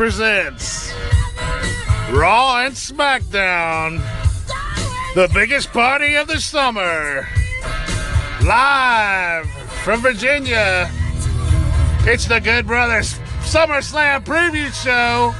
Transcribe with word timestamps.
Cracker 0.00 0.12
2 0.12 0.16
presents 0.16 0.92
Raw 2.10 2.64
and 2.64 2.74
SmackDown, 2.74 4.00
the 5.14 5.30
biggest 5.34 5.72
party 5.72 6.14
of 6.14 6.26
the 6.26 6.40
summer. 6.40 7.28
Live 8.42 9.50
from 9.84 10.00
Virginia, 10.00 10.90
it's 12.06 12.26
the 12.26 12.40
Good 12.40 12.66
Brothers 12.66 13.18
SummerSlam 13.42 14.24
preview 14.24 14.72
show. 14.72 15.34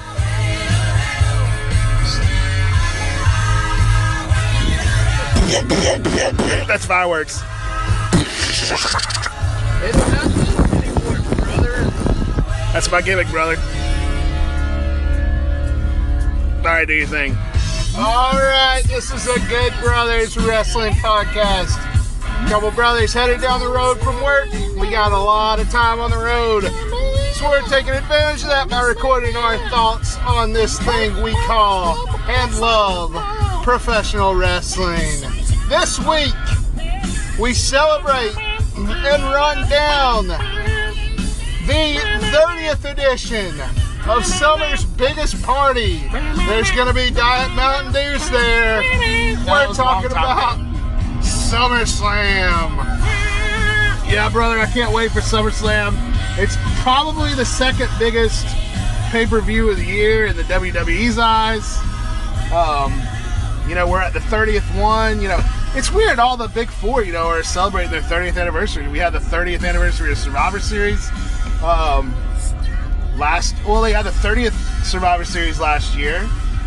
That's 6.67 6.85
fireworks. 6.85 7.41
That's 12.73 12.91
my 12.91 13.01
gimmick, 13.01 13.29
brother. 13.29 13.57
Right, 16.63 16.87
do. 16.87 17.07
All 17.97 18.35
right, 18.35 18.83
this 18.87 19.11
is 19.11 19.27
a 19.27 19.41
Good 19.49 19.73
Brothers 19.81 20.37
Wrestling 20.37 20.93
podcast. 20.95 21.75
Couple 22.49 22.71
brothers 22.73 23.15
headed 23.15 23.41
down 23.41 23.61
the 23.61 23.69
road 23.69 23.99
from 24.01 24.23
work. 24.23 24.53
We 24.79 24.91
got 24.91 25.13
a 25.13 25.19
lot 25.19 25.59
of 25.59 25.71
time 25.71 26.01
on 26.01 26.11
the 26.11 26.19
road. 26.19 26.65
So 27.35 27.49
we're 27.49 27.63
taking 27.63 27.93
advantage 27.93 28.43
of 28.43 28.49
that 28.49 28.69
by 28.69 28.83
recording 28.83 29.37
our 29.37 29.57
thoughts 29.71 30.19
on 30.19 30.53
this 30.53 30.79
thing 30.81 31.23
we 31.23 31.33
call 31.47 32.09
and 32.29 32.59
love 32.59 33.15
professional 33.65 34.35
wrestling. 34.35 35.23
This 35.69 35.99
week, 36.01 36.35
we 37.41 37.55
celebrate 37.55 38.37
and 38.77 39.23
run 39.23 39.69
down 39.71 40.27
the 41.67 41.97
30th 42.33 42.85
edition 42.85 43.90
of 44.17 44.27
summer's 44.27 44.85
biggest 44.85 45.41
party. 45.43 45.99
There's 46.09 46.71
going 46.73 46.89
to 46.89 46.95
be 46.95 47.11
Diet 47.11 47.51
Mountain 47.53 47.93
Dews 47.93 48.29
there. 48.31 48.83
We're 49.47 49.69
was 49.69 49.79
a 49.79 49.83
long 49.83 50.03
talking 50.03 50.11
about 50.11 50.59
SummerSlam. 51.21 52.77
Yeah, 54.11 54.29
brother, 54.33 54.59
I 54.59 54.67
can't 54.67 54.93
wait 54.93 55.13
for 55.13 55.21
SummerSlam. 55.21 55.95
It's 56.39 56.57
probably 56.83 57.35
the 57.35 57.45
second 57.45 57.89
biggest 57.99 58.47
pay 59.11 59.27
per 59.27 59.41
view 59.41 59.71
of 59.71 59.77
the 59.77 59.85
year 59.85 60.27
in 60.27 60.37
the 60.37 60.43
WWE's 60.45 61.19
eyes. 61.19 61.79
Um, 62.53 63.01
you 63.69 63.77
know, 63.77 63.89
we're 63.89 64.01
at 64.01 64.13
the 64.13 64.19
30th 64.19 64.81
one. 64.81 65.23
You 65.23 65.29
know, 65.29 65.41
it's 65.77 65.93
weird. 65.93 66.19
All 66.19 66.37
the 66.37 66.49
big 66.49 66.69
four, 66.69 67.05
you 67.05 67.13
know, 67.13 67.29
are 67.29 67.45
celebrating 67.45 67.93
their 67.93 68.03
30th 68.03 68.41
anniversary. 68.41 68.89
We 68.89 68.99
had 68.99 69.13
the 69.13 69.21
30th 69.21 69.65
anniversary 69.65 70.11
of 70.11 70.19
Survivor 70.19 70.59
Series. 70.59 71.09
Um, 71.63 72.13
last, 73.17 73.55
well, 73.67 73.83
they 73.83 73.93
had 73.93 74.05
the 74.07 74.11
30th 74.11 74.85
Survivor 74.85 75.25
Series 75.25 75.61
last 75.61 75.97
year, 75.97 76.21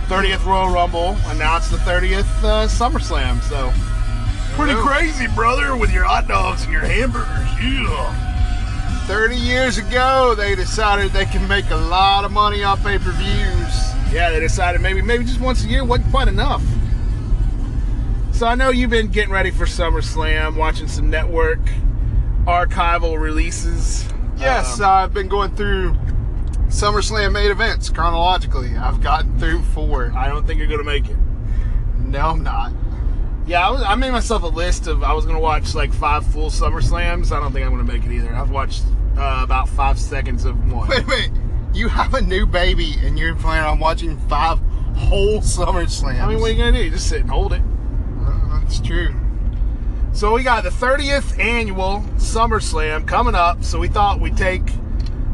30th 0.08 0.46
Royal 0.46 0.70
Rumble, 0.70 1.18
and 1.28 1.40
now 1.40 1.58
it's 1.58 1.70
the 1.70 1.78
30th 1.78 2.22
uh, 2.44 2.68
SummerSlam. 2.68 3.42
So, 3.44 3.72
pretty 4.56 4.80
crazy, 4.80 5.28
brother, 5.28 5.76
with 5.76 5.92
your 5.92 6.04
hot 6.04 6.28
dogs 6.28 6.64
and 6.64 6.72
your 6.72 6.82
hamburgers. 6.82 7.28
Yeah. 7.62 8.30
30 9.08 9.36
years 9.36 9.78
ago, 9.78 10.34
they 10.36 10.56
decided 10.56 11.12
they 11.12 11.26
can 11.26 11.46
make 11.48 11.70
a 11.72 11.76
lot 11.76 12.24
of 12.24 12.32
money 12.32 12.64
off 12.64 12.82
pay 12.84 12.98
per 12.98 13.12
views. 13.12 14.14
Yeah, 14.14 14.30
they 14.30 14.40
decided 14.40 14.80
maybe 14.80 15.02
maybe 15.02 15.26
just 15.26 15.42
once 15.42 15.64
a 15.66 15.68
year 15.68 15.84
wasn't 15.84 16.10
quite 16.12 16.28
enough. 16.30 16.62
So 18.32 18.48
I 18.48 18.56
know 18.56 18.70
you've 18.70 18.90
been 18.90 19.08
getting 19.08 19.32
ready 19.32 19.52
for 19.52 19.66
SummerSlam, 19.66 20.56
watching 20.56 20.88
some 20.88 21.10
network 21.10 21.60
archival 22.46 23.20
releases. 23.20 24.06
Yes, 24.38 24.80
Um, 24.80 24.90
I've 24.90 25.14
been 25.14 25.28
going 25.28 25.56
through 25.56 25.96
SummerSlam 26.74 27.34
main 27.34 27.52
events 27.52 27.90
chronologically. 27.90 28.76
I've 28.76 29.00
gotten 29.00 29.38
through 29.38 29.62
four. 29.62 30.12
I 30.16 30.28
don't 30.28 30.48
think 30.48 30.58
you're 30.58 30.68
gonna 30.68 30.84
make 30.84 31.08
it. 31.08 31.16
No, 32.00 32.20
I'm 32.20 32.42
not. 32.42 32.74
Yeah, 33.46 33.68
I, 33.68 33.70
was, 33.70 33.84
I 33.84 33.94
made 33.94 34.10
myself 34.10 34.42
a 34.42 34.48
list 34.48 34.88
of 34.88 35.04
I 35.04 35.14
was 35.14 35.24
gonna 35.24 35.40
watch 35.40 35.76
like 35.76 35.94
five 35.94 36.26
full 36.26 36.50
SummerSlams. 36.50 37.32
I 37.32 37.40
don't 37.40 37.54
think 37.54 37.64
I'm 37.64 37.72
gonna 37.72 37.84
make 37.84 38.04
it 38.04 38.12
either. 38.12 38.34
I've 38.34 38.50
watched 38.50 38.82
uh, 39.16 39.42
about 39.44 39.70
five 39.70 40.00
seconds 40.00 40.46
of 40.46 40.72
one. 40.74 40.90
Wait, 40.90 41.06
wait. 41.08 41.30
You 41.76 41.90
have 41.90 42.16
a 42.16 42.22
new 42.22 42.48
baby 42.48 42.96
and 43.04 43.20
you're 43.20 43.36
planning 43.36 43.70
on 43.70 43.78
watching 43.78 44.18
five 44.28 44.58
whole 44.96 45.42
SummerSlams. 45.42 46.20
I 46.20 46.28
mean, 46.28 46.40
what 46.40 46.50
are 46.50 46.54
you 46.54 46.58
gonna 46.58 46.72
do? 46.72 46.90
Just 46.90 47.08
sit 47.08 47.22
and 47.22 47.30
hold 47.30 47.54
it. 47.54 47.62
Uh, 48.26 48.62
that's 48.62 48.80
true. 48.80 49.14
So 50.12 50.34
we 50.34 50.42
got 50.42 50.64
the 50.64 50.72
30th 50.72 51.38
annual 51.38 52.00
SummerSlam 52.18 53.08
coming 53.08 53.36
up. 53.36 53.64
So 53.64 53.78
we 53.78 53.90
thought 53.90 54.20
we'd 54.20 54.38
take 54.38 54.64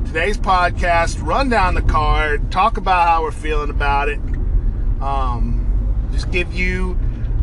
today's 0.09 0.39
podcast, 0.39 1.23
run 1.23 1.49
down 1.49 1.75
the 1.75 1.83
card, 1.83 2.51
talk 2.51 2.77
about 2.77 3.07
how 3.07 3.21
we're 3.21 3.31
feeling 3.31 3.69
about 3.69 4.09
it, 4.09 4.17
um, 5.01 6.09
just 6.11 6.31
give 6.31 6.51
you 6.51 6.97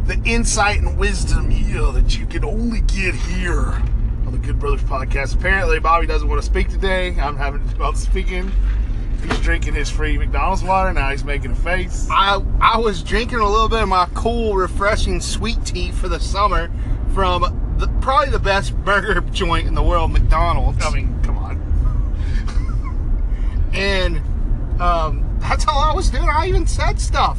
the 0.07 0.21
insight 0.25 0.79
and 0.79 0.99
wisdom 0.99 1.49
yeah, 1.53 1.93
that 1.95 2.19
you 2.19 2.27
can 2.27 2.45
only 2.45 2.81
get 2.81 3.15
here 3.15 3.71
on 4.27 4.33
the 4.33 4.39
Good 4.39 4.59
Brothers 4.59 4.83
podcast. 4.83 5.37
Apparently, 5.37 5.79
Bobby 5.79 6.09
doesn't 6.09 6.29
want 6.29 6.41
to 6.41 6.45
speak 6.45 6.69
today. 6.69 7.15
I'm 7.21 7.37
having 7.37 7.65
to 7.69 7.73
do 7.73 7.93
speaking. 7.95 8.51
He's 9.23 9.39
drinking 9.39 9.75
his 9.75 9.89
free 9.89 10.19
McDonald's 10.19 10.65
water. 10.65 10.93
Now 10.93 11.13
he's 11.13 11.25
making 11.25 11.53
a 11.53 11.57
face. 11.57 12.09
I 12.11 12.43
I 12.61 12.79
was 12.79 13.05
drinking 13.05 13.39
a 13.39 13.49
little 13.49 13.69
bit 13.69 13.83
of 13.83 13.89
my 13.89 14.09
cool, 14.13 14.57
refreshing 14.57 15.21
sweet 15.21 15.65
tea 15.65 15.93
for 15.93 16.09
the 16.09 16.19
summer 16.19 16.69
from 17.15 17.77
the, 17.79 17.87
probably 18.01 18.31
the 18.31 18.41
best 18.41 18.77
burger 18.85 19.21
joint 19.31 19.69
in 19.69 19.75
the 19.75 19.85
world, 19.85 20.11
McDonald's. 20.11 20.85
I 20.85 20.93
mean. 20.93 21.17
And 23.77 24.19
um, 24.81 25.39
that's 25.41 25.67
all 25.69 25.79
I 25.79 25.93
was 25.95 26.11
doing. 26.11 26.29
I 26.29 26.47
even 26.49 26.67
said 26.67 27.01
stuff. 27.01 27.39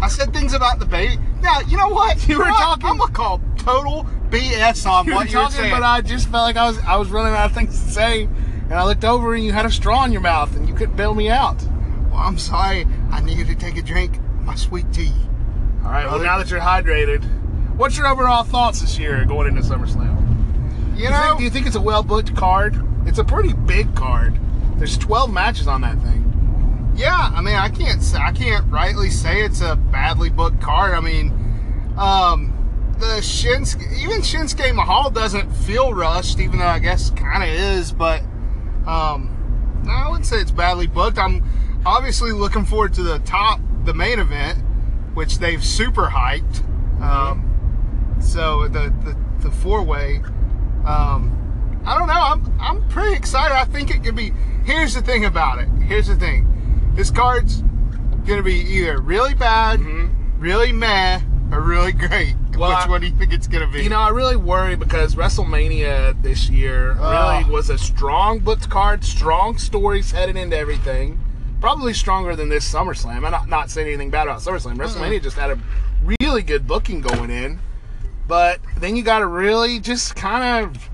I 0.00 0.08
said 0.08 0.32
things 0.32 0.52
about 0.52 0.78
the 0.78 0.86
baby. 0.86 1.18
Now 1.40 1.60
you 1.60 1.76
know 1.76 1.88
what? 1.88 2.26
You 2.28 2.38
were 2.38 2.44
what? 2.44 2.58
talking- 2.58 2.86
I'm 2.86 2.98
gonna 2.98 3.12
call 3.12 3.40
total 3.58 4.04
BS 4.30 4.86
on 4.90 5.04
You 5.06 5.12
were 5.12 5.16
what 5.18 5.30
you're 5.30 5.42
talking, 5.42 5.56
saying. 5.58 5.72
but 5.72 5.82
I 5.82 6.00
just 6.00 6.28
felt 6.28 6.44
like 6.44 6.56
I 6.56 6.66
was 6.66 6.78
I 6.80 6.96
was 6.96 7.08
running 7.10 7.34
out 7.34 7.46
of 7.46 7.52
things 7.52 7.82
to 7.82 7.90
say, 7.90 8.24
and 8.24 8.74
I 8.74 8.84
looked 8.84 9.04
over 9.04 9.34
and 9.34 9.44
you 9.44 9.52
had 9.52 9.66
a 9.66 9.70
straw 9.70 10.04
in 10.04 10.12
your 10.12 10.20
mouth 10.20 10.54
and 10.56 10.68
you 10.68 10.74
couldn't 10.74 10.96
bail 10.96 11.14
me 11.14 11.28
out. 11.28 11.62
well, 12.10 12.20
I'm 12.20 12.38
sorry. 12.38 12.86
I 13.10 13.20
needed 13.20 13.46
to 13.48 13.54
take 13.54 13.76
a 13.76 13.82
drink 13.82 14.18
my 14.42 14.54
sweet 14.56 14.92
tea. 14.92 15.12
All 15.84 15.90
right. 15.90 16.06
Well, 16.06 16.18
now 16.20 16.38
that 16.38 16.50
you're 16.50 16.60
hydrated, 16.60 17.22
what's 17.76 17.96
your 17.96 18.06
overall 18.08 18.42
thoughts 18.44 18.80
this 18.80 18.98
year 18.98 19.24
going 19.24 19.46
into 19.48 19.62
SummerSlam? 19.62 20.18
You 20.96 21.04
you, 21.04 21.10
know, 21.10 21.20
think, 21.20 21.38
do 21.38 21.44
you 21.44 21.50
think 21.50 21.66
it's 21.66 21.76
a 21.76 21.80
well 21.80 22.02
booked 22.02 22.34
card? 22.36 22.76
It's 23.06 23.18
a 23.18 23.24
pretty 23.24 23.52
big 23.52 23.94
card. 23.94 24.38
There's 24.82 24.98
12 24.98 25.32
matches 25.32 25.68
on 25.68 25.82
that 25.82 25.96
thing. 26.00 26.92
Yeah, 26.96 27.30
I 27.32 27.40
mean, 27.40 27.54
I 27.54 27.68
can't 27.68 28.02
say, 28.02 28.18
I 28.18 28.32
can't 28.32 28.68
rightly 28.68 29.10
say 29.10 29.42
it's 29.42 29.60
a 29.60 29.76
badly 29.76 30.28
booked 30.28 30.60
card. 30.60 30.94
I 30.94 31.00
mean, 31.00 31.28
um, 31.96 32.96
the 32.98 33.20
Shinsuke, 33.20 33.96
even 33.96 34.22
Shinsuke 34.22 34.74
Mahal 34.74 35.08
doesn't 35.10 35.48
feel 35.52 35.94
rushed, 35.94 36.40
even 36.40 36.58
though 36.58 36.66
I 36.66 36.80
guess 36.80 37.10
kind 37.10 37.44
of 37.44 37.48
is. 37.48 37.92
But 37.92 38.22
um, 38.84 39.86
I 39.88 40.08
wouldn't 40.08 40.26
say 40.26 40.40
it's 40.40 40.50
badly 40.50 40.88
booked. 40.88 41.16
I'm 41.16 41.44
obviously 41.86 42.32
looking 42.32 42.64
forward 42.64 42.92
to 42.94 43.04
the 43.04 43.20
top, 43.20 43.60
the 43.84 43.94
main 43.94 44.18
event, 44.18 44.58
which 45.14 45.38
they've 45.38 45.64
super 45.64 46.08
hyped. 46.08 46.60
Um, 47.00 48.18
so 48.20 48.66
the 48.66 48.92
the, 49.04 49.16
the 49.48 49.50
four 49.52 49.84
way. 49.84 50.22
Um, 50.84 51.38
I 51.84 51.98
don't 51.98 52.08
know. 52.08 52.14
I'm 52.14 52.60
I'm 52.60 52.88
pretty 52.88 53.14
excited. 53.16 53.54
I 53.56 53.64
think 53.64 53.90
it 53.90 54.02
could 54.04 54.16
be. 54.16 54.32
Here's 54.64 54.94
the 54.94 55.02
thing 55.02 55.24
about 55.24 55.58
it. 55.58 55.68
Here's 55.82 56.06
the 56.08 56.16
thing. 56.16 56.46
This 56.94 57.10
card's 57.10 57.62
gonna 58.26 58.42
be 58.42 58.54
either 58.54 59.00
really 59.00 59.34
bad, 59.34 59.80
really 60.38 60.72
meh, 60.72 61.20
or 61.50 61.60
really 61.60 61.92
great. 62.06 62.34
Well, 62.56 62.68
Which 62.70 62.86
I- 62.86 62.88
one 62.88 63.00
do 63.00 63.06
you 63.08 63.14
think 63.16 63.32
it's 63.32 63.48
gonna 63.48 63.66
be? 63.66 63.82
You 63.82 63.88
know, 63.90 63.98
I 63.98 64.10
really 64.10 64.36
worry 64.36 64.76
because 64.76 65.14
WrestleMania 65.16 66.20
this 66.22 66.48
year 66.48 66.88
really 66.92 66.98
Ah. 67.00 67.44
was 67.50 67.70
a 67.70 67.78
strong 67.78 68.38
booked 68.38 68.68
card, 68.70 69.02
strong 69.04 69.58
stories 69.58 70.10
headed 70.12 70.36
into 70.36 70.56
everything. 70.56 71.18
Probably 71.60 71.94
stronger 71.94 72.34
than 72.36 72.48
this 72.48 72.70
SummerSlam. 72.72 73.24
I'm 73.24 73.30
not, 73.30 73.48
not 73.48 73.70
saying 73.70 73.86
anything 73.86 74.10
bad 74.10 74.26
about 74.26 74.40
SummerSlam. 74.40 74.76
WrestleMania 74.76 75.22
just 75.22 75.36
had 75.36 75.50
a 75.50 75.58
really 76.20 76.42
good 76.42 76.66
booking 76.66 77.00
going 77.00 77.30
in. 77.30 77.60
But 78.28 78.60
then 78.78 78.96
you 78.96 79.02
got 79.02 79.20
to 79.20 79.26
really 79.26 79.78
just 79.78 80.14
kind 80.16 80.64
of, 80.66 80.90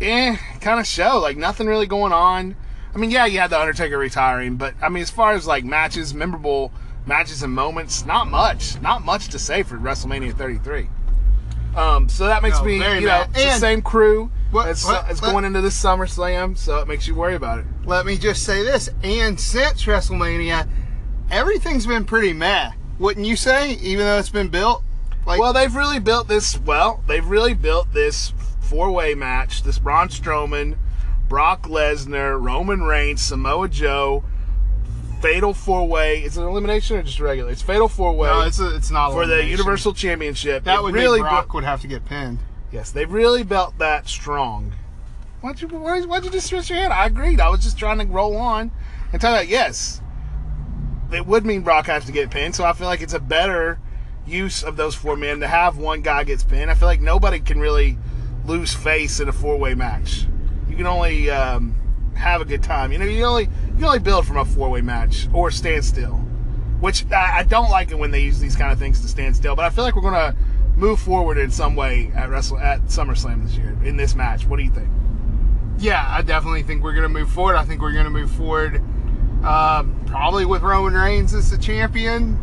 eh, 0.00 0.36
kind 0.60 0.80
of 0.80 0.86
show. 0.86 1.18
Like 1.20 1.36
nothing 1.36 1.66
really 1.66 1.86
going 1.86 2.12
on. 2.12 2.56
I 2.94 2.98
mean, 2.98 3.10
yeah, 3.10 3.26
you 3.26 3.38
had 3.38 3.50
The 3.50 3.60
Undertaker 3.60 3.98
retiring, 3.98 4.56
but 4.56 4.74
I 4.82 4.88
mean, 4.88 5.02
as 5.02 5.10
far 5.10 5.32
as 5.32 5.46
like 5.46 5.64
matches, 5.64 6.12
memorable 6.12 6.72
matches 7.06 7.42
and 7.42 7.52
moments, 7.52 8.04
not 8.04 8.28
much. 8.28 8.80
Not 8.80 9.04
much 9.04 9.28
to 9.28 9.38
say 9.38 9.62
for 9.62 9.76
WrestleMania 9.78 10.36
33. 10.36 10.88
Um, 11.76 12.08
so 12.08 12.26
that 12.26 12.42
makes 12.42 12.58
No, 12.58 12.64
me, 12.64 12.74
you 12.74 13.06
know, 13.06 13.24
it's 13.32 13.44
the 13.44 13.58
same 13.58 13.80
crew 13.80 14.30
What- 14.50 14.66
as, 14.66 14.84
what- 14.84 15.08
as 15.08 15.22
what- 15.22 15.30
going 15.30 15.44
into 15.44 15.60
this 15.60 15.80
SummerSlam, 15.80 16.58
so 16.58 16.78
it 16.78 16.88
makes 16.88 17.06
you 17.06 17.14
worry 17.14 17.36
about 17.36 17.60
it. 17.60 17.64
Let 17.84 18.06
me 18.06 18.16
just 18.18 18.42
say 18.42 18.64
this. 18.64 18.88
And 19.04 19.38
since 19.38 19.84
WrestleMania, 19.84 20.66
everything's 21.30 21.86
been 21.86 22.04
pretty 22.04 22.32
meh. 22.32 22.72
Wouldn't 22.98 23.24
you 23.24 23.36
say? 23.36 23.74
Even 23.74 24.04
though 24.04 24.18
it's 24.18 24.30
been 24.30 24.48
built. 24.48 24.82
Like, 25.26 25.38
Well, 25.38 25.52
they've 25.52 25.74
really 25.74 26.00
built 26.00 26.26
this. 26.26 26.58
Well, 26.58 27.02
they've 27.06 27.24
really 27.24 27.54
built 27.54 27.92
this 27.92 28.32
four-way 28.74 29.14
match. 29.16 29.64
This 29.64 29.78
Braun 29.80 30.08
Strowman, 30.08 30.78
Brock 31.28 31.62
Lesnar, 31.66 32.40
Roman 32.40 32.82
Reigns, 32.84 33.20
Samoa 33.20 33.68
Joe, 33.68 34.22
fatal 35.20 35.52
four 35.52 35.86
way. 35.88 36.22
Is 36.22 36.38
it 36.38 36.42
elimination 36.42 36.96
or 36.96 37.02
just 37.02 37.18
regular? 37.18 37.50
It's 37.50 37.62
fatal 37.62 37.88
four 37.88 38.12
way 38.12 38.28
No, 38.28 38.42
it's 38.42 38.60
a, 38.60 38.74
it's 38.76 38.90
not 38.90 39.10
for 39.10 39.26
the. 39.26 39.44
Universal 39.44 39.94
Championship. 39.94 40.64
That 40.64 40.78
It 40.78 40.82
would 40.84 40.94
really 40.94 41.20
Brock 41.20 41.48
bu- 41.48 41.54
would 41.54 41.64
have 41.64 41.80
to 41.80 41.88
get 41.88 42.04
pinned. 42.04 42.38
yes, 42.70 42.92
they 42.92 43.04
really 43.04 43.42
built 43.42 43.76
that 43.78 44.08
strong. 44.08 44.72
Why'd 45.40 45.60
you 45.60 45.68
why, 45.68 46.00
why'd 46.02 46.24
you 46.24 46.30
just 46.30 46.46
switch 46.46 46.70
your 46.70 46.78
head? 46.78 46.92
I 46.92 47.06
agreed. 47.06 47.40
I 47.40 47.48
was 47.48 47.62
just 47.64 47.76
trying 47.78 47.98
to 47.98 48.04
roll 48.06 48.36
on 48.36 48.70
and 49.12 49.20
tell 49.20 49.32
you 49.32 49.38
that, 49.38 49.48
yes. 49.48 50.00
It 51.12 51.26
would 51.26 51.44
mean 51.44 51.62
Brock 51.62 51.86
has 51.86 52.04
to 52.04 52.12
get 52.12 52.30
pinned, 52.30 52.54
so 52.54 52.64
I 52.64 52.72
feel 52.72 52.86
like 52.86 53.00
it's 53.00 53.14
a 53.14 53.18
better 53.20 53.80
use 54.26 54.62
of 54.62 54.76
those 54.76 54.94
four 54.94 55.16
men 55.16 55.40
to 55.40 55.48
have 55.48 55.76
one 55.76 56.02
guy 56.02 56.22
gets 56.22 56.44
pinned. 56.44 56.70
I 56.70 56.74
feel 56.74 56.86
like 56.86 57.00
nobody 57.00 57.40
can 57.40 57.58
really 57.58 57.98
lose 58.50 58.74
face 58.74 59.20
in 59.20 59.28
a 59.28 59.32
four 59.32 59.56
way 59.56 59.74
match. 59.74 60.26
You 60.68 60.76
can 60.76 60.86
only 60.86 61.30
um, 61.30 61.74
have 62.14 62.40
a 62.40 62.44
good 62.44 62.62
time. 62.62 62.92
You 62.92 62.98
know, 62.98 63.04
you 63.04 63.24
only 63.24 63.48
you 63.78 63.86
only 63.86 63.98
build 63.98 64.26
from 64.26 64.36
a 64.36 64.44
four 64.44 64.68
way 64.70 64.80
match 64.80 65.28
or 65.32 65.50
stand 65.50 65.84
still. 65.84 66.16
Which 66.80 67.10
I, 67.12 67.38
I 67.38 67.42
don't 67.42 67.70
like 67.70 67.90
it 67.90 67.98
when 67.98 68.10
they 68.10 68.20
use 68.20 68.40
these 68.40 68.56
kind 68.56 68.72
of 68.72 68.78
things 68.78 69.00
to 69.02 69.08
stand 69.08 69.36
still. 69.36 69.54
But 69.54 69.64
I 69.64 69.70
feel 69.70 69.84
like 69.84 69.94
we're 69.94 70.02
gonna 70.02 70.34
move 70.76 70.98
forward 70.98 71.38
in 71.38 71.50
some 71.50 71.76
way 71.76 72.10
at 72.14 72.30
Wrestle 72.30 72.58
at 72.58 72.82
SummerSlam 72.84 73.44
this 73.44 73.56
year 73.56 73.76
in 73.84 73.96
this 73.96 74.14
match. 74.14 74.46
What 74.46 74.56
do 74.56 74.62
you 74.62 74.70
think? 74.70 74.88
Yeah, 75.78 76.04
I 76.06 76.22
definitely 76.22 76.62
think 76.62 76.82
we're 76.82 76.92
going 76.92 77.04
to 77.04 77.08
move 77.08 77.30
forward. 77.30 77.56
I 77.56 77.64
think 77.64 77.80
we're 77.80 77.92
going 77.92 78.04
to 78.04 78.10
move 78.10 78.30
forward 78.30 78.82
um, 79.42 79.98
probably 80.06 80.44
with 80.44 80.60
Roman 80.60 80.92
Reigns 80.92 81.32
as 81.32 81.50
the 81.50 81.56
champion. 81.56 82.38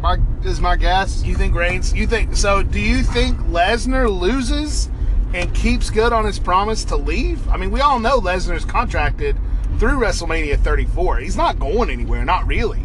My 0.00 0.18
is 0.44 0.60
my 0.60 0.76
guess. 0.76 1.22
You 1.22 1.36
think 1.36 1.54
Reigns? 1.54 1.92
You 1.92 2.06
think 2.06 2.34
so? 2.34 2.62
Do 2.62 2.80
you 2.80 3.02
think 3.02 3.38
Lesnar 3.42 4.10
loses 4.10 4.88
and 5.32 5.54
keeps 5.54 5.90
good 5.90 6.12
on 6.12 6.24
his 6.24 6.38
promise 6.38 6.84
to 6.84 6.96
leave? 6.96 7.46
I 7.48 7.56
mean, 7.56 7.70
we 7.70 7.80
all 7.80 7.98
know 8.00 8.20
Lesnar's 8.20 8.64
contracted 8.64 9.36
through 9.78 9.98
WrestleMania 9.98 10.58
34. 10.58 11.18
He's 11.18 11.36
not 11.36 11.58
going 11.58 11.90
anywhere. 11.90 12.24
Not 12.24 12.46
really. 12.46 12.82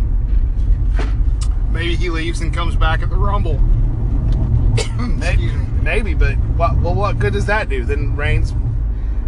Maybe 1.71 1.95
he 1.95 2.09
leaves 2.09 2.41
and 2.41 2.53
comes 2.53 2.75
back 2.75 3.01
at 3.01 3.09
the 3.09 3.17
Rumble. 3.17 3.59
Maybe, 4.99 5.51
maybe, 5.81 6.13
but 6.13 6.35
what? 6.57 6.77
Well, 6.77 6.93
what 6.95 7.19
good 7.19 7.33
does 7.33 7.45
that 7.45 7.69
do? 7.69 7.83
Then 7.85 8.15
Reigns, 8.15 8.51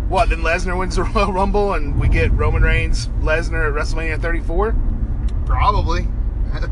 what? 0.10 0.30
Then 0.30 0.40
Lesnar 0.40 0.78
wins 0.78 0.96
the 0.96 1.04
Royal 1.16 1.32
Rumble 1.34 1.74
and 1.74 2.00
we 2.00 2.08
get 2.08 2.32
Roman 2.34 2.62
Reigns, 2.64 3.08
Lesnar 3.22 3.68
at 3.68 3.74
WrestleMania 3.74 4.22
34. 4.22 4.76
Probably. 5.46 6.08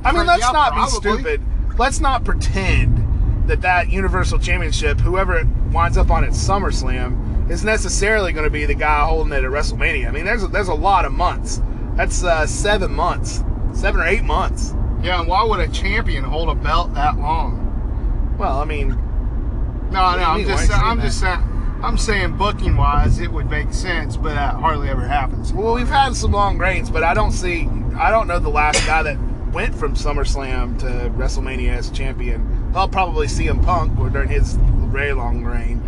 I 0.04 0.12
mean, 0.12 0.26
let's 0.28 0.42
Yeah, 0.42 0.52
not 0.52 0.76
be 0.76 0.88
stupid. 0.88 1.42
Let's 1.78 2.00
not 2.00 2.24
pretend 2.24 3.48
that 3.48 3.62
that 3.62 3.90
Universal 3.90 4.40
Championship, 4.40 5.00
whoever 5.00 5.44
winds 5.76 5.98
up 5.98 6.10
on 6.10 6.24
at 6.24 6.32
SummerSlam, 6.32 7.52
is 7.52 7.64
necessarily 7.66 8.32
going 8.32 8.46
to 8.46 8.50
be 8.50 8.66
the 8.66 8.74
guy 8.74 9.06
holding 9.06 9.34
it 9.34 9.44
at 9.44 9.52
WrestleMania. 9.52 10.08
I 10.08 10.12
mean, 10.12 10.26
there's 10.26 10.42
a, 10.42 10.48
there's 10.48 10.70
a 10.70 10.74
lot 10.74 11.06
of 11.06 11.12
months. 11.12 11.62
That's 11.96 12.24
uh, 12.24 12.48
seven 12.48 12.94
months, 12.94 13.44
seven 13.74 14.00
or 14.00 14.08
eight 14.08 14.24
months. 14.24 14.74
Yeah, 15.04 15.20
and 15.20 15.28
why 15.28 15.44
would 15.44 15.60
a 15.60 15.68
champion 15.68 16.24
hold 16.24 16.50
a 16.50 16.56
belt 16.56 16.94
that 16.96 17.18
long? 17.20 18.36
Well, 18.40 18.60
I 18.60 18.66
mean, 18.66 18.90
No, 19.92 19.92
no, 19.92 20.00
I'm 20.00 20.44
just, 20.46 20.70
Why 20.70 20.76
are 20.76 20.80
you 20.80 20.86
I'm 20.86 20.98
saying 20.98 21.08
just 21.08 21.20
saying, 21.20 21.80
I'm 21.84 21.98
saying 21.98 22.38
booking 22.38 22.78
wise, 22.78 23.20
it 23.20 23.32
would 23.32 23.50
make 23.50 23.72
sense, 23.74 24.16
but 24.18 24.34
that 24.34 24.56
hardly 24.56 24.90
ever 24.90 25.06
happens. 25.06 25.54
well, 25.54 25.76
we've 25.76 25.88
had 25.88 26.16
some 26.16 26.32
long 26.32 26.58
reigns, 26.58 26.90
but 26.90 27.04
I 27.04 27.14
don't 27.14 27.32
see, 27.32 27.70
I 27.98 28.10
don't 28.10 28.28
know 28.28 28.40
the 28.40 28.50
last 28.50 28.86
guy 28.88 29.04
that 29.04 29.18
went 29.52 29.76
from 29.76 29.94
SummerSlam 29.94 30.80
to 30.80 30.86
WrestleMania 31.18 31.70
as 31.70 31.92
champion. 31.92 32.72
I'll 32.74 32.90
probably 32.90 33.28
CM 33.28 33.64
Punk 33.64 33.98
or 34.00 34.10
during 34.10 34.30
his 34.30 34.58
very 34.86 35.14
long 35.14 35.44
reign. 35.44 35.82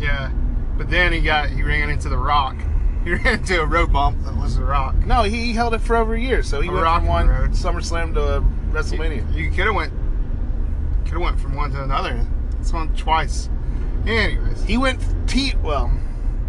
Yeah, 0.00 0.30
but 0.76 0.90
then 0.90 1.12
he 1.12 1.20
got, 1.20 1.48
he 1.50 1.62
ran 1.62 1.90
into 1.90 2.08
the 2.08 2.18
Rock. 2.18 2.56
He 3.06 3.12
ran 3.12 3.38
into 3.38 3.60
a 3.60 3.64
road 3.64 3.92
bump 3.92 4.24
that 4.24 4.36
was 4.36 4.56
the 4.56 4.64
Rock. 4.64 4.96
No, 5.06 5.22
he 5.22 5.52
held 5.52 5.74
it 5.74 5.80
for 5.80 5.94
over 5.94 6.16
a 6.16 6.20
year, 6.20 6.42
so 6.42 6.60
he 6.60 6.68
A 6.68 6.72
went 6.72 6.82
rock 6.82 7.02
from 7.02 7.08
one 7.08 7.28
road. 7.28 7.50
SummerSlam 7.52 8.14
to 8.14 8.42
WrestleMania. 8.76 9.32
You 9.32 9.48
could 9.50 9.66
have 9.66 9.76
went, 9.76 9.92
could 11.04 11.12
have 11.12 11.22
went 11.22 11.38
from 11.38 11.54
one 11.54 11.70
to 11.70 11.84
another. 11.84 12.26
It's 12.58 12.72
one 12.72 12.92
twice. 12.96 13.48
Anyways, 14.08 14.64
He 14.64 14.76
went 14.76 15.00
T. 15.28 15.54
Well, 15.62 15.88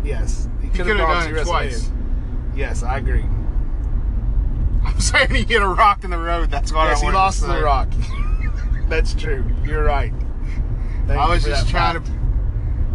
yes, 0.03 0.49
he 0.59 0.69
could 0.69 0.87
have 0.87 0.97
done 0.97 1.29
to 1.29 1.39
it 1.39 1.43
twice. 1.45 1.91
Yes, 2.55 2.81
I 2.81 2.97
agree. 2.97 3.25
I'm 4.83 4.99
saying 4.99 5.29
he 5.35 5.43
hit 5.43 5.61
a 5.61 5.67
rock 5.67 6.03
in 6.03 6.09
the 6.09 6.17
road. 6.17 6.49
That's 6.49 6.73
why 6.73 6.87
yes, 6.87 7.03
I 7.03 7.05
he 7.05 7.11
lost 7.11 7.41
to 7.41 7.47
the 7.47 7.61
Rock. 7.61 7.89
That's 8.89 9.13
true. 9.13 9.45
You're 9.63 9.83
right. 9.83 10.11
Thank 11.07 11.21
I 11.21 11.29
was 11.29 11.43
just 11.43 11.69
trying 11.69 12.01
fact. 12.01 12.05
to 12.07 12.11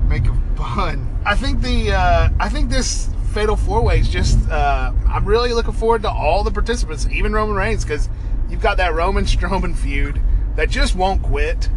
make 0.06 0.26
a 0.26 0.38
pun. 0.54 1.08
I 1.24 1.34
think 1.34 1.62
the 1.62 1.92
uh, 1.92 2.28
I 2.38 2.48
think 2.50 2.68
this 2.68 3.08
fatal 3.32 3.56
four 3.56 3.80
way 3.82 4.00
is 4.00 4.08
just 4.08 4.48
uh, 4.50 4.92
I'm 5.08 5.24
really 5.24 5.54
looking 5.54 5.72
forward 5.72 6.02
to 6.02 6.10
all 6.10 6.44
the 6.44 6.50
participants, 6.50 7.08
even 7.10 7.32
Roman 7.32 7.56
Reigns, 7.56 7.84
because 7.84 8.10
you've 8.50 8.60
got 8.60 8.76
that 8.76 8.94
Roman 8.94 9.24
Strowman 9.24 9.74
feud 9.74 10.20
that 10.56 10.68
just 10.68 10.94
won't 10.94 11.22
quit. 11.22 11.70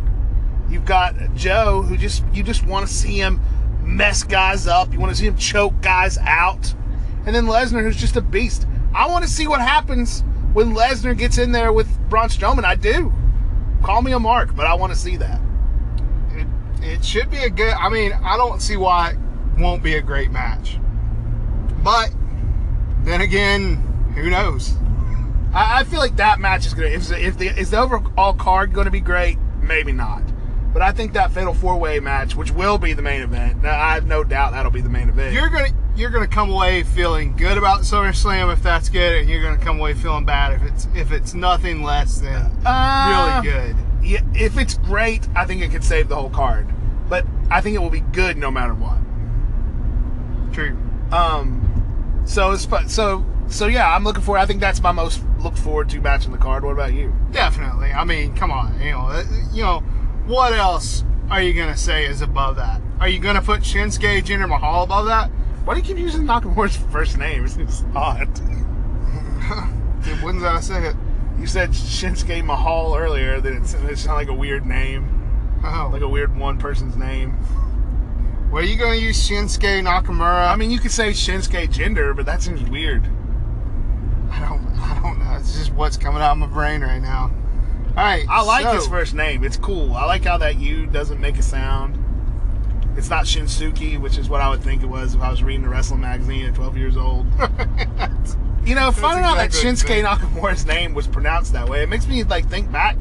You've 0.69 0.85
got 0.85 1.15
Joe 1.35 1.83
who 1.83 1.95
just 1.95 2.23
you 2.33 2.43
just 2.43 2.65
want 2.65 2.85
to 2.85 2.93
see 2.93 3.17
him 3.17 3.39
mess 3.81 4.23
guys 4.23 4.67
up. 4.67 4.91
You 4.91 4.99
want 4.99 5.13
to 5.13 5.17
see 5.17 5.27
him 5.27 5.37
choke 5.37 5.79
guys 5.81 6.17
out, 6.17 6.73
and 7.25 7.33
then 7.33 7.45
Lesnar 7.45 7.81
who's 7.81 7.95
just 7.95 8.17
a 8.17 8.21
beast. 8.21 8.67
I 8.93 9.07
want 9.07 9.23
to 9.23 9.29
see 9.29 9.47
what 9.47 9.61
happens 9.61 10.23
when 10.51 10.73
Lesnar 10.73 11.17
gets 11.17 11.37
in 11.37 11.53
there 11.53 11.71
with 11.71 11.87
Braun 12.09 12.27
Strowman. 12.27 12.65
I 12.65 12.75
do. 12.75 13.13
Call 13.83 14.01
me 14.01 14.11
a 14.11 14.19
mark, 14.19 14.53
but 14.55 14.65
I 14.65 14.73
want 14.73 14.91
to 14.91 14.99
see 14.99 15.15
that. 15.17 15.39
It, 16.85 17.03
should 17.03 17.29
be 17.29 17.37
a 17.37 17.49
good. 17.49 17.73
I 17.73 17.89
mean, 17.89 18.13
I 18.13 18.37
don't 18.37 18.61
see 18.61 18.77
why 18.77 19.11
it 19.11 19.17
won't 19.59 19.83
be 19.83 19.95
a 19.95 20.01
great 20.01 20.31
match. 20.31 20.77
But 21.83 22.11
then 23.03 23.21
again, 23.21 23.75
who 24.15 24.29
knows? 24.29 24.73
I, 25.53 25.79
I 25.79 25.83
feel 25.83 25.99
like 25.99 26.15
that 26.17 26.39
match 26.39 26.65
is 26.65 26.73
gonna. 26.73 26.87
If, 26.87 27.11
if 27.11 27.37
the 27.37 27.47
is 27.47 27.71
the 27.71 27.79
overall 27.79 28.33
card 28.33 28.73
going 28.73 28.85
to 28.85 28.91
be 28.91 28.99
great, 28.99 29.37
maybe 29.61 29.91
not. 29.91 30.23
But 30.73 30.81
I 30.81 30.91
think 30.91 31.13
that 31.13 31.31
fatal 31.31 31.53
four 31.53 31.77
way 31.77 32.01
match, 32.01 32.35
which 32.35 32.51
will 32.51 32.77
be 32.77 32.91
the 32.91 33.01
main 33.01 33.21
event, 33.21 33.63
now, 33.63 33.79
I 33.79 33.93
have 33.93 34.05
no 34.05 34.25
doubt 34.25 34.51
that'll 34.51 34.71
be 34.71 34.81
the 34.81 34.89
main 34.89 35.07
event. 35.07 35.33
You're 35.33 35.49
gonna 35.49 35.69
you're 35.95 36.09
gonna 36.09 36.27
come 36.27 36.51
away 36.51 36.83
feeling 36.83 37.35
good 37.37 37.57
about 37.57 37.81
SummerSlam 37.81 38.51
if 38.51 38.61
that's 38.61 38.89
good, 38.89 39.21
and 39.21 39.29
you're 39.29 39.41
gonna 39.41 39.57
come 39.57 39.79
away 39.79 39.93
feeling 39.93 40.25
bad 40.25 40.53
if 40.53 40.63
it's 40.63 40.87
if 40.93 41.11
it's 41.13 41.33
nothing 41.33 41.81
less 41.81 42.19
than 42.19 42.51
Uh, 42.65 43.41
really 43.41 43.53
good. 43.53 43.75
Yeah, 44.05 44.21
if 44.33 44.57
it's 44.57 44.75
great, 44.75 45.27
I 45.35 45.45
think 45.45 45.61
it 45.61 45.71
could 45.71 45.83
save 45.83 46.09
the 46.09 46.15
whole 46.15 46.29
card. 46.29 46.67
But 47.09 47.25
I 47.49 47.61
think 47.61 47.75
it 47.75 47.79
will 47.79 47.89
be 47.89 48.01
good 48.01 48.37
no 48.37 48.51
matter 48.51 48.73
what. 48.73 48.97
True. 50.53 50.77
Um, 51.11 52.23
so 52.25 52.51
it's 52.51 52.65
fun. 52.65 52.87
So 52.87 53.25
so 53.47 53.67
yeah, 53.67 53.93
I'm 53.93 54.03
looking 54.03 54.23
forward. 54.23 54.39
I 54.39 54.45
think 54.45 54.59
that's 54.59 54.81
my 54.81 54.91
most 54.91 55.21
look 55.39 55.57
forward 55.57 55.89
to 55.89 55.99
match 55.99 56.25
in 56.25 56.31
the 56.31 56.37
card. 56.37 56.63
What 56.63 56.71
about 56.71 56.93
you? 56.93 57.13
Definitely. 57.31 57.91
I 57.91 58.03
mean, 58.03 58.35
come 58.35 58.51
on. 58.51 58.79
You 58.79 58.91
know, 58.91 58.99
uh, 59.07 59.23
you 59.51 59.63
know, 59.63 59.79
what 60.25 60.53
else 60.53 61.03
are 61.29 61.41
you 61.41 61.53
gonna 61.53 61.77
say 61.77 62.05
is 62.05 62.21
above 62.21 62.55
that? 62.57 62.81
Are 62.99 63.09
you 63.09 63.19
gonna 63.19 63.41
put 63.41 63.61
Shinsuke 63.61 64.23
Jinder 64.23 64.47
Mahal 64.47 64.83
above 64.83 65.05
that? 65.07 65.29
Why 65.65 65.73
do 65.73 65.79
you 65.79 65.85
keep 65.85 65.97
using 65.97 66.23
Nakamura's 66.23 66.77
first 66.91 67.17
name? 67.17 67.45
It's 67.45 67.83
odd. 67.95 68.33
Dude, 70.03 70.21
When's 70.21 70.43
I 70.43 70.59
say 70.59 70.89
it? 70.89 70.95
You 71.39 71.47
said 71.47 71.71
Shinsuke 71.71 72.43
Mahal 72.43 72.95
earlier. 72.95 73.39
That 73.41 73.53
it's, 73.53 73.73
it 73.73 73.97
sounded 73.97 74.15
like 74.15 74.27
a 74.29 74.33
weird 74.33 74.65
name. 74.65 75.59
Oh, 75.63 75.89
like 75.91 76.01
a 76.01 76.07
weird 76.07 76.35
one 76.37 76.57
person's 76.57 76.95
name. 76.95 77.37
well, 78.51 78.61
are 78.61 78.65
you 78.65 78.77
gonna 78.77 78.95
use 78.95 79.27
Shinsuke 79.27 79.83
Nakamura? 79.83 80.47
I 80.47 80.55
mean, 80.55 80.71
you 80.71 80.79
could 80.79 80.91
say 80.91 81.09
Shinsuke 81.09 81.67
Jinder, 81.69 82.15
but 82.15 82.25
that 82.25 82.41
seems 82.41 82.61
weird. 82.69 83.03
I 84.31 84.39
don't, 84.41 84.65
I 84.79 84.99
don't 85.01 85.19
know. 85.19 85.37
It's 85.37 85.57
just 85.57 85.73
what's 85.73 85.97
coming 85.97 86.21
out 86.21 86.31
of 86.31 86.37
my 86.37 86.47
brain 86.47 86.81
right 86.81 86.99
now. 87.01 87.31
All 87.89 88.03
right. 88.03 88.25
I 88.29 88.41
like 88.43 88.63
so- 88.63 88.73
his 88.73 88.87
first 88.87 89.13
name. 89.13 89.43
It's 89.43 89.57
cool. 89.57 89.93
I 89.95 90.05
like 90.05 90.23
how 90.25 90.37
that 90.37 90.57
U 90.57 90.85
doesn't 90.85 91.19
make 91.19 91.37
a 91.37 91.43
sound. 91.43 91.97
It's 92.97 93.09
not 93.09 93.25
Shinsuke, 93.25 93.99
which 93.99 94.17
is 94.17 94.29
what 94.29 94.41
I 94.41 94.49
would 94.49 94.61
think 94.61 94.81
it 94.83 94.87
was 94.87 95.15
if 95.15 95.21
I 95.21 95.29
was 95.29 95.43
reading 95.43 95.65
a 95.65 95.69
wrestling 95.69 96.01
magazine 96.01 96.45
at 96.45 96.55
12 96.55 96.77
years 96.77 96.97
old. 96.97 97.25
You 98.65 98.73
know, 98.73 98.91
finding 98.91 99.23
out 99.23 99.35
that 99.35 99.51
Shinsuke 99.51 100.03
Nakamura's 100.03 100.65
name 100.65 100.95
was 100.95 101.05
pronounced 101.05 101.53
that 101.53 101.69
way, 101.69 101.83
it 101.83 101.89
makes 101.89 102.07
me 102.07 102.23
like 102.23 102.49
think 102.49 102.71
back 102.71 102.97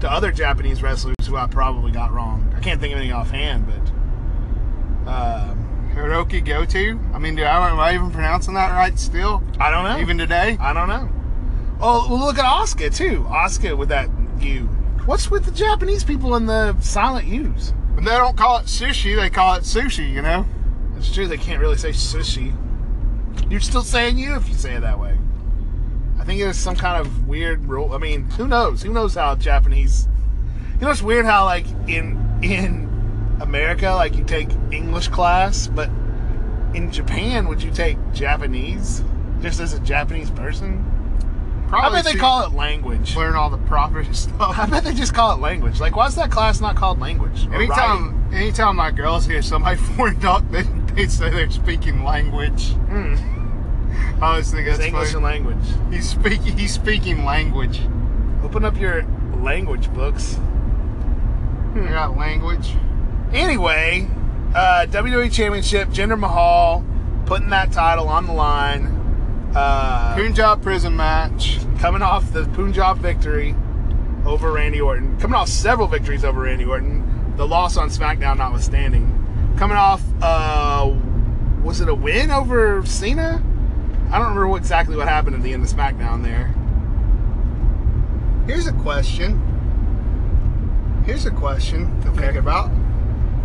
to 0.00 0.12
other 0.12 0.30
Japanese 0.30 0.82
wrestlers 0.82 1.14
who 1.26 1.36
I 1.36 1.46
probably 1.46 1.90
got 1.90 2.12
wrong. 2.12 2.52
I 2.54 2.60
can't 2.60 2.78
think 2.82 2.92
of 2.92 3.00
any 3.00 3.12
offhand, 3.12 3.66
but 3.66 5.10
um, 5.10 5.90
Hirooki 5.94 6.44
Goto. 6.44 7.00
I 7.14 7.18
mean, 7.18 7.34
do 7.34 7.44
I, 7.44 7.70
am 7.70 7.80
I 7.80 7.94
even 7.94 8.10
pronouncing 8.10 8.52
that 8.54 8.72
right 8.72 8.98
still? 8.98 9.42
I 9.58 9.70
don't 9.70 9.84
know. 9.84 9.98
Even 10.00 10.18
today? 10.18 10.58
I 10.60 10.74
don't 10.74 10.88
know. 10.88 11.08
Oh, 11.80 12.06
well, 12.10 12.18
look 12.18 12.38
at 12.38 12.44
Asuka 12.44 12.94
too. 12.94 13.24
Asuka 13.30 13.74
with 13.74 13.88
that 13.88 14.10
U. 14.40 14.64
What's 15.06 15.30
with 15.30 15.46
the 15.46 15.50
Japanese 15.50 16.04
people 16.04 16.34
and 16.34 16.46
the 16.46 16.78
silent 16.82 17.26
U's? 17.26 17.72
But 17.96 18.04
they 18.04 18.12
don't 18.12 18.36
call 18.36 18.58
it 18.58 18.66
sushi. 18.66 19.16
They 19.16 19.30
call 19.30 19.54
it 19.54 19.64
sushi. 19.64 20.12
You 20.12 20.22
know. 20.22 20.46
It's 20.96 21.12
true 21.12 21.26
they 21.26 21.36
can't 21.36 21.60
really 21.60 21.76
say 21.76 21.90
sushi. 21.90 22.54
You're 23.50 23.60
still 23.60 23.82
saying 23.82 24.18
you 24.18 24.36
if 24.36 24.48
you 24.48 24.54
say 24.54 24.74
it 24.74 24.80
that 24.80 25.00
way. 25.00 25.18
I 26.18 26.24
think 26.24 26.40
it's 26.40 26.58
some 26.58 26.76
kind 26.76 27.04
of 27.04 27.26
weird 27.26 27.64
rule. 27.66 27.92
I 27.92 27.98
mean, 27.98 28.30
who 28.30 28.46
knows? 28.46 28.82
Who 28.82 28.92
knows 28.92 29.14
how 29.14 29.34
Japanese? 29.34 30.08
You 30.74 30.86
know, 30.86 30.90
it's 30.90 31.02
weird 31.02 31.24
how 31.24 31.44
like 31.44 31.66
in 31.88 32.22
in 32.42 32.86
America, 33.40 33.90
like 33.92 34.14
you 34.14 34.24
take 34.24 34.48
English 34.70 35.08
class, 35.08 35.66
but 35.66 35.88
in 36.74 36.90
Japan, 36.92 37.48
would 37.48 37.62
you 37.62 37.70
take 37.70 37.96
Japanese 38.12 39.02
just 39.40 39.60
as 39.60 39.72
a 39.72 39.80
Japanese 39.80 40.30
person? 40.30 40.84
I 41.72 41.90
bet 41.90 42.04
they 42.04 42.14
call 42.14 42.46
it 42.46 42.52
language. 42.52 43.16
learn 43.16 43.34
all 43.34 43.50
the 43.50 43.58
proper 43.58 44.04
stuff. 44.12 44.58
I 44.58 44.66
bet 44.66 44.84
they 44.84 44.94
just 44.94 45.14
call 45.14 45.32
it 45.34 45.40
language. 45.40 45.80
Like, 45.80 45.96
why's 45.96 46.14
that 46.16 46.30
class 46.30 46.60
not 46.60 46.76
called 46.76 47.00
language? 47.00 47.46
Or 47.46 47.50
writing? 47.50 47.70
Anytime, 47.70 48.30
anytime 48.32 48.76
my 48.76 48.90
girls 48.90 49.26
hear 49.26 49.42
somebody 49.42 49.76
foreign 49.96 50.20
talk, 50.20 50.44
they, 50.50 50.62
they 50.94 51.06
say 51.06 51.30
they're 51.30 51.50
speaking 51.50 52.04
language. 52.04 52.70
Hmm. 52.72 53.16
I 54.22 54.30
always 54.30 54.50
think 54.50 54.66
It's 54.66 54.78
that's 54.78 54.86
English 54.88 55.14
and 55.14 55.22
language. 55.22 55.64
He's 55.90 56.08
speaking. 56.08 56.56
He's 56.56 56.72
speaking 56.72 57.24
language. 57.24 57.80
Open 58.42 58.64
up 58.64 58.78
your 58.78 59.02
language 59.42 59.92
books. 59.92 60.38
I 61.74 61.88
got 61.90 62.16
language. 62.16 62.72
Anyway, 63.32 64.08
uh, 64.54 64.86
WWE 64.88 65.30
Championship, 65.32 65.88
Jinder 65.88 66.18
Mahal 66.18 66.84
putting 67.26 67.50
that 67.50 67.72
title 67.72 68.08
on 68.08 68.26
the 68.26 68.32
line. 68.32 68.95
Uh, 69.56 70.14
Punjab 70.14 70.60
prison 70.62 70.94
match. 70.94 71.58
coming 71.78 72.02
off 72.02 72.30
the 72.32 72.44
Punjab 72.54 72.98
victory 72.98 73.54
over 74.26 74.52
Randy 74.52 74.80
Orton. 74.82 75.18
Coming 75.18 75.34
off 75.34 75.48
several 75.48 75.88
victories 75.88 76.24
over 76.24 76.42
Randy 76.42 76.66
Orton. 76.66 77.34
The 77.36 77.46
loss 77.46 77.76
on 77.78 77.88
SmackDown 77.88 78.36
notwithstanding. 78.36 79.54
Coming 79.56 79.78
off, 79.78 80.02
uh, 80.20 80.92
was 81.62 81.80
it 81.80 81.88
a 81.88 81.94
win 81.94 82.30
over 82.30 82.84
Cena? 82.84 83.42
I 84.10 84.18
don't 84.18 84.28
remember 84.28 84.46
what- 84.48 84.58
exactly 84.58 84.94
what 84.96 85.08
happened 85.08 85.36
at 85.36 85.42
the 85.42 85.52
end 85.54 85.62
of 85.64 85.70
SmackDown 85.70 86.22
there. 86.22 86.54
Here's 88.46 88.66
a 88.66 88.72
question. 88.72 89.40
Here's 91.06 91.24
a 91.24 91.30
question 91.30 91.98
to 92.02 92.08
think 92.10 92.22
Okay. 92.30 92.38
about. 92.38 92.70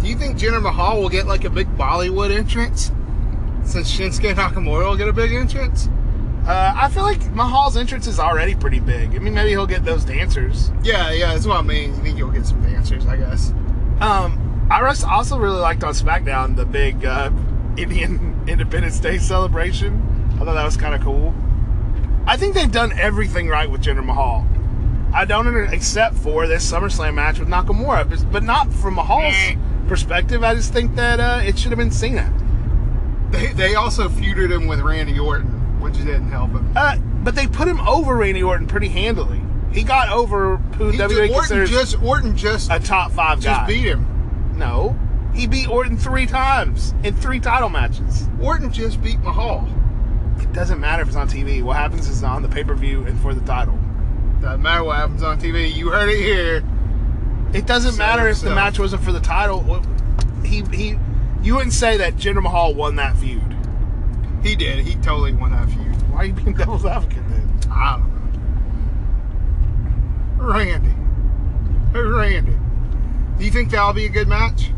Do 0.02 0.08
you 0.08 0.16
think 0.16 0.38
Jinder 0.38 0.62
Mahal 0.62 1.00
will 1.02 1.10
get 1.10 1.26
like 1.26 1.46
a 1.46 1.50
big 1.50 1.68
Bollywood 1.78 2.32
entrance? 2.36 2.92
Since 3.64 3.96
Shinsuke 3.96 4.34
Nakamura 4.36 4.90
will 4.90 4.98
get 4.98 5.08
a 5.08 5.14
big 5.14 5.32
entrance? 5.34 5.88
Uh, 6.52 6.74
I 6.76 6.90
feel 6.90 7.04
like 7.04 7.32
Mahal's 7.34 7.78
entrance 7.78 8.08
is 8.08 8.20
already 8.20 8.56
pretty 8.56 8.82
big. 8.82 9.16
I 9.16 9.20
mean, 9.20 9.34
maybe 9.34 9.52
he'll 9.52 9.66
get 9.66 9.86
those 9.86 10.04
dancers. 10.04 10.70
Yeah, 10.84 11.10
yeah, 11.12 11.32
that's 11.34 11.46
what 11.46 11.56
I 11.56 11.62
mean. 11.62 11.96
You 11.96 12.02
think 12.02 12.18
you'll 12.18 12.30
get 12.30 12.46
some 12.46 12.62
dancers, 12.62 13.06
I 13.08 13.16
guess. 13.16 13.52
Um, 14.02 14.68
I 14.70 14.82
also 15.10 15.38
really 15.38 15.62
liked 15.62 15.86
on 15.86 15.94
SmackDown 15.94 16.58
the 16.58 16.66
big 16.66 17.06
uh, 17.06 17.32
Indian 17.78 18.44
Independence 18.50 19.00
Day 19.00 19.18
celebration. 19.18 20.02
I 20.36 20.40
thought 20.44 20.56
that 20.56 20.66
was 20.66 20.76
kind 20.76 20.94
of 20.94 21.00
cool. 21.02 21.34
I 22.28 22.36
think 22.36 22.54
they've 22.54 22.70
done 22.70 22.92
everything 23.00 23.48
right 23.48 23.72
with 23.72 23.82
Jinder 23.82 24.04
Mahal. 24.04 24.46
I 25.14 25.24
don't 25.24 25.48
under- 25.48 25.64
except 25.64 26.16
for 26.18 26.48
this 26.48 26.70
SummerSlam 26.70 27.14
match 27.14 27.40
with 27.40 27.48
Nakamura, 27.48 28.30
but- 28.30 28.44
not 28.44 28.74
from 28.74 28.96
Mahal's 28.96 29.56
perspective. 29.88 30.44
I 30.44 30.56
just 30.56 30.74
think 30.74 30.96
that 30.96 31.22
uh, 31.22 31.40
it 31.46 31.58
should 31.58 31.72
have 31.72 31.80
been 31.80 31.92
Cena. 31.92 32.30
They, 33.30 33.54
they 33.54 33.76
also 33.76 34.10
feuded 34.10 34.52
him 34.52 34.68
with 34.68 34.82
Randy 34.82 35.18
Orton, 35.18 35.61
which 35.82 35.98
didn't 35.98 36.30
help 36.30 36.52
him. 36.52 36.72
Uh, 36.76 36.98
but 37.24 37.36
they 37.36 37.48
put 37.48 37.68
him 37.68 37.80
over 37.82 38.16
Randy 38.16 38.42
Orton 38.44 38.68
pretty 38.68 38.88
handily. 38.88 39.42
He 39.74 39.84
got 39.84 40.10
over 40.10 40.58
who 40.58 40.90
He 40.90 40.98
WWE 40.98 41.28
ju- 41.28 41.34
Orton 41.34 41.66
just 41.66 42.02
Orton 42.04 42.36
just 42.38 42.72
a 42.72 42.80
top 42.80 43.12
five 43.12 43.40
just 43.40 43.62
guy. 43.62 43.68
beat 43.68 43.86
him. 43.86 44.06
No, 44.58 44.98
he 45.34 45.48
beat 45.48 45.70
Orton 45.70 45.98
three 45.98 46.26
times 46.26 46.94
in 47.04 47.16
three 47.16 47.40
title 47.40 47.70
matches. 47.70 48.28
Orton 48.42 48.72
just 48.72 49.02
beat 49.02 49.20
Mahal. 49.22 49.68
It 50.40 50.52
doesn't 50.54 50.80
matter 50.80 51.02
if 51.04 51.08
it's 51.10 51.18
on 51.18 51.30
TV. 51.30 51.64
What 51.64 51.78
happens 51.78 52.10
is 52.10 52.24
on 52.24 52.42
the 52.42 52.50
pay 52.50 52.64
per 52.64 52.76
view 52.76 53.06
and 53.06 53.20
for 53.22 53.34
the 53.34 53.42
title. 53.46 53.78
Doesn't 54.42 54.62
matter 54.62 54.84
what 54.84 54.98
happens 54.98 55.24
on 55.24 55.40
TV. 55.40 55.74
You 55.74 55.90
heard 55.90 56.10
it 56.10 56.18
here. 56.22 56.64
It 57.54 57.66
doesn't 57.66 57.94
So- 57.94 57.98
matter 57.98 58.28
if 58.28 58.42
the 58.42 58.54
match 58.54 58.78
wasn't 58.80 59.04
for 59.04 59.12
the 59.14 59.20
title. 59.20 59.82
He 60.44 60.64
he, 60.74 60.98
you 61.44 61.56
wouldn't 61.56 61.74
say 61.74 61.98
that 61.98 62.18
Jinder 62.18 62.42
Mahal 62.42 62.74
won 62.74 62.96
that 62.98 63.16
feud. 63.16 63.56
He 64.44 64.56
did. 64.56 64.80
He 64.86 64.96
totally 64.96 65.34
went 65.34 65.54
that 65.54 65.70
you. 65.70 65.80
Why 66.12 66.18
are 66.20 66.26
you 66.26 66.34
being 66.34 66.54
devil's 66.54 66.86
advocate 66.86 67.24
then? 67.30 67.60
I 67.72 67.98
don't 67.98 68.08
know. 70.38 70.46
Randy. 70.54 70.94
Who's 71.94 72.12
Randy? 72.18 72.58
Do 73.38 73.46
you 73.46 73.52
think 73.52 73.70
that'll 73.72 73.94
be 73.94 74.06
a 74.06 74.10
good 74.10 74.28
match? 74.28 74.72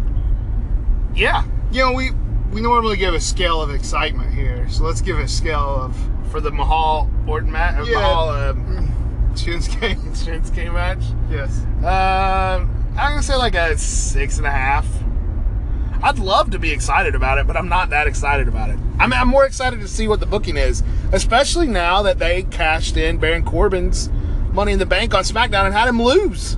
Yeah, 1.15 1.43
You 1.71 1.79
know, 1.85 1.93
we 1.93 2.11
we 2.51 2.59
normally 2.61 2.97
give 2.97 3.13
a 3.13 3.19
scale 3.19 3.61
of 3.61 3.69
excitement 3.71 4.33
here, 4.33 4.67
so 4.69 4.83
let's 4.83 4.99
give 5.01 5.17
a 5.19 5.27
scale 5.27 5.59
of 5.83 5.95
for 6.31 6.39
the 6.41 6.49
Mahal 6.51 7.09
Orton 7.27 7.51
match, 7.51 7.77
uh, 7.79 7.83
Yeah. 7.83 7.95
Mahal 7.99 8.29
um, 8.29 9.31
Shinsuke. 9.35 9.95
Shinsuke 10.15 10.73
match. 10.73 11.03
yes. 11.29 11.65
Uh, 11.83 12.65
I'm 12.91 12.95
gonna 12.95 13.21
say 13.23 13.35
like 13.35 13.55
a 13.55 13.77
six 13.77 14.37
and 14.37 14.47
a 14.47 14.51
half. 14.51 14.87
I'd 16.03 16.19
love 16.19 16.51
to 16.51 16.59
be 16.59 16.71
excited 16.71 17.15
about 17.15 17.37
it, 17.37 17.47
but 17.47 17.55
I'm 17.57 17.69
not 17.69 17.89
that 17.91 18.07
excited 18.07 18.47
about 18.49 18.69
it. 18.69 18.77
I'm, 18.99 19.13
I'm 19.13 19.27
more 19.29 19.45
excited 19.45 19.79
to 19.79 19.87
see 19.87 20.07
what 20.07 20.19
the 20.19 20.25
booking 20.25 20.57
is, 20.57 20.83
especially 21.13 21.67
now 21.67 22.01
that 22.03 22.19
they 22.19 22.43
cashed 22.43 22.97
in 22.97 23.17
Baron 23.17 23.43
Corbin's 23.45 24.09
Money 24.51 24.73
in 24.73 24.79
the 24.79 24.85
Bank 24.85 25.13
on 25.15 25.23
SmackDown 25.23 25.65
and 25.65 25.73
had 25.73 25.87
him 25.87 26.01
lose. 26.01 26.57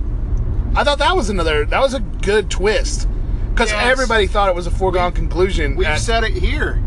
I 0.75 0.83
thought 0.83 0.97
that 0.99 1.15
was 1.15 1.29
another 1.29 1.63
that 1.65 1.79
was 1.79 1.93
a 1.93 1.99
good 2.01 2.49
twist 2.49 3.07
because 3.51 3.71
Yes. 3.71 3.85
everybody 3.85 4.27
thought 4.27 4.49
it 4.49 4.55
was 4.55 4.67
a 4.67 4.71
foregone 4.71 5.13
conclusion. 5.13 5.75
We've 5.77 5.87
at- 5.87 5.99
said 5.99 6.23
it 6.25 6.33
here. 6.33 6.81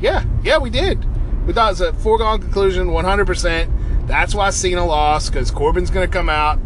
yeah, 0.00 0.24
yeah, 0.42 0.56
we 0.58 0.70
did. 0.70 1.04
We 1.46 1.52
thought 1.52 1.66
it 1.66 1.72
was 1.72 1.80
a 1.82 1.92
foregone 1.92 2.40
conclusion, 2.40 2.88
100%. 2.88 4.06
That's 4.06 4.34
why 4.34 4.48
Cena 4.50 4.86
lost, 4.86 5.30
because 5.32 5.50
Corbin's 5.50 5.90
going 5.90 6.08
to 6.08 6.10
come 6.12 6.30
out, 6.30 6.58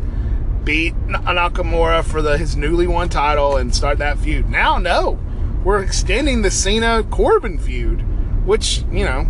beat 0.64 0.94
Nakamura 1.08 2.04
for 2.04 2.22
the 2.22 2.38
his 2.38 2.56
newly 2.56 2.86
won 2.86 3.08
title, 3.08 3.56
and 3.56 3.74
start 3.74 3.98
that 3.98 4.18
feud. 4.18 4.48
Now, 4.48 4.78
no. 4.78 5.18
We're 5.64 5.82
extending 5.82 6.42
the 6.42 6.50
Cena 6.50 7.02
Corbin 7.10 7.58
feud, 7.58 8.02
which, 8.46 8.84
you 8.90 9.04
know, 9.04 9.26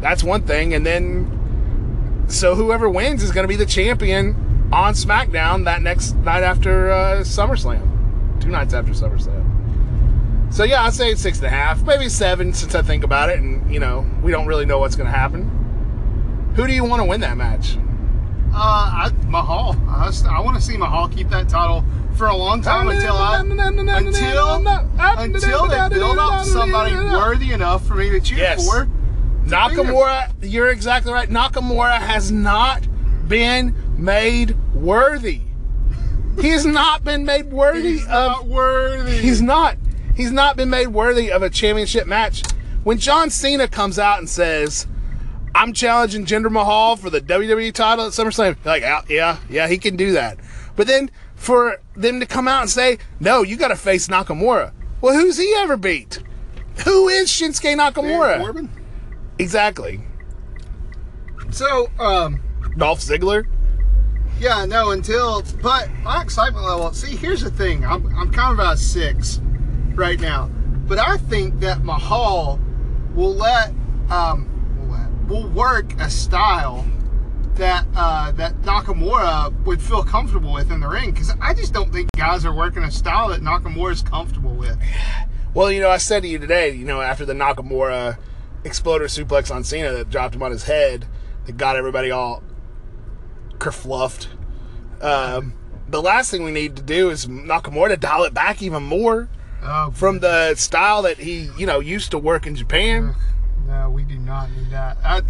that's 0.00 0.22
one 0.22 0.42
thing. 0.42 0.74
And 0.74 0.86
then, 0.86 2.24
so 2.28 2.54
whoever 2.54 2.88
wins 2.88 3.22
is 3.22 3.32
going 3.32 3.44
to 3.44 3.48
be 3.48 3.56
the 3.56 3.66
champion 3.66 4.68
on 4.72 4.94
SmackDown 4.94 5.64
that 5.64 5.82
next 5.82 6.14
night 6.16 6.42
after 6.42 6.90
uh, 6.90 7.20
SummerSlam. 7.20 8.40
Two 8.40 8.48
nights 8.48 8.74
after 8.74 8.92
SummerSlam. 8.92 9.56
So 10.52 10.64
yeah, 10.64 10.84
I'd 10.84 10.94
say 10.94 11.14
six 11.14 11.38
and 11.38 11.46
a 11.46 11.50
half, 11.50 11.82
maybe 11.82 12.08
seven, 12.08 12.52
since 12.52 12.74
I 12.74 12.82
think 12.82 13.04
about 13.04 13.30
it, 13.30 13.40
and 13.40 13.72
you 13.72 13.80
know 13.80 14.06
we 14.22 14.30
don't 14.30 14.46
really 14.46 14.64
know 14.64 14.78
what's 14.78 14.96
going 14.96 15.10
to 15.10 15.16
happen. 15.16 15.50
Who 16.54 16.66
do 16.66 16.72
you 16.72 16.84
want 16.84 17.00
to 17.00 17.04
win 17.04 17.20
that 17.20 17.36
match? 17.36 17.76
Uh, 18.54 18.54
I, 18.54 19.10
Mahal. 19.26 19.76
I, 19.88 20.10
I 20.30 20.40
want 20.40 20.56
to 20.56 20.62
see 20.62 20.76
Mahal 20.76 21.08
keep 21.08 21.28
that 21.28 21.48
title 21.48 21.84
for 22.16 22.28
a 22.28 22.36
long 22.36 22.62
time 22.62 22.88
until 22.88 23.14
I 23.16 23.40
until 23.40 24.66
until 24.98 25.68
they 25.68 25.88
build 25.90 26.18
up 26.18 26.44
somebody 26.44 26.94
worthy 26.94 27.52
enough 27.52 27.86
for 27.86 27.94
me 27.94 28.10
to 28.10 28.20
cheer 28.20 28.38
Yes. 28.38 28.66
for. 28.68 28.88
Nakamura, 29.44 30.32
you're 30.42 30.70
exactly 30.70 31.12
right. 31.12 31.28
Nakamura 31.28 31.98
has 31.98 32.32
not 32.32 32.86
been 33.28 33.74
made 33.96 34.56
worthy. 34.74 35.42
He 36.40 36.48
has 36.50 36.66
not 36.66 37.04
been 37.04 37.24
made 37.24 37.50
worthy 37.52 37.92
He's 37.92 38.02
of. 38.04 38.08
not 38.10 38.46
worthy. 38.46 39.18
He's 39.18 39.40
not. 39.40 39.76
He's 40.14 40.32
not 40.32 40.56
been 40.56 40.68
made 40.70 40.88
worthy 40.88 41.30
of 41.30 41.42
a 41.42 41.50
championship 41.50 42.06
match. 42.06 42.42
When 42.84 42.98
John 42.98 43.30
Cena 43.30 43.68
comes 43.68 43.98
out 43.98 44.18
and 44.18 44.28
says, 44.28 44.86
"I'm 45.54 45.72
challenging 45.72 46.26
Jinder 46.26 46.50
Mahal 46.50 46.96
for 46.96 47.08
the 47.10 47.20
WWE 47.20 47.72
title 47.72 48.06
at 48.06 48.12
SummerSlam," 48.12 48.56
like, 48.64 48.82
"Yeah, 48.82 49.00
yeah, 49.08 49.36
yeah, 49.48 49.68
he 49.68 49.78
can 49.78 49.96
do 49.96 50.12
that." 50.12 50.38
But 50.74 50.86
then 50.86 51.10
for 51.36 51.78
them 51.94 52.18
to 52.20 52.26
come 52.26 52.48
out 52.48 52.62
and 52.62 52.70
say, 52.70 52.98
"No, 53.20 53.42
you 53.42 53.56
got 53.56 53.68
to 53.68 53.76
face 53.76 54.08
Nakamura." 54.08 54.72
Well, 55.00 55.14
who's 55.14 55.36
he 55.38 55.54
ever 55.58 55.76
beat? 55.76 56.20
Who 56.84 57.08
is 57.08 57.28
Shinsuke 57.28 57.76
Nakamura? 57.76 58.40
Corbin. 58.40 58.68
Exactly. 59.38 60.00
So, 61.50 61.88
um, 61.98 62.42
Dolph 62.76 63.00
Ziggler. 63.00 63.46
yeah, 64.40 64.64
no, 64.64 64.90
until 64.90 65.42
but 65.62 65.88
my 66.02 66.22
excitement 66.22 66.64
level. 66.66 66.92
See, 66.92 67.16
here's 67.16 67.42
the 67.42 67.50
thing. 67.50 67.84
I'm 67.84 68.06
I'm 68.16 68.30
kind 68.32 68.52
of 68.52 68.58
about 68.58 68.74
a 68.74 68.78
six 68.78 69.40
right 69.94 70.18
now, 70.20 70.50
but 70.86 70.98
I 70.98 71.16
think 71.18 71.60
that 71.60 71.84
Mahal 71.84 72.58
will 73.14 73.34
let 73.34 73.72
um 74.10 74.48
will, 74.78 74.88
let, 74.96 75.28
will 75.28 75.48
work 75.50 75.98
a 76.00 76.10
style 76.10 76.84
that 77.56 77.86
uh, 77.94 78.32
that 78.32 78.54
Nakamura 78.62 79.52
would 79.64 79.80
feel 79.82 80.02
comfortable 80.02 80.52
with 80.52 80.70
in 80.70 80.80
the 80.80 80.88
ring 80.88 81.10
because 81.12 81.32
I 81.40 81.54
just 81.54 81.72
don't 81.72 81.92
think 81.92 82.10
guys 82.16 82.44
are 82.44 82.54
working 82.54 82.82
a 82.82 82.90
style 82.90 83.28
that 83.28 83.40
Nakamura 83.40 83.92
is 83.92 84.02
comfortable 84.02 84.54
with. 84.54 84.78
Well, 85.54 85.72
you 85.72 85.80
know, 85.80 85.90
I 85.90 85.96
said 85.96 86.22
to 86.22 86.28
you 86.28 86.38
today, 86.38 86.70
you 86.70 86.84
know, 86.84 87.00
after 87.00 87.24
the 87.24 87.32
Nakamura 87.32 88.18
exploder 88.64 89.06
suplex 89.06 89.54
on 89.54 89.64
Cena 89.64 89.92
that 89.92 90.10
dropped 90.10 90.34
him 90.34 90.42
on 90.42 90.50
his 90.50 90.64
head, 90.64 91.06
that 91.46 91.56
got 91.56 91.76
everybody 91.76 92.10
all 92.10 92.42
kerfluffed. 93.58 94.28
Um, 95.00 95.54
the 95.88 96.02
last 96.02 96.30
thing 96.30 96.44
we 96.44 96.50
need 96.50 96.76
to 96.76 96.82
do 96.82 97.10
is 97.10 97.26
Nakamura 97.26 97.88
to 97.88 97.96
dial 97.96 98.24
it 98.24 98.34
back 98.34 98.62
even 98.62 98.82
more 98.82 99.28
Oh, 99.62 99.90
from 99.92 100.20
the 100.20 100.54
style 100.54 101.02
that 101.02 101.18
he, 101.18 101.50
you 101.58 101.66
know, 101.66 101.80
used 101.80 102.10
to 102.12 102.18
work 102.18 102.46
in 102.46 102.54
Japan. 102.54 103.14
No, 103.66 103.90
we 103.90 104.04
do 104.04 104.16
not 104.18 104.50
need 104.52 104.70
that. 104.70 105.02
that 105.02 105.24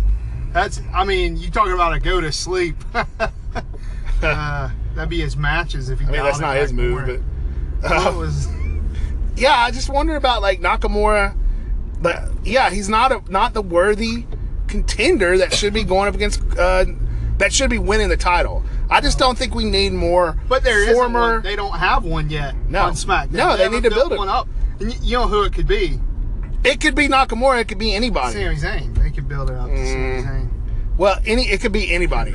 that's, 0.56 0.80
I 0.94 1.04
mean, 1.04 1.36
you 1.36 1.50
talking 1.50 1.74
about 1.74 1.92
a 1.92 2.00
go 2.00 2.18
to 2.18 2.32
sleep. 2.32 2.76
uh, 2.94 4.70
that'd 4.94 5.10
be 5.10 5.20
his 5.20 5.36
matches 5.36 5.90
if 5.90 6.00
he 6.00 6.06
I 6.06 6.10
mean, 6.10 6.22
that's 6.22 6.40
not 6.40 6.56
his 6.56 6.72
move, 6.72 7.06
but 7.82 7.90
Well, 7.90 8.18
was, 8.18 8.48
yeah, 9.36 9.54
I 9.54 9.70
just 9.70 9.90
wonder 9.90 10.16
about 10.16 10.40
like 10.40 10.60
Nakamura. 10.60 11.36
But 12.00 12.30
yeah, 12.42 12.70
he's 12.70 12.88
not 12.88 13.12
a 13.12 13.22
not 13.30 13.52
the 13.52 13.60
worthy 13.60 14.24
contender 14.66 15.36
that 15.38 15.52
should 15.52 15.74
be 15.74 15.84
going 15.84 16.08
up 16.08 16.14
against 16.14 16.40
uh, 16.58 16.86
that 17.36 17.52
should 17.52 17.68
be 17.70 17.78
winning 17.78 18.08
the 18.08 18.16
title. 18.16 18.62
I 18.88 19.02
just 19.02 19.18
don't 19.18 19.36
think 19.36 19.54
we 19.54 19.64
need 19.64 19.92
more 19.92 20.38
But 20.48 20.62
there 20.64 20.92
former. 20.94 21.42
They 21.42 21.56
don't 21.56 21.76
have 21.76 22.04
one 22.04 22.30
yet 22.30 22.54
No. 22.68 22.82
on 22.82 22.94
SmackDown. 22.94 23.32
No, 23.32 23.56
they 23.56 23.64
haven't 23.64 23.82
need 23.82 23.90
to 23.90 23.94
build 23.94 24.12
it. 24.12 24.18
one 24.18 24.28
up. 24.28 24.48
And 24.80 24.92
you, 24.92 24.98
you 25.02 25.12
know 25.18 25.26
who 25.26 25.42
it 25.42 25.52
could 25.52 25.66
be? 25.66 26.00
it 26.64 26.80
could 26.80 26.94
be 26.94 27.08
Nakamura. 27.08 27.60
It 27.60 27.68
could 27.68 27.78
be 27.78 27.94
anybody. 27.94 28.32
Sami 28.32 28.56
Zayn. 28.56 28.94
They 28.96 29.10
could 29.10 29.28
build 29.28 29.50
it 29.50 29.56
up 29.56 29.68
Mm. 29.68 30.24
Well, 30.96 31.20
any 31.26 31.48
it 31.48 31.60
could 31.60 31.72
be 31.72 31.92
anybody, 31.92 32.34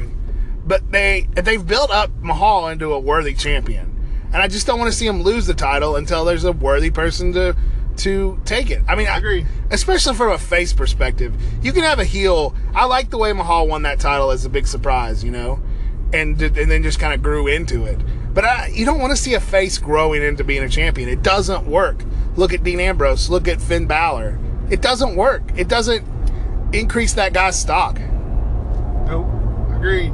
but 0.66 0.92
they 0.92 1.28
they've 1.34 1.66
built 1.66 1.92
up 1.92 2.12
Mahal 2.22 2.68
into 2.68 2.94
a 2.94 3.00
worthy 3.00 3.34
champion, 3.34 3.96
and 4.34 4.42
I 4.42 4.48
just 4.48 4.68
don't 4.68 4.80
want 4.80 4.92
to 4.92 4.98
see 4.98 5.08
him 5.08 5.24
lose 5.24 5.48
the 5.48 5.54
title 5.54 5.96
until 5.96 6.26
there's 6.26 6.44
a 6.44 6.52
worthy 6.52 6.92
person 6.92 7.34
to 7.34 7.56
to 7.98 8.40
take 8.46 8.70
it. 8.70 8.82
I 8.88 8.96
mean, 8.96 9.08
I 9.08 9.18
agree. 9.18 9.46
especially 9.70 10.16
from 10.16 10.32
a 10.32 10.38
face 10.38 10.74
perspective. 10.74 11.36
You 11.62 11.72
can 11.74 11.84
have 11.84 12.00
a 12.00 12.06
heel. 12.06 12.56
I 12.74 12.86
like 12.86 13.10
the 13.10 13.18
way 13.18 13.34
Mahal 13.34 13.68
won 13.68 13.84
that 13.84 14.00
title 14.00 14.32
as 14.32 14.46
a 14.46 14.50
big 14.50 14.68
surprise, 14.68 15.24
you 15.24 15.32
know, 15.32 15.62
and 16.14 16.42
and 16.42 16.72
then 16.72 16.84
just 16.84 17.00
kind 17.00 17.14
of 17.14 17.22
grew 17.22 17.48
into 17.48 17.86
it. 17.86 18.00
But 18.34 18.46
I, 18.46 18.68
you 18.68 18.86
don't 18.86 19.00
want 19.00 19.12
to 19.12 19.18
see 19.18 19.34
a 19.34 19.40
face 19.42 19.78
growing 19.78 20.24
into 20.24 20.44
being 20.44 20.64
a 20.64 20.70
champion. 20.70 21.10
It 21.10 21.22
doesn't 21.22 21.66
work. 21.66 22.04
Look 22.36 22.54
at 22.54 22.64
Dean 22.64 22.80
Ambrose. 22.80 23.30
Look 23.30 23.48
at 23.48 23.62
Finn 23.62 23.88
Balor. 23.88 24.40
It 24.70 24.82
doesn't 24.82 25.16
work. 25.18 25.44
It 25.58 25.68
doesn't 25.68 26.08
increase 26.74 27.14
that 27.14 27.34
guy's 27.34 27.60
stock. 27.60 28.00
Agreed. 29.82 30.12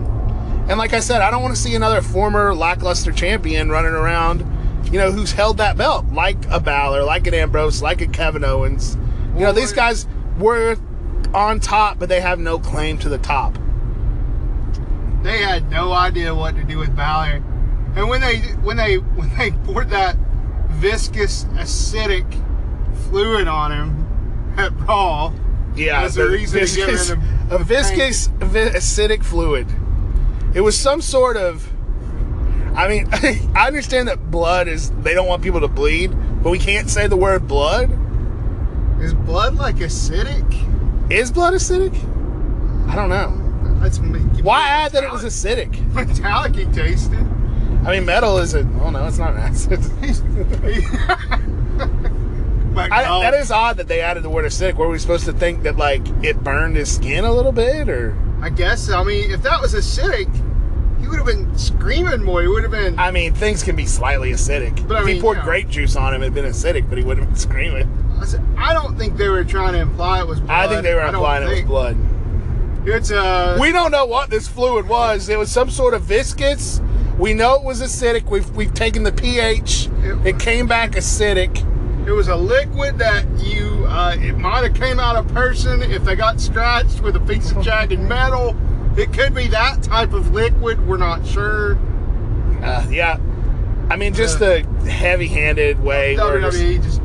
And 0.70 0.78
like 0.78 0.94
I 0.94 1.02
said, 1.02 1.22
I 1.22 1.30
don't 1.30 1.42
want 1.42 1.54
to 1.54 1.62
see 1.62 1.76
another 1.76 2.02
former 2.02 2.56
lackluster 2.56 3.12
champion 3.12 3.70
running 3.70 3.92
around, 3.92 4.40
you 4.94 4.98
know, 4.98 5.12
who's 5.12 5.34
held 5.34 5.58
that 5.58 5.76
belt, 5.76 6.06
like 6.14 6.38
a 6.50 6.62
Balor, 6.62 7.04
like 7.04 7.28
an 7.28 7.34
Ambrose, 7.34 7.82
like 7.82 8.00
a 8.00 8.08
Kevin 8.08 8.46
Owens. 8.46 8.96
You 9.36 9.42
know, 9.42 9.52
these 9.52 9.74
guys 9.74 10.08
were 10.40 10.78
on 11.34 11.60
top, 11.60 12.00
but 12.00 12.08
they 12.08 12.22
have 12.22 12.40
no 12.40 12.60
claim 12.60 12.98
to 13.00 13.10
the 13.10 13.18
top. 13.18 13.58
They 15.22 15.40
had 15.40 15.70
no 15.70 15.92
idea 15.92 16.34
what 16.34 16.56
to 16.56 16.64
do 16.64 16.78
with 16.78 16.96
Balor. 16.96 17.44
And 17.98 18.08
when 18.08 18.22
they 18.22 18.38
when 18.64 18.78
they 18.78 18.96
when 19.00 19.36
they 19.38 19.52
poured 19.52 19.90
that 19.90 20.16
viscous 20.70 21.44
acidic 21.56 22.26
fluid 23.10 23.50
on 23.50 23.74
him 23.74 24.56
at 24.58 24.72
Raw, 24.88 25.34
Yeah, 25.78 26.02
That's 26.02 26.16
the 26.16 26.28
reason 26.28 26.60
to 26.60 26.76
get 26.76 26.88
rid 26.88 26.98
viscous, 26.98 27.10
a 27.52 27.58
viscous 27.60 28.28
vi- 28.28 28.70
acidic 28.72 29.24
fluid. 29.24 29.68
It 30.54 30.62
was 30.62 30.78
some 30.78 31.02
sort 31.02 31.38
of. 31.38 31.72
I 32.76 32.88
mean, 32.88 33.08
I 33.12 33.68
understand 33.68 34.08
that 34.08 34.32
blood 34.32 34.68
is. 34.68 34.90
They 35.02 35.14
don't 35.14 35.28
want 35.28 35.44
people 35.44 35.62
to 35.62 35.68
bleed, 35.68 36.08
but 36.42 36.50
we 36.50 36.60
can't 36.60 36.90
say 36.90 37.08
the 37.08 37.18
word 37.18 37.48
blood. 37.48 37.92
is 39.02 39.14
blood 39.14 39.56
like 39.56 39.76
acidic? 39.78 41.12
Is 41.12 41.32
blood 41.32 41.54
acidic? 41.54 41.96
I 42.90 42.96
don't 42.96 43.10
know. 43.10 43.44
That's 43.80 44.00
Why 44.00 44.68
add 44.68 44.94
that 44.94 45.04
it 45.04 45.12
was 45.12 45.24
acidic? 45.24 45.80
metallic. 45.94 46.72
Tasted. 46.74 47.20
I 47.86 47.92
mean, 47.92 48.06
metal 48.06 48.40
is 48.40 48.56
a. 48.56 48.62
Oh 48.82 48.90
no, 48.90 49.06
it's 49.08 49.20
not 49.20 49.34
an 49.34 49.40
acid. 49.40 49.80
I, 52.92 53.22
that 53.22 53.34
is 53.34 53.52
odd 53.52 53.78
that 53.78 53.88
they 53.88 54.02
added 54.02 54.24
the 54.24 54.30
word 54.30 54.46
acidic. 54.46 54.76
Were 54.76 54.88
we 54.88 55.00
supposed 55.00 55.26
to 55.26 55.34
think 55.34 55.64
that 55.64 55.78
like 55.78 56.02
it 56.24 56.44
burned 56.44 56.76
his 56.76 56.94
skin 56.94 57.26
a 57.26 57.32
little 57.32 57.52
bit, 57.52 57.90
or? 57.90 58.18
I 58.42 58.50
guess. 58.50 58.90
I 58.90 59.04
mean, 59.04 59.32
if 59.32 59.42
that 59.44 59.62
was 59.62 59.74
acidic, 59.74 60.30
he 61.00 61.08
would 61.08 61.18
have 61.18 61.26
been 61.26 61.58
screaming 61.58 62.24
more. 62.24 62.42
He 62.42 62.48
would 62.48 62.64
have 62.64 62.72
been. 62.72 62.98
I 63.00 63.12
mean, 63.12 63.34
things 63.34 63.64
can 63.64 63.76
be 63.76 63.86
slightly 63.86 64.32
acidic. 64.32 64.88
But 64.88 64.98
I 64.98 65.02
if 65.02 65.08
he 65.08 65.22
poured 65.22 65.38
you 65.38 65.42
know. 65.42 65.50
grape 65.50 65.70
juice 65.70 65.96
on 65.96 66.14
him, 66.14 66.22
it'd 66.22 66.34
been 66.34 66.46
acidic, 66.46 66.90
but 66.90 66.98
he 66.98 67.04
wouldn't 67.04 67.26
have 67.26 67.34
been 67.34 67.40
screaming. 67.50 68.18
I 68.20 68.26
said, 68.26 68.44
I 68.58 68.74
don't 68.74 68.98
think 68.98 69.18
they 69.18 69.30
were 69.30 69.44
trying 69.44 69.74
to 69.74 69.80
imply 69.80 70.20
it 70.20 70.28
was 70.28 70.40
blood. 70.40 70.52
I 70.52 70.68
think 70.68 70.84
they 70.84 70.94
were 70.96 71.02
implying 71.02 71.44
it 71.48 71.52
was 71.52 71.62
blood. 71.62 71.98
It's 72.86 73.12
uh, 73.12 73.58
We 73.60 73.72
don't 73.72 73.92
know 73.92 74.06
what 74.06 74.30
this 74.30 74.48
fluid 74.48 74.88
was. 74.88 75.30
It 75.30 75.38
was 75.38 75.52
some 75.52 75.70
sort 75.70 75.94
of 75.94 76.04
viscous. 76.04 76.82
We 77.18 77.34
know 77.34 77.56
it 77.56 77.64
was 77.64 77.82
acidic. 77.82 78.26
We've 78.26 78.50
we've 78.56 78.74
taken 78.74 79.04
the 79.04 79.12
pH. 79.12 79.90
It 80.24 80.40
came 80.40 80.68
back 80.68 80.92
acidic. 80.92 81.64
It 82.08 82.12
was 82.12 82.30
a 82.30 82.36
liquid 82.36 82.98
that 83.00 83.26
you. 83.38 83.86
Uh, 83.86 84.16
it 84.18 84.38
might 84.38 84.64
have 84.64 84.74
came 84.74 85.00
out 85.00 85.18
of 85.18 85.28
person 85.34 85.82
if 85.82 86.04
they 86.04 86.16
got 86.16 86.40
scratched 86.40 87.02
with 87.02 87.16
a 87.18 87.20
piece 87.20 87.52
of 87.52 87.62
jagged 87.62 88.00
metal. 88.00 88.56
It 88.98 89.14
could 89.14 89.36
be 89.36 89.48
that 89.50 89.84
type 89.84 90.14
of 90.14 90.32
liquid. 90.32 90.88
We're 90.88 90.98
not 90.98 91.28
sure. 91.28 91.78
Uh, 92.64 92.88
yeah, 92.90 93.20
I 93.90 93.96
mean, 93.96 94.14
just 94.14 94.40
the 94.40 94.64
heavy-handed 94.90 95.82
way. 95.82 96.16
WWE 96.16 96.82
just 96.82 97.02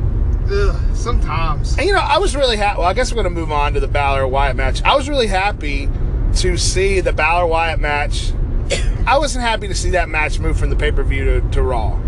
ugh, 0.50 0.96
sometimes. 0.96 1.76
And 1.76 1.86
you 1.86 1.92
know, 1.92 2.00
I 2.00 2.18
was 2.18 2.34
really 2.34 2.56
happy. 2.56 2.78
Well, 2.78 2.88
I 2.88 2.94
guess 2.94 3.10
we're 3.10 3.22
going 3.22 3.32
to 3.34 3.40
move 3.40 3.52
on 3.52 3.74
to 3.74 3.80
the 3.80 3.88
Balor 3.88 4.26
Wyatt 4.28 4.56
match. 4.56 4.82
I 4.82 4.94
was 4.96 5.08
really 5.08 5.26
happy 5.26 5.88
to 6.36 6.56
see 6.56 7.00
the 7.00 7.12
Balor 7.12 7.46
Wyatt 7.46 7.80
match. 7.80 8.32
I 9.06 9.18
wasn't 9.18 9.44
happy 9.44 9.68
to 9.68 9.74
see 9.74 9.90
that 9.90 10.08
match 10.08 10.38
move 10.38 10.56
from 10.56 10.70
the 10.70 10.76
pay 10.76 10.92
per 10.92 11.02
view 11.02 11.24
to, 11.24 11.40
to 11.50 11.62
Raw, 11.62 11.98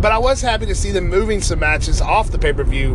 but 0.00 0.12
I 0.12 0.18
was 0.18 0.40
happy 0.40 0.66
to 0.66 0.74
see 0.74 0.90
them 0.92 1.08
moving 1.08 1.40
some 1.40 1.58
matches 1.58 2.00
off 2.00 2.30
the 2.30 2.38
pay 2.38 2.52
per 2.52 2.64
view 2.64 2.94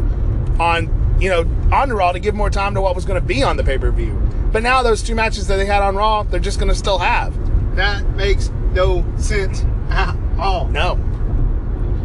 on 0.60 1.18
you 1.20 1.30
know 1.30 1.42
on 1.72 1.92
Raw 1.92 2.12
to 2.12 2.20
give 2.20 2.36
more 2.36 2.50
time 2.50 2.74
to 2.76 2.82
what 2.82 2.96
was 2.96 3.06
going 3.06 3.20
to 3.20 3.26
be 3.26 3.44
on 3.44 3.58
the 3.58 3.64
pay 3.64 3.78
per 3.78 3.92
view. 3.92 4.20
But 4.52 4.62
now 4.64 4.84
those 4.84 5.02
two 5.02 5.16
matches 5.16 5.48
that 5.48 5.58
they 5.58 5.66
had 5.66 5.82
on 5.82 5.96
Raw, 5.96 6.24
they're 6.24 6.40
just 6.40 6.60
going 6.60 6.70
to 6.70 6.76
still 6.76 7.00
have. 7.00 7.34
That 7.76 8.08
makes 8.12 8.50
no 8.74 9.04
sense 9.18 9.64
at 9.90 10.16
all. 10.38 10.68
No, 10.68 10.94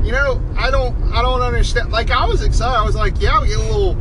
You 0.02 0.12
know, 0.12 0.40
I 0.56 0.70
don't, 0.70 0.96
I 1.12 1.20
don't 1.20 1.42
understand. 1.42 1.90
Like, 1.90 2.10
I 2.10 2.24
was 2.24 2.42
excited. 2.42 2.74
I 2.74 2.84
was 2.84 2.94
like, 2.94 3.20
yeah, 3.20 3.38
we 3.42 3.48
get 3.48 3.58
a 3.58 3.62
little, 3.62 3.92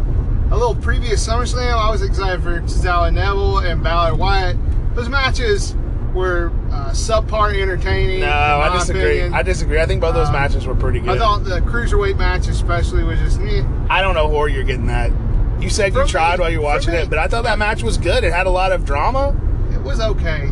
a 0.50 0.56
little 0.56 0.76
previous 0.76 1.28
SummerSlam. 1.28 1.74
I 1.74 1.90
was 1.92 2.02
excited 2.02 2.42
for 2.42 2.62
Tozawa 2.62 3.08
and 3.08 3.18
Neville 3.18 3.58
and 3.60 3.84
Balor 3.84 4.16
Wyatt. 4.16 4.56
Those 4.96 5.10
matches 5.10 5.76
were 6.18 6.52
uh, 6.72 6.90
subpar 6.92 7.56
entertaining. 7.60 8.20
no, 8.22 8.28
I 8.30 8.74
disagree. 8.78 9.20
opinion. 9.20 9.34
I 9.34 9.44
disagree. 9.44 9.80
I 9.80 9.86
think 9.86 10.02
both 10.02 10.14
those 10.16 10.28
Um, 10.28 10.34
matches 10.34 10.66
were 10.68 10.76
pretty 10.76 11.00
good. 11.00 11.10
I 11.10 11.18
thought 11.18 11.46
the 11.46 11.62
cruiserweight 11.62 12.18
match, 12.18 12.48
especially, 12.48 13.04
was 13.04 13.20
just 13.20 13.40
eh. 13.40 13.64
I 13.90 14.02
don't 14.02 14.16
know 14.16 14.28
where 14.28 14.48
you're 14.50 14.64
getting 14.64 14.88
that. 14.88 15.12
You 15.62 15.70
said 15.70 15.94
you 15.94 16.00
From 16.02 16.08
tried 16.08 16.40
while 16.40 16.50
you 16.52 16.60
were 16.60 16.66
watching 16.66 16.94
me. 16.94 17.00
it, 17.00 17.10
but 17.10 17.18
I 17.20 17.28
thought 17.28 17.44
that 17.46 17.58
match 17.58 17.82
was 17.84 17.98
good. 17.98 18.24
It 18.24 18.34
had 18.34 18.46
a 18.48 18.52
lot 18.52 18.72
of 18.72 18.84
drama. 18.86 19.36
It 19.74 19.82
was 19.82 20.00
okay. 20.00 20.52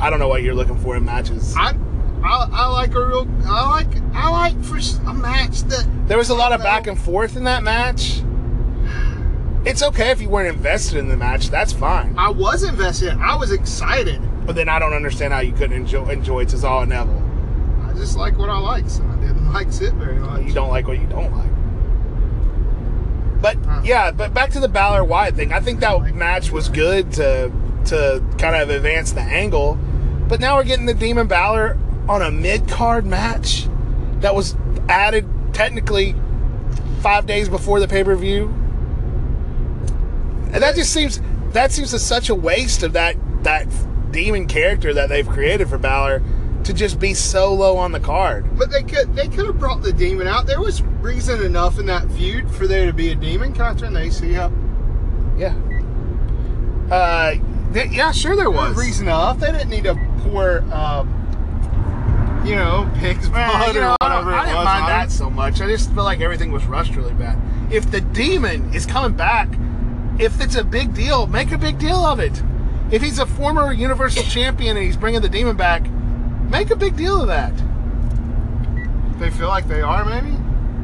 I 0.00 0.10
don't 0.10 0.18
know 0.20 0.28
what 0.28 0.42
you're 0.42 0.54
looking 0.54 0.78
for 0.78 0.96
in 0.96 1.04
matches. 1.04 1.54
I, 1.58 1.74
I, 2.22 2.48
I 2.52 2.66
like 2.68 2.94
a 2.94 3.04
real, 3.06 3.26
I 3.46 3.68
like, 3.70 4.02
I 4.14 4.30
like 4.30 4.62
for 4.64 4.76
a 5.10 5.12
match 5.14 5.62
that 5.64 5.86
There 6.06 6.16
was 6.18 6.30
a 6.30 6.34
lot 6.34 6.52
of 6.52 6.60
back 6.62 6.86
and 6.86 6.98
forth 6.98 7.36
in 7.36 7.44
that 7.44 7.62
match. 7.62 8.22
It's 9.64 9.82
okay 9.82 10.10
if 10.10 10.22
you 10.22 10.28
weren't 10.30 10.48
invested 10.56 10.98
in 10.98 11.08
the 11.08 11.16
match. 11.16 11.50
That's 11.50 11.72
fine. 11.72 12.14
I 12.16 12.30
was 12.30 12.62
invested. 12.62 13.10
I 13.18 13.36
was 13.36 13.50
excited. 13.52 14.20
But 14.48 14.56
then 14.56 14.70
I 14.70 14.78
don't 14.78 14.94
understand 14.94 15.34
how 15.34 15.40
you 15.40 15.52
couldn't 15.52 15.76
enjoy 15.76 16.08
enjoy 16.08 16.40
and 16.40 16.88
Neville. 16.88 17.22
I 17.84 17.92
just 17.92 18.16
like 18.16 18.38
what 18.38 18.48
I 18.48 18.56
like. 18.58 18.88
So 18.88 19.04
I 19.04 19.16
didn't 19.16 19.52
like 19.52 19.70
Sid 19.70 19.92
very 19.92 20.14
much. 20.14 20.46
You 20.46 20.54
don't 20.54 20.70
like 20.70 20.88
what 20.88 20.98
you 20.98 21.06
don't 21.06 21.30
like. 21.36 21.50
But 23.42 23.56
Huh. 23.66 23.82
yeah, 23.84 24.10
but 24.10 24.32
back 24.32 24.48
to 24.52 24.60
the 24.60 24.68
Balor 24.68 25.04
Wyatt 25.04 25.36
thing. 25.36 25.52
I 25.52 25.60
think 25.60 25.80
that 25.80 26.14
match 26.14 26.50
was 26.50 26.70
good 26.70 27.12
to 27.12 27.52
to 27.88 28.24
kind 28.38 28.56
of 28.56 28.70
advance 28.70 29.12
the 29.12 29.20
angle. 29.20 29.74
But 30.28 30.40
now 30.40 30.56
we're 30.56 30.64
getting 30.64 30.86
the 30.86 30.94
Demon 30.94 31.26
Balor 31.26 31.76
on 32.08 32.22
a 32.22 32.30
mid 32.30 32.66
card 32.68 33.04
match 33.04 33.68
that 34.20 34.34
was 34.34 34.56
added 34.88 35.28
technically 35.52 36.14
five 37.02 37.26
days 37.26 37.50
before 37.50 37.80
the 37.80 37.86
pay 37.86 38.02
per 38.02 38.16
view. 38.16 38.46
And 40.54 40.62
that 40.62 40.74
just 40.74 40.90
seems 40.90 41.20
that 41.52 41.70
seems 41.70 41.90
such 42.02 42.30
a 42.30 42.34
waste 42.34 42.82
of 42.82 42.94
that 42.94 43.14
that 43.42 43.66
demon 44.10 44.46
character 44.46 44.92
that 44.94 45.08
they've 45.08 45.28
created 45.28 45.68
for 45.68 45.78
Balor 45.78 46.22
to 46.64 46.72
just 46.74 46.98
be 46.98 47.14
so 47.14 47.54
low 47.54 47.76
on 47.76 47.92
the 47.92 48.00
card. 48.00 48.58
But 48.58 48.70
they 48.70 48.82
could 48.82 49.14
they 49.14 49.28
could 49.28 49.46
have 49.46 49.58
brought 49.58 49.82
the 49.82 49.92
demon 49.92 50.26
out. 50.26 50.46
There 50.46 50.60
was 50.60 50.82
reason 50.82 51.42
enough 51.42 51.78
in 51.78 51.86
that 51.86 52.10
feud 52.12 52.50
for 52.50 52.66
there 52.66 52.86
to 52.86 52.92
be 52.92 53.10
a 53.10 53.14
demon. 53.14 53.52
Can 53.52 53.62
I 53.62 53.74
turn 53.74 53.94
the 53.94 54.00
AC 54.00 54.36
up? 54.36 54.52
Yeah. 55.36 55.54
Uh, 56.90 57.34
yeah, 57.74 58.12
sure 58.12 58.34
there 58.34 58.50
was. 58.50 58.76
reason 58.76 59.06
enough. 59.06 59.38
They 59.40 59.52
didn't 59.52 59.68
need 59.68 59.84
to 59.84 59.94
pour, 60.22 60.60
um, 60.72 61.06
you 62.44 62.56
know, 62.56 62.90
pig's 62.96 63.28
blood 63.28 63.74
you 63.74 63.80
know, 63.80 63.90
or 63.92 63.96
I, 64.00 64.08
whatever 64.08 64.32
I 64.32 64.42
it 64.42 64.46
didn't 64.46 64.56
was. 64.56 64.64
mind 64.64 64.88
that 64.88 65.10
so 65.12 65.28
much. 65.30 65.60
I 65.60 65.68
just 65.68 65.92
feel 65.92 66.04
like 66.04 66.20
everything 66.20 66.50
was 66.50 66.64
rushed 66.64 66.96
really 66.96 67.12
bad. 67.14 67.38
If 67.70 67.90
the 67.90 68.00
demon 68.00 68.72
is 68.74 68.86
coming 68.86 69.16
back, 69.16 69.48
if 70.18 70.40
it's 70.40 70.56
a 70.56 70.64
big 70.64 70.94
deal, 70.94 71.26
make 71.26 71.52
a 71.52 71.58
big 71.58 71.78
deal 71.78 72.04
of 72.04 72.18
it. 72.20 72.42
If 72.90 73.02
he's 73.02 73.18
a 73.18 73.26
former 73.26 73.72
Universal 73.72 74.24
Champion 74.24 74.76
and 74.76 74.84
he's 74.84 74.96
bringing 74.96 75.20
the 75.20 75.28
demon 75.28 75.56
back, 75.56 75.88
make 76.50 76.70
a 76.70 76.76
big 76.76 76.96
deal 76.96 77.20
of 77.20 77.28
that. 77.28 77.52
They 79.18 79.30
feel 79.30 79.48
like 79.48 79.68
they 79.68 79.82
are, 79.82 80.04
maybe. 80.04 80.36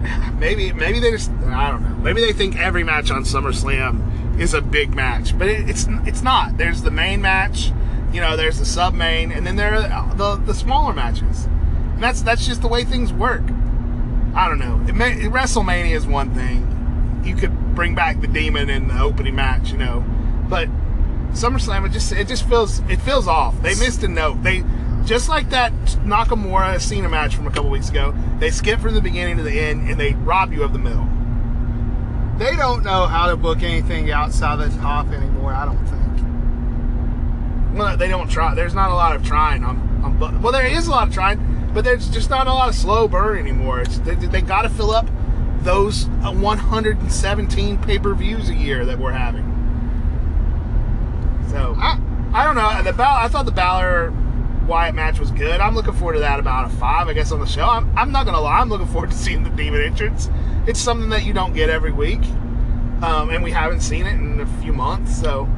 Maybe, 0.38 0.72
maybe 0.72 1.00
they 1.00 1.12
just, 1.12 1.30
I 1.30 1.70
don't 1.70 1.82
know. 1.82 1.96
Maybe 2.02 2.20
they 2.20 2.34
think 2.34 2.58
every 2.58 2.84
match 2.84 3.10
on 3.10 3.22
SummerSlam 3.22 4.38
is 4.38 4.52
a 4.52 4.60
big 4.60 4.94
match, 4.94 5.38
but 5.38 5.48
it, 5.48 5.70
it's 5.70 5.86
it's 6.04 6.22
not. 6.22 6.58
There's 6.58 6.82
the 6.82 6.90
main 6.90 7.22
match, 7.22 7.72
you 8.12 8.20
know. 8.20 8.36
There's 8.36 8.58
the 8.58 8.66
sub 8.66 8.92
main, 8.92 9.32
and 9.32 9.46
then 9.46 9.56
there 9.56 9.74
are 9.74 10.14
the 10.16 10.36
the 10.36 10.52
smaller 10.52 10.92
matches. 10.92 11.44
And 11.44 12.02
that's 12.02 12.20
that's 12.20 12.46
just 12.46 12.60
the 12.60 12.68
way 12.68 12.84
things 12.84 13.12
work. 13.12 13.42
I 14.34 14.48
don't 14.48 14.58
know. 14.58 14.84
It 14.88 14.94
may, 14.94 15.14
WrestleMania 15.14 15.92
is 15.92 16.06
one 16.06 16.34
thing. 16.34 17.22
You 17.24 17.36
could 17.36 17.74
bring 17.74 17.94
back 17.94 18.20
the 18.20 18.26
demon 18.26 18.68
in 18.68 18.88
the 18.88 19.00
opening 19.00 19.36
match, 19.36 19.70
you 19.70 19.78
know, 19.78 20.04
but 20.48 20.68
SummerSlam, 21.34 21.86
it 21.86 21.92
just 21.92 22.12
it 22.12 22.28
just 22.28 22.48
feels 22.48 22.80
it 22.88 23.00
feels 23.00 23.28
off. 23.28 23.60
They 23.62 23.74
missed 23.74 24.02
a 24.02 24.08
note. 24.08 24.42
They 24.42 24.64
just 25.04 25.28
like 25.28 25.50
that 25.50 25.72
Nakamura 26.04 26.80
Cena 26.80 27.08
match 27.08 27.34
from 27.34 27.46
a 27.46 27.50
couple 27.50 27.70
weeks 27.70 27.90
ago. 27.90 28.14
They 28.38 28.50
skip 28.50 28.80
from 28.80 28.94
the 28.94 29.00
beginning 29.00 29.36
to 29.36 29.42
the 29.42 29.58
end 29.58 29.88
and 29.88 30.00
they 30.00 30.14
rob 30.14 30.52
you 30.52 30.62
of 30.62 30.72
the 30.72 30.78
middle. 30.78 31.08
They 32.38 32.56
don't 32.56 32.82
know 32.82 33.06
how 33.06 33.28
to 33.28 33.36
book 33.36 33.62
anything 33.62 34.10
outside 34.10 34.60
of 34.60 34.72
the 34.72 34.80
top 34.80 35.08
anymore. 35.08 35.52
I 35.52 35.66
don't 35.66 35.84
think. 35.86 37.78
Well, 37.78 37.96
they 37.96 38.08
don't 38.08 38.28
try. 38.30 38.54
There's 38.54 38.74
not 38.74 38.90
a 38.90 38.94
lot 38.94 39.14
of 39.14 39.24
trying 39.24 39.62
on 39.64 39.84
bu- 40.18 40.38
well, 40.40 40.52
there 40.52 40.66
is 40.66 40.86
a 40.86 40.90
lot 40.90 41.08
of 41.08 41.14
trying, 41.14 41.70
but 41.74 41.84
there's 41.84 42.08
just 42.08 42.30
not 42.30 42.46
a 42.46 42.52
lot 42.52 42.68
of 42.68 42.74
slow 42.74 43.08
burn 43.08 43.38
anymore. 43.38 43.80
It's, 43.80 43.98
they 43.98 44.14
they 44.14 44.40
got 44.40 44.62
to 44.62 44.68
fill 44.68 44.90
up 44.90 45.06
those 45.60 46.06
uh, 46.22 46.32
117 46.32 47.78
pay 47.82 47.98
per 47.98 48.14
views 48.14 48.48
a 48.48 48.54
year 48.54 48.84
that 48.84 48.98
we're 48.98 49.12
having. 49.12 49.50
So 51.54 51.76
I, 51.78 52.00
I 52.32 52.44
don't 52.44 52.56
know. 52.56 52.82
The 52.82 52.92
Bal- 52.92 53.16
I 53.16 53.28
thought 53.28 53.46
the 53.46 53.52
Balor 53.52 54.12
Wyatt 54.66 54.96
match 54.96 55.20
was 55.20 55.30
good. 55.30 55.60
I'm 55.60 55.76
looking 55.76 55.92
forward 55.92 56.14
to 56.14 56.18
that 56.18 56.40
about 56.40 56.66
a 56.66 56.74
five, 56.74 57.06
I 57.06 57.12
guess, 57.12 57.30
on 57.30 57.38
the 57.38 57.46
show. 57.46 57.64
I'm, 57.64 57.96
I'm 57.96 58.10
not 58.10 58.26
gonna 58.26 58.40
lie. 58.40 58.58
I'm 58.58 58.68
looking 58.68 58.88
forward 58.88 59.12
to 59.12 59.16
seeing 59.24 59.44
the 59.44 59.50
Demon 59.50 59.80
entrance. 59.80 60.28
It's 60.66 60.80
something 60.80 61.10
that 61.10 61.24
you 61.24 61.32
don't 61.32 61.52
get 61.52 61.70
every 61.70 61.92
week, 61.92 62.24
um, 63.02 63.30
and 63.30 63.44
we 63.44 63.52
haven't 63.52 63.82
seen 63.82 64.04
it 64.04 64.14
in 64.14 64.40
a 64.40 64.46
few 64.62 64.72
months. 64.72 65.16
So, 65.16 65.48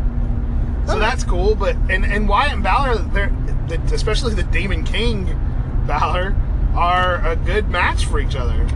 so 0.87 0.98
that's 0.98 1.24
cool. 1.24 1.54
But 1.54 1.76
and 1.88 2.04
and 2.04 2.28
Wyatt 2.28 2.52
and 2.52 2.62
Balor, 2.62 2.96
they're 3.14 3.35
the, 3.68 3.80
especially 3.94 4.35
the 4.35 4.42
Demon 4.42 4.85
King 4.85 5.24
Balor, 5.87 6.37
are 6.74 7.26
a 7.26 7.37
good 7.37 7.70
match 7.70 8.04
for 8.04 8.20
each 8.20 8.37
other. 8.37 8.68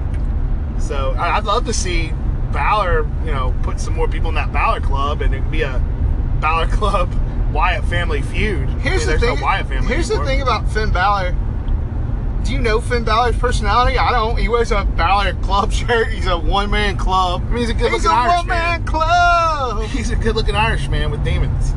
So 0.78 1.14
I'd 1.18 1.44
love 1.44 1.66
to 1.66 1.74
see 1.74 2.14
Balor, 2.50 3.06
you 3.26 3.32
know, 3.32 3.54
put 3.62 3.78
some 3.78 3.94
more 3.94 4.08
people 4.08 4.30
in 4.30 4.36
that 4.36 4.54
Balor 4.54 4.80
club, 4.80 5.20
and 5.20 5.34
it 5.34 5.40
would 5.42 5.50
be 5.50 5.60
a 5.60 5.82
Balor 6.40 6.68
Club 6.68 7.12
Wyatt 7.52 7.84
family 7.84 8.22
feud. 8.22 8.68
I 8.68 8.72
mean, 8.72 8.78
Here's 8.80 9.06
the 9.06 9.18
thing. 9.18 9.40
No 9.40 9.46
here's 9.82 10.08
the 10.08 10.24
thing 10.24 10.40
about 10.42 10.68
Finn 10.70 10.92
Balor. 10.92 11.36
Do 12.44 12.52
you 12.52 12.58
know 12.60 12.80
Finn 12.80 13.04
Balor's 13.04 13.36
personality? 13.36 13.98
I 13.98 14.12
don't. 14.12 14.38
He 14.38 14.48
wears 14.48 14.70
a 14.72 14.84
Balor 14.84 15.34
club 15.42 15.72
shirt. 15.74 16.08
He's 16.08 16.26
a 16.26 16.38
one 16.38 16.70
man 16.70 16.96
club. 16.96 17.42
I 17.42 17.50
mean, 17.50 17.58
he's 17.58 17.70
a 17.70 17.74
He's 17.74 17.82
good-looking 17.82 18.10
a 18.10 18.14
Irish 18.14 18.46
man 18.46 18.84
club. 18.84 19.82
He's 19.90 20.10
a 20.10 20.16
good-looking 20.16 20.54
Irish 20.54 20.88
man 20.88 21.10
with 21.10 21.22
demons. 21.24 21.72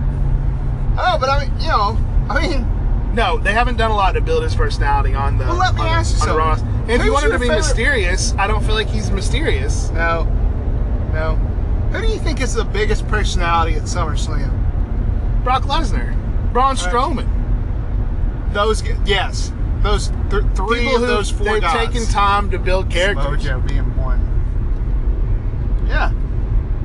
Oh, 0.98 1.18
but 1.20 1.28
I 1.30 1.46
mean, 1.46 1.60
you 1.60 1.68
know, 1.68 1.98
I 2.30 2.48
mean, 2.48 3.14
No, 3.16 3.38
they 3.40 3.52
haven't 3.52 3.78
done 3.78 3.92
a 3.92 3.96
lot 3.96 4.12
to 4.14 4.22
build 4.22 4.44
his 4.44 4.56
personality 4.56 5.14
on 5.16 5.38
the. 5.38 5.46
Well, 5.46 5.58
let 5.58 5.74
me 5.76 5.82
on 5.82 5.88
ask 5.88 6.14
you 6.14 6.20
something. 6.22 6.68
And 6.84 6.92
if 6.92 7.04
you 7.04 7.12
want 7.12 7.26
him 7.26 7.32
to 7.32 7.40
be 7.40 7.46
favorite- 7.48 7.58
mysterious, 7.58 8.34
I 8.38 8.48
don't 8.48 8.64
feel 8.64 8.76
like 8.76 8.88
he's 8.88 9.10
mysterious. 9.12 9.90
no, 9.90 10.24
no. 11.14 11.40
Who 11.94 12.02
do 12.02 12.08
you 12.08 12.20
think 12.20 12.42
is 12.42 12.54
the 12.54 12.64
biggest 12.66 13.08
personality 13.08 13.76
at 13.76 13.84
SummerSlam? 13.84 14.52
Brock 15.44 15.64
Lesnar, 15.64 16.14
Braun 16.54 16.76
Right. 16.76 16.78
Strowman, 16.78 18.54
Those, 18.54 18.82
g- 18.82 18.94
yes, 19.06 19.52
those 19.82 20.08
th- 20.30 20.44
three 20.56 20.80
people 20.82 20.96
of 20.96 21.02
who 21.02 21.08
those 21.08 21.30
4 21.32 21.46
they've 21.46 21.62
guys. 21.62 21.88
taken 21.88 22.06
time 22.08 22.50
to 22.52 22.60
build 22.60 22.90
characters. 22.90 23.44
Mojo 23.44 23.68
being 23.68 23.96
one. 23.98 24.20
Yeah. 25.88 26.12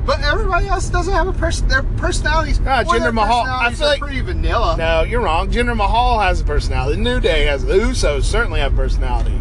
But 0.04 0.20
everybody 0.22 0.66
else 0.68 0.88
doesn't 0.88 1.12
have 1.12 1.28
a 1.28 1.32
person. 1.34 1.68
Their 1.68 1.82
personalities. 1.98 2.58
Ah, 2.66 2.82
Jinder 2.82 3.12
Mahal. 3.12 3.44
I 3.46 3.72
feel 3.74 3.86
like- 3.88 4.00
pretty 4.00 4.20
vanilla. 4.22 4.74
No, 4.78 5.02
you're 5.02 5.20
wrong. 5.20 5.50
Jinder 5.50 5.76
Mahal 5.76 6.18
has 6.20 6.40
a 6.40 6.44
personality. 6.44 6.98
New 7.00 7.20
Day 7.20 7.44
has. 7.44 7.64
The 7.64 7.74
Usos 7.74 8.24
certainly 8.24 8.60
have 8.60 8.74
personality. 8.74 9.38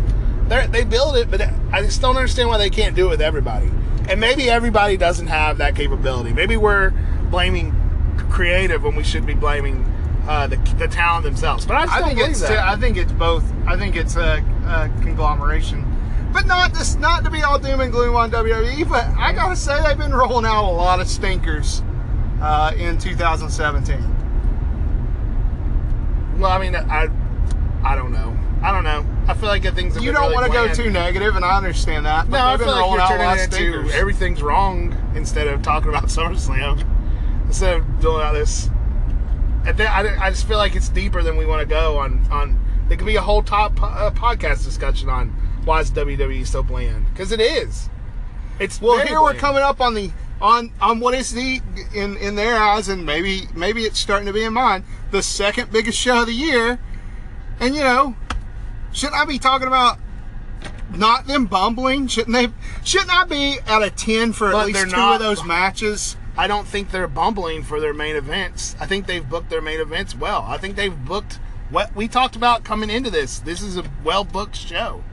They 0.49 0.67
they 0.67 0.83
build 0.83 1.15
it, 1.17 1.31
but 1.31 1.41
I 1.71 1.81
just 1.81 2.01
don't 2.01 2.15
understand 2.17 2.49
why 2.49 2.57
they 2.57 2.69
can't 2.69 2.95
do 2.95 3.07
it 3.07 3.09
with 3.11 3.21
everybody. 3.21 3.71
And 4.09 4.19
maybe 4.19 4.49
everybody 4.49 4.97
doesn't 4.97 5.27
have 5.27 5.57
that 5.57 5.75
capability. 5.75 6.33
Maybe 6.33 6.55
we're 6.57 6.91
blaming 7.29 7.73
creative 8.31 8.83
when 8.83 8.95
we 8.95 9.03
should 9.03 9.25
be 9.25 9.33
blaming 9.33 9.83
uh, 10.27 10.47
the, 10.47 10.57
the 10.77 10.87
talent 10.87 11.23
themselves. 11.23 11.65
But 11.65 11.75
I 11.75 11.85
just 11.85 11.93
I 11.93 11.99
don't 11.99 12.07
think 12.09 12.19
believe 12.19 12.31
it's. 12.31 12.41
that. 12.41 12.59
I 12.59 12.75
think 12.75 12.97
it's 12.97 13.11
both. 13.11 13.43
I 13.65 13.77
think 13.77 13.95
it's 13.95 14.15
a, 14.15 14.43
a 14.65 14.89
conglomeration, 15.01 15.85
but 16.33 16.45
not 16.45 16.73
this. 16.73 16.95
Not 16.95 17.23
to 17.25 17.31
be 17.31 17.43
all 17.43 17.59
doom 17.59 17.79
and 17.81 17.91
gloom 17.91 18.15
on 18.15 18.31
WWE. 18.31 18.87
But 18.89 19.05
I 19.17 19.33
gotta 19.33 19.55
say 19.55 19.81
they've 19.83 19.97
been 19.97 20.13
rolling 20.13 20.45
out 20.45 20.65
a 20.65 20.71
lot 20.71 20.99
of 20.99 21.07
stinkers 21.07 21.81
uh, 22.41 22.73
in 22.77 22.97
2017. 22.97 24.15
well, 26.39 26.51
I 26.51 26.59
mean, 26.59 26.75
I 26.75 27.09
I 27.83 27.95
don't 27.95 28.11
know. 28.11 28.37
I 28.63 28.71
don't 28.71 28.83
know. 28.83 29.05
I 29.27 29.33
feel 29.33 29.49
like 29.49 29.63
things. 29.75 29.93
Have 29.93 30.03
You 30.03 30.11
don't 30.11 30.31
really 30.31 30.35
want 30.35 30.47
to 30.47 30.51
go 30.51 30.73
too 30.73 30.89
negative, 30.89 31.35
and 31.35 31.45
I 31.45 31.57
understand 31.57 32.05
that. 32.05 32.29
But 32.29 32.37
No, 32.37 32.45
I 32.45 32.57
feel 32.57 32.67
like 32.67 32.91
you're 32.91 33.07
turning 33.07 33.39
it 33.39 33.83
into 33.83 33.95
everything's 33.95 34.41
wrong 34.41 34.95
instead 35.15 35.47
of 35.47 35.61
talking 35.61 35.89
about 35.89 36.03
SummerSlam. 36.07 36.85
Instead 37.45 37.77
of 37.77 37.99
doing 38.01 38.21
all 38.21 38.33
this, 38.33 38.69
and 39.65 39.77
then 39.77 39.87
I, 39.87 40.25
I 40.25 40.29
just 40.31 40.47
feel 40.47 40.57
like 40.57 40.75
it's 40.75 40.89
deeper 40.89 41.23
than 41.23 41.37
we 41.37 41.45
want 41.45 41.61
to 41.61 41.67
go 41.67 41.97
on. 41.97 42.25
On 42.31 42.59
there 42.87 42.97
could 42.97 43.07
be 43.07 43.15
a 43.15 43.21
whole 43.21 43.43
top 43.43 43.81
uh, 43.81 44.11
podcast 44.11 44.63
discussion 44.63 45.09
on 45.09 45.29
why 45.65 45.81
is 45.81 45.91
WWE 45.91 46.45
so 46.47 46.63
bland 46.63 47.05
because 47.11 47.31
it 47.31 47.39
is. 47.39 47.89
It's 48.59 48.81
Well, 48.81 49.05
here 49.05 49.21
we're 49.21 49.33
coming 49.33 49.61
up 49.61 49.79
on 49.81 49.93
the 49.93 50.11
on 50.41 50.71
on 50.81 50.99
what 50.99 51.13
is 51.13 51.31
the 51.31 51.61
in 51.93 52.17
in 52.17 52.35
their 52.35 52.57
eyes, 52.57 52.89
and 52.89 53.05
maybe 53.05 53.43
maybe 53.55 53.83
it's 53.83 53.99
starting 53.99 54.25
to 54.25 54.33
be 54.33 54.43
in 54.43 54.53
mine, 54.53 54.83
the 55.11 55.21
second 55.21 55.71
biggest 55.71 55.97
show 55.97 56.21
of 56.21 56.27
the 56.27 56.33
year. 56.33 56.79
And 57.59 57.75
you 57.75 57.81
know, 57.81 58.15
shouldn't 58.97 59.19
I 59.19 59.25
be 59.25 59.37
talking 59.37 59.67
about 59.67 59.99
not 60.93 61.27
them 61.27 61.45
bumbling? 61.45 62.07
Shouldn't 62.07 62.33
they? 62.33 62.49
Shouldn't 62.83 63.13
I 63.13 63.25
be 63.25 63.59
at 63.67 63.83
a 63.83 63.89
ten 63.89 64.33
for 64.33 64.53
at 64.53 64.65
least 64.65 64.85
two 64.85 64.95
not. 64.95 65.15
of 65.15 65.19
those 65.21 65.45
matches? 65.45 66.17
I 66.35 66.47
don't 66.47 66.67
think 66.67 66.91
they're 66.91 67.07
bumbling 67.07 67.63
for 67.63 67.79
their 67.79 67.93
main 67.93 68.15
events. 68.15 68.75
I 68.79 68.85
think 68.85 69.07
they've 69.07 69.27
booked 69.27 69.49
their 69.49 69.61
main 69.61 69.79
events 69.79 70.15
well. 70.15 70.43
I 70.47 70.57
think 70.57 70.75
they've 70.75 71.05
booked 71.05 71.39
what 71.69 71.95
we 71.95 72.07
talked 72.07 72.35
about 72.35 72.63
coming 72.63 72.89
into 72.89 73.09
this. 73.09 73.39
This 73.39 73.61
is 73.61 73.77
a 73.77 73.83
well 74.03 74.23
booked 74.23 74.55
show. 74.55 75.03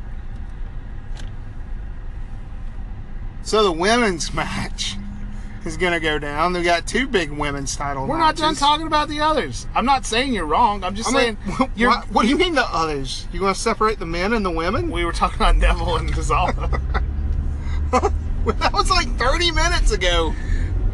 So 3.42 3.62
the 3.62 3.72
women's 3.72 4.32
match 4.34 4.96
is 5.66 5.76
going 5.76 5.92
to 5.92 6.00
go 6.00 6.18
down. 6.18 6.52
They 6.52 6.62
got 6.62 6.86
two 6.86 7.06
big 7.06 7.30
women's 7.30 7.76
title. 7.76 8.06
We're 8.06 8.18
not 8.18 8.36
done 8.36 8.54
talking 8.54 8.86
about 8.86 9.08
the 9.08 9.20
others. 9.20 9.66
I'm 9.74 9.86
not 9.86 10.04
saying 10.04 10.32
you're 10.32 10.46
wrong. 10.46 10.84
I'm 10.84 10.94
just 10.94 11.10
I 11.10 11.12
saying 11.12 11.38
mean, 11.46 11.56
what, 11.56 12.04
what 12.10 12.22
do 12.22 12.28
you 12.28 12.36
mean 12.36 12.54
the 12.54 12.66
others? 12.66 13.26
You 13.32 13.42
want 13.42 13.56
to 13.56 13.60
separate 13.62 13.98
the 13.98 14.06
men 14.06 14.32
and 14.32 14.44
the 14.44 14.50
women? 14.50 14.90
We 14.90 15.04
were 15.04 15.12
talking 15.12 15.36
about 15.36 15.56
Neville 15.56 15.96
and 15.96 16.12
Dissolve. 16.14 16.54
that 18.44 18.72
was 18.72 18.90
like 18.90 19.08
30 19.16 19.52
minutes 19.52 19.90
ago. 19.92 20.34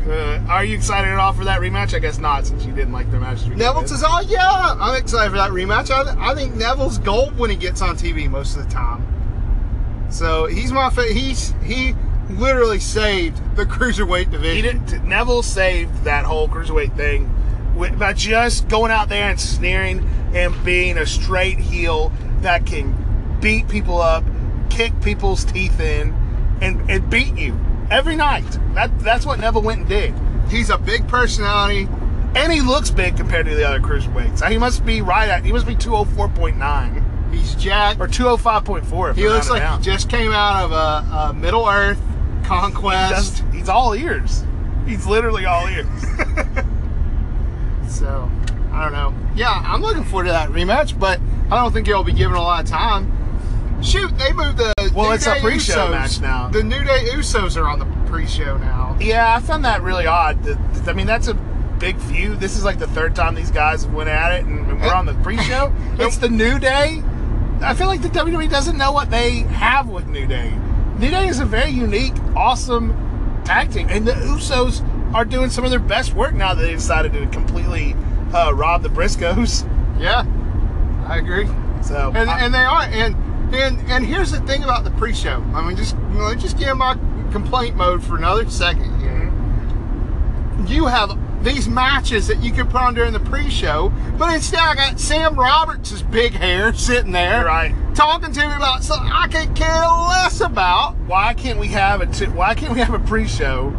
uh, 0.06 0.44
are 0.48 0.64
you 0.64 0.76
excited 0.76 1.09
at 1.09 1.18
all 1.18 1.33
for 1.33 1.44
that 1.44 1.61
rematch? 1.61 1.94
I 1.94 1.98
guess 1.98 2.18
not, 2.18 2.46
since 2.46 2.64
you 2.64 2.72
didn't 2.72 2.92
like 2.92 3.11
the 3.11 3.18
matches. 3.18 3.48
we 3.48 3.56
Neville 3.56 3.87
says, 3.87 4.04
"Oh 4.06 4.20
yeah, 4.20 4.76
I'm 4.78 4.96
excited 4.96 5.30
for 5.30 5.37
that 5.37 5.50
rematch. 5.50 5.90
I, 5.90 6.30
I 6.30 6.35
think 6.35 6.54
Neville's 6.54 6.98
gold 6.98 7.38
when 7.38 7.50
he 7.50 7.56
gets 7.56 7.83
on 7.83 7.96
TV 7.96 8.30
most 8.30 8.56
of 8.56 8.64
the 8.64 8.70
time. 8.70 9.06
So 10.11 10.46
he's 10.46 10.72
my 10.72 10.90
fa- 10.90 11.12
he's 11.12 11.54
he 11.62 11.94
literally 12.38 12.78
saved 12.78 13.56
the 13.56 13.64
cruiserweight 13.64 14.30
division. 14.30 14.80
He 14.80 14.90
did, 14.90 15.04
Neville 15.04 15.42
saved 15.42 16.04
that 16.04 16.24
whole 16.24 16.48
cruiserweight 16.48 16.96
thing 16.96 17.34
with, 17.76 17.98
by 17.98 18.12
just 18.12 18.68
going 18.68 18.90
out 18.90 19.08
there 19.08 19.30
and 19.30 19.40
sneering 19.40 20.08
and 20.34 20.54
being 20.64 20.98
a 20.98 21.06
straight 21.06 21.58
heel 21.58 22.12
that 22.40 22.66
can 22.66 23.38
beat 23.40 23.68
people 23.68 24.00
up, 24.00 24.24
kick 24.68 24.92
people's 25.02 25.44
teeth 25.44 25.80
in, 25.80 26.14
and, 26.60 26.90
and 26.90 27.08
beat 27.10 27.36
you 27.36 27.58
every 27.90 28.16
night. 28.16 28.46
That 28.74 28.98
that's 29.00 29.26
what 29.26 29.40
Neville 29.40 29.62
went 29.62 29.80
and 29.80 29.88
did. 29.88 30.14
He's 30.48 30.70
a 30.70 30.78
big 30.78 31.06
personality. 31.08 31.88
And 32.32 32.52
he 32.52 32.60
looks 32.60 32.90
big 32.90 33.16
compared 33.16 33.46
to 33.46 33.54
the 33.56 33.66
other 33.66 33.80
cruiserweights. 33.80 34.48
He 34.48 34.56
must 34.56 34.84
be 34.86 35.02
right 35.02 35.28
at 35.28 35.44
he 35.44 35.52
must 35.52 35.66
be 35.66 35.74
204.9 35.74 37.32
He's 37.32 37.54
jacked. 37.56 38.00
or 38.00 38.06
205.4 38.06 39.14
He 39.16 39.28
looks 39.28 39.50
like 39.50 39.62
down. 39.62 39.78
he 39.78 39.84
just 39.84 40.08
came 40.08 40.30
out 40.32 40.64
of 40.64 40.72
uh, 40.72 40.76
uh, 40.76 41.26
a, 41.26 41.30
a 41.30 41.32
Middle 41.34 41.66
Earth 41.68 42.00
conquest. 42.58 43.38
Just- 43.38 43.52
he's 43.54 43.68
all 43.68 43.94
ears. 43.94 44.44
He's 44.86 45.06
literally 45.06 45.44
all 45.46 45.66
ears. 45.68 45.86
So 47.88 48.30
I 48.72 48.84
don't 48.84 48.92
know. 48.92 49.12
Yeah, 49.34 49.50
I'm 49.50 49.82
looking 49.82 50.04
forward 50.04 50.24
to 50.26 50.30
that 50.30 50.48
rematch, 50.50 50.98
but 50.98 51.20
I 51.50 51.56
don't 51.60 51.72
think 51.72 51.88
it'll 51.88 52.04
be 52.04 52.12
given 52.12 52.36
a 52.36 52.40
lot 52.40 52.62
of 52.62 52.70
time. 52.70 53.10
Shoot, 53.82 54.16
they 54.18 54.32
moved 54.32 54.58
the 54.58 54.72
Well, 54.94 55.08
New 55.08 55.14
it's 55.14 55.26
a 55.26 55.34
pre-show 55.40 55.88
Usos. 55.88 55.90
match 55.90 56.20
now. 56.20 56.48
The 56.48 56.62
New 56.62 56.84
Day 56.84 57.06
Usos 57.14 57.56
are 57.60 57.66
on 57.68 57.78
the 57.78 57.86
pre-show 58.10 58.58
now. 58.58 58.96
Yeah, 59.00 59.34
I 59.34 59.40
found 59.40 59.64
that 59.64 59.82
really 59.82 60.06
odd. 60.06 60.42
That- 60.44 60.88
I 60.88 60.92
mean, 60.92 61.06
that's 61.06 61.28
a 61.28 61.34
big 61.34 61.98
feud. 61.98 62.38
This 62.40 62.56
is 62.56 62.64
like 62.64 62.78
the 62.78 62.86
third 62.88 63.16
time 63.16 63.34
these 63.34 63.50
guys 63.50 63.86
went 63.86 64.08
at 64.08 64.32
it, 64.32 64.44
and 64.44 64.60
and 64.70 64.80
we're 64.80 64.94
on 64.94 65.06
the 65.06 65.14
pre-show. 65.14 65.72
it's 65.98 66.18
the 66.18 66.28
New 66.28 66.58
Day. 66.58 67.02
I 67.62 67.74
feel 67.74 67.86
like 67.88 68.02
the 68.02 68.08
WWE 68.08 68.48
doesn't 68.50 68.78
know 68.78 68.92
what 68.92 69.10
they 69.10 69.40
have 69.40 69.88
with 69.88 70.06
New 70.06 70.26
Day. 70.26 70.52
New 71.00 71.10
Day 71.10 71.28
is 71.28 71.40
a 71.40 71.46
very 71.46 71.70
unique, 71.70 72.12
awesome 72.36 72.90
tag 73.44 73.72
team, 73.72 73.88
and 73.88 74.06
the 74.06 74.12
Usos 74.12 74.84
are 75.14 75.24
doing 75.24 75.48
some 75.50 75.64
of 75.64 75.70
their 75.70 75.80
best 75.80 76.12
work 76.14 76.34
now 76.34 76.52
that 76.54 76.60
they 76.62 76.72
decided 76.74 77.12
to 77.14 77.26
completely 77.28 77.94
uh, 78.34 78.52
rob 78.54 78.82
the 78.82 78.90
Briscoes. 78.90 79.66
Yeah, 79.98 80.24
I 81.08 81.16
agree. 81.16 81.46
So, 81.82 82.12
And, 82.14 82.28
I- 82.30 82.40
and 82.44 82.52
they 82.54 82.58
are. 82.64 82.82
And 82.82 83.16
and 83.54 83.80
and 83.90 84.04
here's 84.06 84.30
the 84.30 84.40
thing 84.40 84.62
about 84.62 84.84
the 84.84 84.90
pre-show. 84.92 85.42
I 85.54 85.66
mean, 85.66 85.76
just 85.76 85.96
let 86.12 86.36
me 86.36 86.40
just 86.40 86.56
get 86.58 86.68
in 86.68 86.78
my 86.78 86.94
complaint 87.32 87.76
mode 87.76 88.02
for 88.04 88.16
another 88.16 88.48
second 88.50 89.00
here. 89.00 89.32
You 90.68 90.86
have 90.86 91.18
these 91.42 91.68
matches 91.68 92.26
that 92.26 92.42
you 92.42 92.53
could 92.53 92.68
put 92.68 92.81
on 92.83 92.94
during 92.94 93.12
the 93.12 93.20
pre-show, 93.20 93.92
but 94.18 94.35
instead 94.35 94.61
I 94.61 94.74
got 94.74 95.00
Sam 95.00 95.35
Roberts' 95.35 96.03
big 96.03 96.33
hair 96.33 96.72
sitting 96.74 97.12
there, 97.12 97.44
Right. 97.44 97.74
talking 97.94 98.33
to 98.33 98.40
me 98.48 98.55
about 98.55 98.83
something 98.85 99.11
I 99.11 99.26
could 99.29 99.55
care 99.57 99.81
less 100.09 100.40
about. 100.40 100.96
Why 101.07 101.33
can't 101.35 101.59
we 101.59 101.68
have 101.68 102.00
a 102.03 102.07
t- 102.07 102.26
Why 102.26 102.55
can't 102.55 102.72
we 102.74 102.81
have 102.81 102.92
a 102.94 102.98
pre-show 102.98 103.70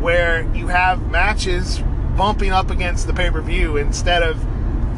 where 0.00 0.42
you 0.54 0.68
have 0.68 1.10
matches 1.10 1.80
bumping 2.16 2.50
up 2.52 2.70
against 2.70 3.06
the 3.06 3.12
pay-per-view 3.12 3.76
instead 3.78 4.22
of 4.22 4.44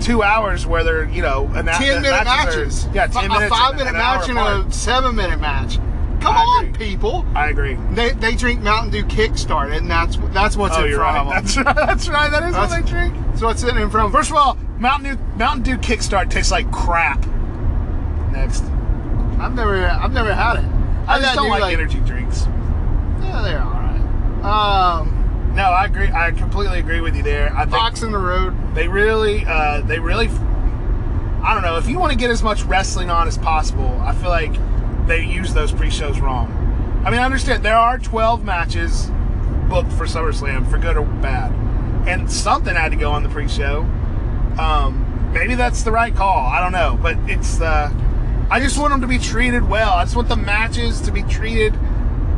two 0.01 0.23
hours 0.23 0.67
where 0.67 0.83
they're 0.83 1.05
you 1.09 1.23
know 1.23 1.47
an 1.55 1.67
Ten 1.67 2.03
minute 2.03 2.25
matches. 2.25 2.87
yeah, 2.93 3.07
ten 3.07 3.27
a 3.27 3.29
minutes. 3.35 3.57
five 3.57 3.75
minute 3.77 3.91
an 3.91 3.97
match 3.97 4.29
and 4.29 4.39
a 4.39 4.71
seven 4.73 5.15
minute 5.15 5.41
match. 5.41 5.79
Come 6.25 6.37
I 6.37 6.41
on, 6.41 6.73
people. 6.73 7.27
I 7.35 7.51
agree. 7.51 7.77
They, 7.91 8.13
they 8.13 8.35
drink 8.35 8.63
Mountain 8.63 8.93
Dew 8.93 9.05
Kickstart, 9.05 9.77
and 9.77 9.91
that's 9.91 10.17
that's 10.33 10.57
what's 10.57 10.77
oh, 10.77 10.85
in 10.85 10.95
front 10.95 11.17
right. 11.17 11.21
of 11.21 11.27
them. 11.27 11.45
That's 11.45 11.57
right. 11.59 11.77
That's 11.77 12.09
right. 12.09 12.31
That 12.31 12.43
is 12.45 12.55
what 12.55 12.71
they 12.71 12.83
drink. 12.83 13.15
That's 13.27 13.43
what's 13.43 13.63
in 13.63 13.77
in 13.77 13.91
front 13.91 14.07
of 14.07 14.13
them. 14.13 14.21
First 14.21 14.31
of 14.31 14.37
all, 14.37 14.57
Mountain 14.79 15.17
Dew 15.17 15.23
Mountain 15.37 15.63
Dew 15.65 15.77
Kickstart 15.77 16.31
tastes 16.31 16.51
like 16.51 16.71
crap. 16.73 17.25
Next, 18.33 18.65
I've 19.39 19.55
never 19.55 19.87
I've 19.87 20.13
never 20.13 20.33
had 20.33 20.57
it. 20.57 20.65
I 21.07 21.17
I've 21.17 21.23
just 21.23 21.35
don't 21.35 21.45
new, 21.45 21.61
like, 21.61 21.75
energy 21.75 22.01
drinks. 22.01 22.47
Yeah, 23.21 23.43
they're 23.45 23.61
all 23.61 23.71
right. 23.71 25.01
Um, 25.01 25.53
No, 25.55 25.63
I 25.65 25.85
agree. 25.85 26.11
I 26.11 26.33
completely 26.33 26.79
agree 26.79 27.01
with 27.01 27.15
you 27.15 27.23
there. 27.23 27.55
I 27.55 27.61
think 27.65 27.73
Fox 27.73 28.03
in 28.03 28.11
the 28.11 28.19
Road. 28.19 28.55
they 28.75 28.89
really, 28.89 29.45
uh, 29.47 29.83
they 29.83 30.01
really. 30.01 30.29
I 31.43 31.53
don't 31.53 31.63
know. 31.63 31.77
If 31.77 31.87
you 31.87 31.99
want 31.99 32.13
to 32.13 32.19
get 32.19 32.31
as 32.31 32.43
much 32.43 32.63
wrestling 32.65 33.11
on 33.11 33.29
as 33.29 33.37
possible, 33.37 34.01
I 34.01 34.15
feel 34.15 34.31
like 34.31 34.55
they 35.07 35.25
use 35.25 35.55
those 35.55 35.73
pre-shows 35.73 36.21
wrong. 36.21 36.51
I 37.05 37.11
mean, 37.11 37.21
I 37.21 37.25
understand 37.25 37.63
there 37.63 37.77
are 37.77 37.99
12 37.99 38.45
matches 38.45 39.11
booked 39.69 39.93
for 39.93 40.07
SummerSlam, 40.07 40.71
for 40.71 40.79
good 40.79 40.97
or 40.97 41.05
bad, 41.05 41.53
and 42.09 42.31
something 42.31 42.75
had 42.75 42.91
to 42.91 42.97
go 42.97 43.11
on 43.11 43.23
the 43.23 43.29
pre-show. 43.29 43.81
Um, 44.59 45.31
maybe 45.33 45.55
that's 45.55 45.83
the 45.83 45.93
right 45.93 46.15
call. 46.15 46.47
I 46.47 46.61
don't 46.61 46.73
know, 46.73 46.99
but 47.03 47.17
it's. 47.29 47.61
Uh, 47.61 47.93
I 48.51 48.61
just 48.61 48.79
want 48.79 48.93
them 48.93 49.01
to 49.01 49.07
be 49.07 49.19
treated 49.19 49.69
well. 49.69 49.91
I 49.91 50.05
just 50.05 50.17
want 50.17 50.29
the 50.29 50.37
matches 50.37 51.01
to 51.03 51.13
be 51.13 51.23
treated 51.23 51.75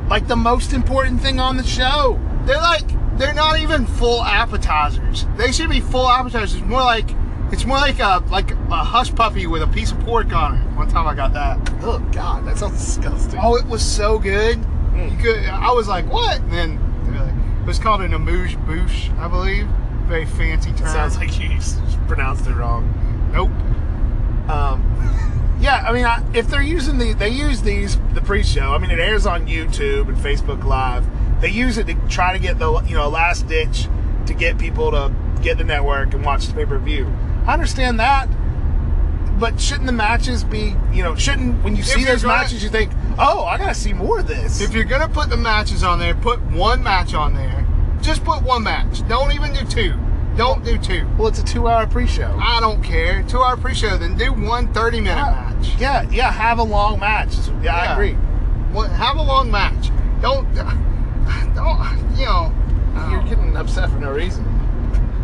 like 0.08 0.28
the 0.28 0.36
most 0.36 0.72
important 0.72 1.20
thing 1.20 1.40
on 1.40 1.56
the 1.56 1.64
show. 1.64 2.20
They're 2.44 2.56
like 2.56 2.86
they're 3.18 3.34
not 3.34 3.58
even 3.60 3.86
full 3.86 4.22
appetizers. 4.22 5.26
They 5.36 5.52
should 5.52 5.70
be 5.70 5.80
full 5.80 6.08
appetizers. 6.08 6.60
More 6.62 6.82
like 6.82 7.08
it's 7.52 7.64
more 7.64 7.78
like 7.78 7.98
a 8.00 8.22
like 8.30 8.50
a 8.50 8.84
hush 8.84 9.14
puppy 9.14 9.46
with 9.46 9.62
a 9.62 9.66
piece 9.68 9.92
of 9.92 10.00
pork 10.00 10.32
on 10.32 10.56
it. 10.56 10.76
One 10.76 10.88
time 10.88 11.06
I 11.06 11.14
got 11.14 11.32
that. 11.34 11.58
Oh 11.82 11.98
God, 12.12 12.46
that 12.46 12.58
sounds 12.58 12.74
disgusting. 12.74 13.38
Oh, 13.42 13.56
it 13.56 13.66
was 13.66 13.84
so 13.84 14.18
good. 14.18 14.58
Mm. 14.58 15.12
You 15.12 15.18
could. 15.18 15.44
I 15.46 15.72
was 15.72 15.88
like, 15.88 16.10
what? 16.10 16.40
And 16.40 16.52
then 16.52 17.12
they're 17.12 17.46
it 17.66 17.66
was 17.66 17.78
called 17.78 18.00
an 18.02 18.14
amuse 18.14 18.54
bouche, 18.54 19.10
I 19.18 19.28
believe. 19.28 19.66
Very 20.06 20.24
fancy 20.24 20.70
term. 20.70 20.86
Sounds 20.86 21.16
like 21.16 21.38
you 21.40 21.58
pronounced 22.06 22.46
it 22.46 22.54
wrong. 22.54 22.84
nope. 23.32 23.50
Um, 24.48 25.56
yeah, 25.60 25.84
I 25.84 25.92
mean, 25.92 26.04
I, 26.04 26.22
if 26.32 26.46
they're 26.46 26.62
using 26.62 26.98
the, 26.98 27.12
they 27.14 27.28
use 27.28 27.62
these 27.62 27.98
the 28.14 28.20
pre-show. 28.20 28.72
I 28.72 28.78
mean, 28.78 28.92
it 28.92 29.00
airs 29.00 29.26
on 29.26 29.48
YouTube 29.48 30.08
and 30.08 30.16
Facebook 30.16 30.62
Live. 30.64 31.04
They 31.40 31.50
use 31.50 31.76
it 31.76 31.88
to 31.88 31.94
try 32.08 32.32
to 32.32 32.38
get 32.38 32.58
the 32.58 32.80
you 32.82 32.94
know 32.94 33.08
last 33.08 33.48
ditch 33.48 33.88
to 34.26 34.34
get 34.34 34.58
people 34.58 34.92
to 34.92 35.12
get 35.42 35.58
the 35.58 35.64
network 35.64 36.14
and 36.14 36.24
watch 36.24 36.46
the 36.46 36.54
pay-per-view. 36.54 37.12
I 37.46 37.52
understand 37.52 38.00
that, 38.00 38.28
but 39.38 39.60
shouldn't 39.60 39.86
the 39.86 39.92
matches 39.92 40.44
be 40.44 40.74
you 40.92 41.02
know 41.02 41.14
shouldn't 41.14 41.62
when 41.62 41.76
you 41.76 41.82
see 41.82 42.04
those 42.04 42.22
gonna- 42.22 42.36
matches 42.38 42.62
you 42.62 42.70
think 42.70 42.90
oh 43.18 43.44
I 43.44 43.58
gotta 43.58 43.74
see 43.74 43.92
more 43.92 44.20
of 44.20 44.26
this. 44.26 44.60
If 44.60 44.74
you're 44.74 44.84
gonna 44.84 45.08
put 45.08 45.30
the 45.30 45.36
matches 45.36 45.82
on 45.82 45.98
there, 45.98 46.14
put 46.14 46.40
one 46.50 46.82
match 46.82 47.14
on 47.14 47.34
there. 47.34 47.64
Just 48.02 48.24
put 48.24 48.42
one 48.42 48.62
match. 48.62 49.06
Don't 49.08 49.32
even 49.32 49.52
do 49.52 49.64
two. 49.64 49.94
Don't 50.36 50.62
do 50.62 50.76
two. 50.76 51.08
well, 51.16 51.28
it's 51.28 51.38
a 51.38 51.44
two-hour 51.44 51.86
pre-show. 51.86 52.36
I 52.38 52.60
don't 52.60 52.82
care. 52.82 53.22
Two 53.22 53.38
hour 53.38 53.56
pre 53.56 53.74
show, 53.74 53.96
then 53.96 54.18
do 54.18 54.34
one 54.34 54.72
30 54.74 55.00
minute 55.00 55.22
uh, 55.22 55.30
match. 55.30 55.74
Yeah, 55.78 56.02
yeah, 56.10 56.30
have 56.30 56.58
a 56.58 56.62
long 56.62 57.00
match. 57.00 57.34
Yeah, 57.62 57.74
I 57.74 57.92
agree. 57.94 58.12
What, 58.72 58.90
have 58.90 59.16
a 59.16 59.22
long 59.22 59.50
match. 59.50 59.90
Don't, 60.20 60.46
don't, 61.54 62.18
you 62.18 62.26
know. 62.26 62.52
You're 63.10 63.22
getting 63.22 63.56
upset 63.56 63.88
for 63.90 63.98
no 63.98 64.12
reason. 64.12 64.44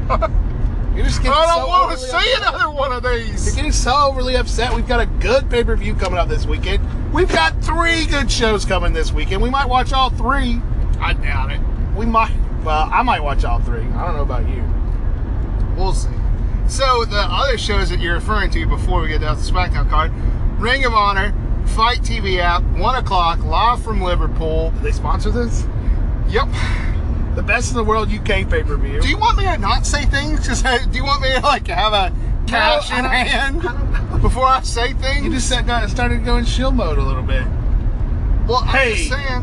You're 0.94 1.06
just 1.06 1.22
getting 1.22 1.32
I 1.32 1.46
don't 1.46 1.62
so 1.62 1.66
want 1.68 1.92
to 1.92 1.98
see 1.98 2.14
upset. 2.14 2.38
another 2.54 2.70
one 2.70 2.92
of 2.92 3.02
these. 3.02 3.46
You're 3.46 3.54
getting 3.56 3.72
so 3.72 3.94
overly 3.94 4.36
upset. 4.36 4.74
We've 4.74 4.86
got 4.86 5.00
a 5.00 5.06
good 5.06 5.48
pay 5.48 5.64
per 5.64 5.74
view 5.76 5.94
coming 5.94 6.18
up 6.18 6.28
this 6.28 6.44
weekend. 6.46 6.82
We've 7.12 7.30
got 7.32 7.62
three 7.62 8.06
good 8.06 8.30
shows 8.30 8.64
coming 8.64 8.92
this 8.92 9.12
weekend. 9.12 9.42
We 9.42 9.50
might 9.50 9.68
watch 9.68 9.92
all 9.92 10.10
three. 10.10 10.60
I 11.00 11.14
doubt 11.14 11.50
it. 11.50 11.60
We 11.96 12.04
might. 12.06 12.32
Well, 12.62 12.88
I 12.92 13.02
might 13.02 13.22
watch 13.22 13.44
all 13.44 13.58
three. 13.60 13.80
I 13.82 14.06
don't 14.06 14.16
know 14.16 14.22
about 14.22 14.48
you. 14.48 14.62
We'll 15.76 15.94
see. 15.94 16.10
So 16.68 17.04
the 17.04 17.18
other 17.18 17.58
shows 17.58 17.90
that 17.90 17.98
you're 18.00 18.14
referring 18.14 18.50
to 18.50 18.66
before 18.66 19.00
we 19.00 19.08
get 19.08 19.20
down 19.22 19.36
to 19.36 19.42
the 19.42 19.50
SmackDown 19.50 19.88
card, 19.90 20.12
Ring 20.58 20.84
of 20.84 20.94
Honor, 20.94 21.34
FITE 21.66 22.00
TV 22.00 22.38
app, 22.38 22.62
one 22.78 22.94
o'clock, 22.96 23.42
live 23.44 23.82
from 23.82 24.00
Liverpool. 24.00 24.70
Do 24.72 24.80
they 24.80 24.92
sponsor 24.92 25.30
this? 25.30 25.66
Yep. 26.28 26.48
The 27.34 27.42
best 27.42 27.70
in 27.70 27.76
the 27.76 27.84
world 27.84 28.10
UK 28.10 28.48
pay 28.48 28.62
per 28.62 28.76
view. 28.76 29.00
Do 29.00 29.08
you 29.08 29.16
want 29.18 29.38
me 29.38 29.44
to 29.44 29.56
not 29.58 29.86
say 29.86 30.04
things? 30.04 30.46
Just 30.46 30.64
do 30.64 30.98
you 30.98 31.04
want 31.04 31.22
me 31.22 31.32
to 31.32 31.40
like 31.40 31.66
have 31.68 31.92
a 31.92 32.12
cash 32.46 32.90
I 32.90 32.98
in 32.98 33.04
hand 33.06 33.62
I 33.66 34.18
before 34.18 34.46
I 34.46 34.60
say 34.62 34.92
things? 34.92 35.24
You 35.24 35.30
just 35.32 35.48
down 35.66 35.88
started 35.88 36.24
going 36.24 36.44
shield 36.44 36.74
mode 36.74 36.98
a 36.98 37.02
little 37.02 37.22
bit. 37.22 37.44
well, 38.46 38.58
I'm 38.58 38.68
Hey. 38.68 38.96
just 38.96 39.08
saying. 39.10 39.42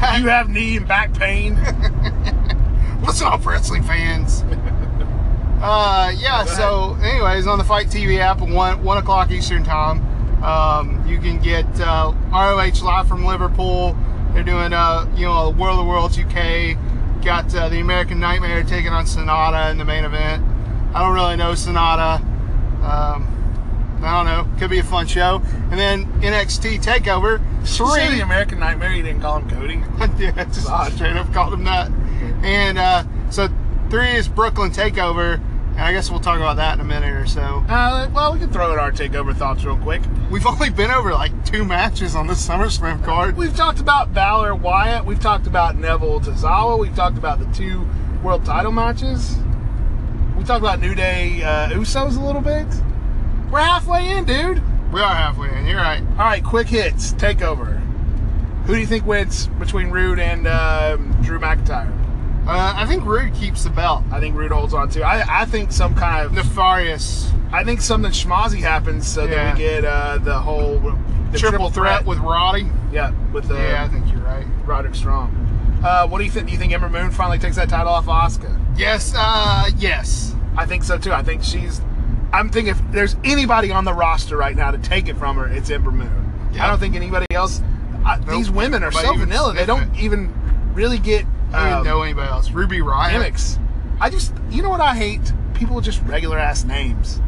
that- 0.00 0.18
You 0.20 0.28
have 0.28 0.48
knee 0.48 0.76
and 0.76 0.86
back 0.86 1.12
pain. 1.14 1.56
What's 3.00 3.20
up, 3.22 3.44
wrestling 3.44 3.82
fans? 3.82 4.42
uh, 5.60 6.12
yeah. 6.16 6.44
So, 6.44 6.96
anyways, 7.02 7.46
on 7.48 7.58
the 7.58 7.64
FITE 7.64 7.88
TV 7.88 8.18
app 8.20 8.40
at 8.40 8.48
one 8.48 8.82
one 8.84 8.98
o'clock 8.98 9.30
Eastern 9.32 9.64
time, 9.64 10.02
um, 10.44 11.04
you 11.08 11.18
can 11.18 11.40
get 11.40 11.66
uh, 11.80 12.12
ROH 12.30 12.84
live 12.84 13.08
from 13.08 13.24
Liverpool. 13.24 13.96
They're 14.38 14.44
doing, 14.44 14.72
uh, 14.72 15.12
you 15.16 15.26
know, 15.26 15.50
World 15.50 15.80
of 15.80 15.86
Worlds 15.86 16.16
UK. 16.16 16.76
Got 17.24 17.52
uh, 17.56 17.68
the 17.70 17.80
American 17.80 18.20
Nightmare 18.20 18.62
taking 18.62 18.92
on 18.92 19.04
Sonata 19.04 19.68
in 19.70 19.78
the 19.78 19.84
main 19.84 20.04
event. 20.04 20.44
I 20.94 21.02
don't 21.02 21.12
really 21.12 21.34
know 21.34 21.56
Sonata. 21.56 22.22
Um, 22.84 23.98
I 24.00 24.22
don't 24.22 24.26
know. 24.26 24.48
Could 24.60 24.70
be 24.70 24.78
a 24.78 24.84
fun 24.84 25.08
show. 25.08 25.42
And 25.72 25.72
then 25.72 26.04
NXT 26.22 26.84
Takeover 26.84 27.40
say 27.66 28.14
the. 28.14 28.22
American 28.22 28.60
Nightmare. 28.60 28.92
You 28.92 29.02
didn't 29.02 29.22
call 29.22 29.40
him 29.40 29.50
Cody. 29.50 29.82
yeah, 30.22 30.44
just 30.44 30.70
Odd. 30.70 30.92
straight 30.92 31.16
up 31.16 31.32
called 31.32 31.52
him 31.54 31.64
that. 31.64 31.90
And 32.44 32.78
uh, 32.78 33.02
so 33.30 33.48
three 33.90 34.12
is 34.12 34.28
Brooklyn 34.28 34.70
Takeover, 34.70 35.42
and 35.78 35.86
I 35.86 35.92
guess 35.92 36.10
we'll 36.10 36.18
talk 36.18 36.38
about 36.38 36.56
that 36.56 36.74
in 36.74 36.80
a 36.80 36.84
minute 36.84 37.14
or 37.14 37.24
so. 37.24 37.64
Uh, 37.68 38.10
well, 38.12 38.32
we 38.32 38.40
can 38.40 38.52
throw 38.52 38.72
in 38.72 38.80
our 38.80 38.90
takeover 38.90 39.32
thoughts 39.32 39.64
real 39.64 39.76
quick. 39.76 40.02
We've 40.28 40.44
only 40.44 40.70
been 40.70 40.90
over 40.90 41.12
like 41.12 41.44
two 41.44 41.64
matches 41.64 42.16
on 42.16 42.26
the 42.26 42.32
SummerSlam 42.34 43.04
card. 43.04 43.36
We've 43.36 43.54
talked 43.54 43.78
about 43.78 44.12
Balor 44.12 44.56
Wyatt. 44.56 45.04
We've 45.04 45.20
talked 45.20 45.46
about 45.46 45.76
Neville 45.76 46.20
Tozawa. 46.20 46.80
We've 46.80 46.96
talked 46.96 47.16
about 47.16 47.38
the 47.38 47.46
two 47.56 47.86
world 48.24 48.44
title 48.44 48.72
matches. 48.72 49.36
We 50.36 50.42
talked 50.42 50.62
about 50.64 50.80
New 50.80 50.96
Day 50.96 51.44
uh, 51.44 51.68
Usos 51.70 52.16
a 52.16 52.24
little 52.24 52.42
bit. 52.42 52.66
We're 53.48 53.60
halfway 53.60 54.08
in, 54.10 54.24
dude. 54.24 54.60
We 54.92 55.00
are 55.00 55.14
halfway 55.14 55.56
in. 55.56 55.64
You're 55.64 55.76
right. 55.76 56.02
All 56.02 56.16
right, 56.16 56.42
quick 56.42 56.66
hits. 56.66 57.12
Takeover. 57.12 57.78
Who 58.64 58.74
do 58.74 58.80
you 58.80 58.86
think 58.86 59.06
wins 59.06 59.46
between 59.46 59.90
Roode 59.90 60.18
and 60.18 60.48
um 60.48 61.16
Drew 61.22 61.38
McIntyre? 61.38 61.97
Uh, 62.48 62.72
I 62.76 62.86
think 62.86 63.04
Roode 63.04 63.34
keeps 63.34 63.64
the 63.64 63.70
belt. 63.70 64.04
I 64.10 64.20
think 64.20 64.34
Roode 64.34 64.52
holds 64.52 64.72
on 64.72 64.88
to. 64.90 65.02
I, 65.02 65.42
I 65.42 65.44
think 65.44 65.70
some 65.70 65.94
kind 65.94 66.24
of 66.24 66.32
Nefarious 66.32 67.30
I 67.52 67.64
think 67.64 67.80
something 67.80 68.10
schmozzy 68.10 68.60
happens 68.60 69.06
so 69.06 69.26
that 69.26 69.54
we 69.54 69.62
get 69.62 69.84
uh, 69.84 70.18
the 70.18 70.38
whole 70.38 70.78
the 71.30 71.38
triple, 71.38 71.70
threat, 71.70 72.04
with 72.04 72.18
Roddy. 72.18 72.66
yeah 72.92 73.12
with 73.32 73.48
the 73.48 73.54
yeah, 73.54 73.84
I 73.84 73.88
think 73.88 74.10
you're 74.10 74.22
right. 74.22 74.46
Roderick 74.64 74.94
Strong. 74.94 75.34
Uh, 75.82 76.06
what 76.08 76.18
do 76.18 76.24
you 76.24 76.30
think? 76.30 76.46
Do 76.46 76.52
you 76.52 76.58
think 76.58 76.72
Ember 76.72 76.88
Moon 76.88 77.10
finally 77.10 77.38
takes 77.38 77.56
that 77.56 77.68
title 77.68 77.92
off 77.92 78.06
Asuka? 78.06 78.58
Yes. 78.76 79.14
Uh, 79.16 79.70
yes. 79.78 80.34
I 80.56 80.66
think 80.66 80.82
so 80.84 80.98
too. 80.98 81.12
I 81.12 81.22
think 81.22 81.42
she's. 81.42 81.80
I'm 82.32 82.50
thinking 82.50 82.72
if 82.72 82.82
there's 82.90 83.16
anybody 83.24 83.70
on 83.70 83.84
the 83.84 83.94
roster 83.94 84.36
right 84.36 84.54
now 84.56 84.70
to 84.70 84.78
take 84.78 85.08
it 85.08 85.16
from 85.16 85.36
her, 85.36 85.48
it's 85.48 85.70
Ember 85.70 85.90
Moon. 85.90 86.50
Yeah. 86.52 86.64
I 86.64 86.68
don't 86.68 86.78
think 86.78 86.94
anybody 86.94 87.26
else. 87.30 87.62
I, 88.04 88.18
These 88.18 88.50
women 88.50 88.82
are 88.82 88.90
Nobody 88.90 89.06
so 89.06 89.16
vanilla. 89.16 89.54
They 89.54 89.66
don't 89.66 89.94
even 89.96 90.34
really 90.74 90.98
get 90.98 91.24
I 91.52 91.64
didn't 91.64 91.78
um, 91.78 91.84
know 91.84 92.02
anybody 92.02 92.28
else. 92.28 92.50
Ruby 92.50 92.78
Riott. 92.78 93.12
gimmicks. 93.12 93.58
I 94.00 94.10
just, 94.10 94.34
you 94.50 94.62
know 94.62 94.70
what 94.70 94.80
I 94.80 94.94
hate? 94.94 95.32
People 95.54 95.76
with 95.76 95.84
just 95.84 96.02
regular 96.02 96.38
ass 96.38 96.64
names. 96.64 97.20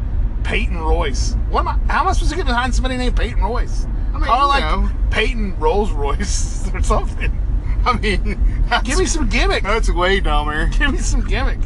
Peyton 0.45 0.79
Royce. 0.79 1.35
What 1.49 1.61
am 1.61 1.69
I? 1.69 1.79
How 1.93 2.03
am 2.03 2.09
I 2.09 2.13
supposed 2.13 2.31
to 2.31 2.37
get 2.37 2.47
behind 2.47 2.75
somebody 2.75 2.97
named 2.97 3.17
Peyton 3.17 3.43
Royce? 3.43 3.87
I 4.13 4.15
mean, 4.15 4.25
Call 4.25 4.49
like 4.49 4.63
know. 4.63 4.91
Peyton 5.11 5.59
Rolls 5.59 5.93
Royce 5.93 6.69
or 6.75 6.83
something. 6.83 7.37
I 7.85 7.97
mean, 7.97 8.39
Give 8.85 8.99
me 8.99 9.07
some 9.07 9.29
gimmick. 9.29 9.63
That's 9.63 9.91
way 9.91 10.21
dumber. 10.21 10.67
Give 10.79 10.93
me 10.93 10.99
some 10.99 11.27
gimmick. 11.27 11.59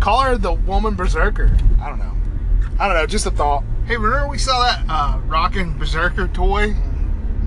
Call 0.00 0.20
her 0.22 0.36
the 0.36 0.52
woman 0.52 0.94
berserker. 0.94 1.56
I 1.80 1.88
don't 1.88 1.98
know. 1.98 2.12
I 2.78 2.88
don't 2.88 2.96
know. 2.96 3.06
Just 3.06 3.26
a 3.26 3.30
thought. 3.30 3.64
Hey, 3.86 3.96
remember 3.96 4.28
we 4.28 4.38
saw 4.38 4.62
that 4.62 4.84
uh, 4.88 5.20
Rockin' 5.26 5.76
Berserker 5.78 6.28
toy? 6.28 6.74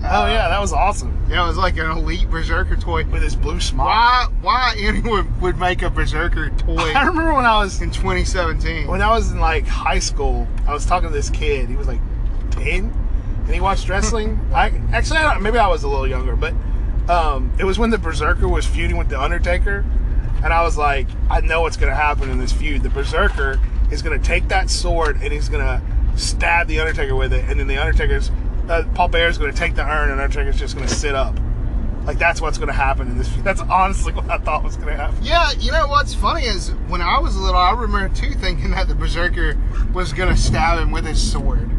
Oh 0.04 0.28
yeah, 0.28 0.48
that 0.50 0.60
was 0.60 0.74
awesome. 0.74 1.18
Yeah, 1.30 1.44
it 1.44 1.48
was 1.48 1.58
like 1.58 1.78
an 1.78 1.90
elite 1.90 2.30
berserker 2.30 2.76
toy. 2.76 3.06
With 3.06 3.24
his 3.24 3.36
blue 3.36 3.60
smile. 3.60 3.88
Why? 3.88 4.28
Why 4.42 4.76
anyone 4.78 5.40
would 5.42 5.58
make 5.58 5.82
a 5.82 5.90
berserker 5.90 6.50
toy 6.52 6.78
I 6.96 7.06
remember 7.06 7.34
when 7.34 7.46
I 7.46 7.60
was 7.60 7.82
in 7.82 7.92
2017? 7.92 8.88
when 8.88 9.02
I 9.02 9.10
was 9.10 9.32
in 9.32 9.40
like 9.40 9.66
high 9.68 10.00
school, 10.00 10.48
I 10.68 10.74
was 10.74 10.86
talking 10.86 11.10
to 11.10 11.14
this 11.14 11.30
kid. 11.30 11.70
He 11.70 11.76
was 11.76 11.88
like 11.88 12.00
ten, 12.52 12.94
and 13.46 13.54
he 13.54 13.60
watched 13.60 13.90
wrestling. 13.90 14.40
I 14.54 14.70
actually, 14.92 15.18
I 15.18 15.34
don't, 15.34 15.44
maybe 15.44 15.58
I 15.58 15.68
was 15.68 15.84
a 15.84 15.88
little 15.88 16.08
younger, 16.08 16.36
but 16.36 16.54
um, 17.10 17.52
it 17.60 17.64
was 17.64 17.80
when 17.80 17.90
the 17.90 17.98
Berserker 17.98 18.48
was 18.48 18.66
feuding 18.66 18.98
with 18.98 19.10
the 19.10 19.20
Undertaker, 19.20 19.86
and 20.44 20.54
I 20.54 20.62
was 20.62 20.78
like, 20.78 21.08
I 21.30 21.42
know 21.42 21.62
what's 21.62 21.78
gonna 21.78 21.96
happen 21.96 22.30
in 22.30 22.38
this 22.38 22.52
feud. 22.52 22.84
The 22.84 22.90
Berserker 22.90 23.60
is 23.92 24.02
gonna 24.02 24.20
take 24.20 24.48
that 24.50 24.70
sword 24.70 25.22
and 25.22 25.32
he's 25.32 25.50
gonna 25.50 25.82
stab 26.16 26.68
the 26.68 26.80
Undertaker 26.80 27.16
with 27.16 27.34
it, 27.34 27.46
and 27.50 27.60
then 27.60 27.68
the 27.68 27.78
Undertaker's 27.78 28.32
uh, 28.70 28.84
Paul 28.96 29.14
is 29.16 29.38
gonna 29.38 29.54
take 29.54 29.76
the 29.76 29.84
urn, 29.84 30.10
and 30.12 30.20
Undertaker's 30.22 30.60
just 30.60 30.76
gonna 30.76 30.88
sit 30.88 31.16
up. 31.16 31.36
Like 32.06 32.18
that's 32.20 32.40
what's 32.40 32.58
gonna 32.58 32.72
happen 32.74 33.08
in 33.10 33.18
this. 33.18 33.30
That's 33.44 33.62
honestly 33.62 34.14
what 34.14 34.30
I 34.30 34.38
thought 34.38 34.64
was 34.64 34.78
gonna 34.78 34.96
happen. 34.96 35.18
Yeah, 35.22 35.52
you 35.60 35.72
know 35.72 35.88
what's 35.88 36.14
funny 36.14 36.46
is 36.46 36.70
when 36.88 37.02
I 37.02 37.20
was 37.20 37.36
little, 37.36 37.60
I 37.60 37.72
remember 37.72 38.14
too 38.16 38.32
thinking 38.34 38.72
that 38.72 38.88
the 38.88 38.96
berserker 38.96 39.58
was 39.94 40.14
gonna 40.14 40.38
stab 40.38 40.80
him 40.80 40.92
with 40.92 41.06
his 41.06 41.22
sword. 41.32 41.70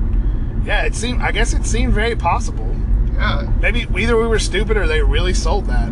Yeah, 0.64 0.82
it 0.84 0.94
seemed. 0.94 1.22
I 1.22 1.32
guess 1.32 1.54
it 1.54 1.64
seemed 1.64 1.94
very 1.94 2.14
possible. 2.16 2.76
Yeah, 3.14 3.50
Maybe 3.60 3.86
either 3.98 4.16
we 4.16 4.26
were 4.28 4.38
stupid 4.38 4.76
or 4.76 4.86
they 4.86 5.02
really 5.02 5.34
sold 5.34 5.66
that. 5.66 5.90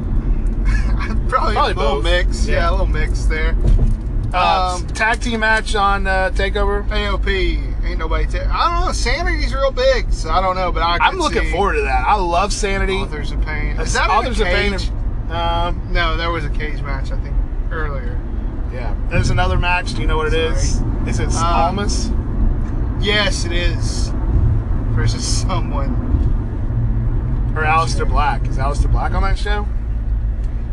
probably, 1.29 1.55
Probably 1.55 1.55
a 1.57 1.77
little 1.77 1.95
both. 1.97 2.05
mix. 2.05 2.47
Yeah. 2.47 2.57
Yeah. 2.57 2.71
a 2.71 2.73
little 2.73 2.87
mix 2.87 3.25
there. 3.25 3.57
Uh, 4.35 4.77
Um, 4.77 4.87
tag 4.89 5.21
team 5.21 5.41
match 5.41 5.75
on 5.75 6.07
uh, 6.07 6.31
Takeover. 6.35 6.87
AOP 6.89 7.65
ain't 7.87 7.99
nobody. 7.99 8.27
Ta- 8.27 8.49
I 8.53 8.70
don't 8.79 8.87
know. 8.87 8.92
Sanity's 8.92 9.55
real 9.55 9.70
big, 9.70 10.12
so 10.12 10.31
I 10.31 10.40
don't 10.40 10.57
know. 10.57 10.70
But 10.72 10.83
I. 10.83 10.99
I'm 11.01 11.18
looking 11.18 11.51
forward 11.53 11.75
to 11.75 11.83
that. 11.83 12.07
I 12.07 12.14
love 12.16 12.53
Sanity. 12.53 12.94
Authors 12.96 13.31
of 13.33 13.40
Pain. 13.42 13.79
Is 13.81 13.92
that 13.94 14.11
Authors 14.11 14.40
of 14.40 14.46
Pain. 14.46 14.72
cage? 14.72 14.90
Um, 15.31 15.88
No, 15.92 16.16
there 16.16 16.31
was 16.31 16.44
a 16.44 16.51
cage 16.51 16.81
match 16.83 17.11
I 17.11 17.18
think 17.18 17.35
earlier. 17.70 18.18
yeah. 18.72 18.94
There's 19.11 19.31
another 19.31 19.59
match. 19.59 19.94
Do 19.94 20.01
you 20.03 20.07
know 20.07 20.16
what 20.16 20.29
it 20.29 20.35
is? 20.35 20.81
Is 21.07 21.18
it 21.20 21.29
Uh, 21.35 21.44
Almas? 21.44 22.11
Yes, 23.01 23.44
it 23.44 23.53
is. 23.53 24.12
Versus 24.94 25.25
someone. 25.42 26.03
or 27.57 27.62
Aleister 27.64 28.09
Black? 28.09 28.46
Is 28.46 28.57
Aleister 28.59 28.90
Black 28.90 29.12
on 29.12 29.22
that 29.22 29.38
show? 29.38 29.66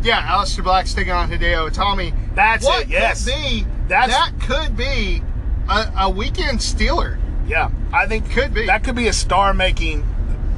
Yeah, 0.04 0.22
Aleister 0.28 0.64
Black's 0.64 0.94
taking 0.94 1.14
on 1.14 1.30
Hideo 1.30 1.70
Itami. 1.70 2.14
That's 2.36 2.66
what 2.66 2.84
it. 2.84 2.90
Yes. 2.90 3.24
could 3.26 3.34
be 3.36 3.66
That's- 3.88 4.12
that 4.12 4.40
could 4.42 4.76
be 4.78 5.22
a, 5.70 5.92
a 5.98 6.10
weekend 6.10 6.62
stealer. 6.62 7.18
Yeah. 7.48 7.70
I 7.92 8.08
think 8.08 8.32
Could 8.32 8.54
be. 8.54 8.66
that 8.68 8.84
could 8.84 8.96
be 8.96 9.08
a 9.08 9.14
star-making 9.14 10.08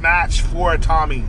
match 0.00 0.40
for 0.40 0.76
Tommy. 0.76 1.24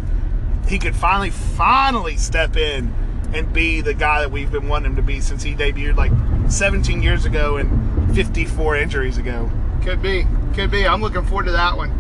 He 0.67 0.79
could 0.79 0.95
finally, 0.95 1.29
finally 1.29 2.17
step 2.17 2.55
in 2.57 2.93
and 3.33 3.51
be 3.51 3.81
the 3.81 3.93
guy 3.93 4.21
that 4.21 4.31
we've 4.31 4.51
been 4.51 4.67
wanting 4.67 4.91
him 4.91 4.95
to 4.97 5.01
be 5.01 5.19
since 5.19 5.43
he 5.43 5.53
debuted 5.55 5.95
like 5.95 6.11
17 6.51 7.01
years 7.01 7.25
ago 7.25 7.57
and 7.57 8.15
54 8.15 8.77
injuries 8.77 9.17
ago. 9.17 9.49
Could 9.83 10.01
be. 10.01 10.25
Could 10.53 10.71
be. 10.71 10.87
I'm 10.87 11.01
looking 11.01 11.25
forward 11.25 11.45
to 11.45 11.51
that 11.51 11.75
one. 11.77 11.91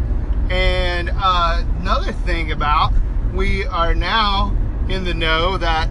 And 0.49 1.09
uh, 1.13 1.63
another 1.79 2.11
thing 2.11 2.51
about 2.51 2.93
we 3.33 3.65
are 3.65 3.93
now 3.93 4.55
in 4.89 5.03
the 5.03 5.13
know 5.13 5.57
that 5.57 5.89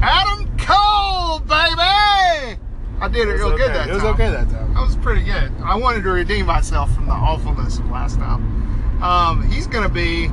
Adam 0.00 0.56
Cole, 0.58 1.40
baby. 1.40 2.60
I 3.00 3.08
did 3.08 3.28
it, 3.28 3.32
It 3.32 3.34
real 3.34 3.48
okay. 3.48 3.58
good 3.58 3.68
that 3.74 3.78
time. 3.86 3.90
It 3.90 3.94
was 3.94 4.02
time. 4.02 4.14
okay 4.14 4.30
that 4.30 4.48
time. 4.48 4.74
That 4.74 4.80
was 4.80 4.96
pretty 4.96 5.22
good. 5.24 5.52
I 5.62 5.76
wanted 5.76 6.02
to 6.04 6.10
redeem 6.10 6.46
myself 6.46 6.92
from 6.94 7.06
the 7.06 7.12
awfulness 7.12 7.78
of 7.78 7.90
last 7.90 8.16
time. 8.18 9.02
Um, 9.02 9.50
he's 9.50 9.66
going 9.66 9.84
to 9.86 9.92
be. 9.92 10.28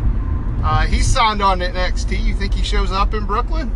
Uh, 0.66 0.86
he's 0.86 1.06
signed 1.06 1.42
on 1.42 1.60
to 1.60 1.70
NXT. 1.70 2.24
You 2.24 2.34
think 2.34 2.54
he 2.54 2.64
shows 2.64 2.92
up 2.92 3.14
in 3.14 3.26
Brooklyn? 3.26 3.70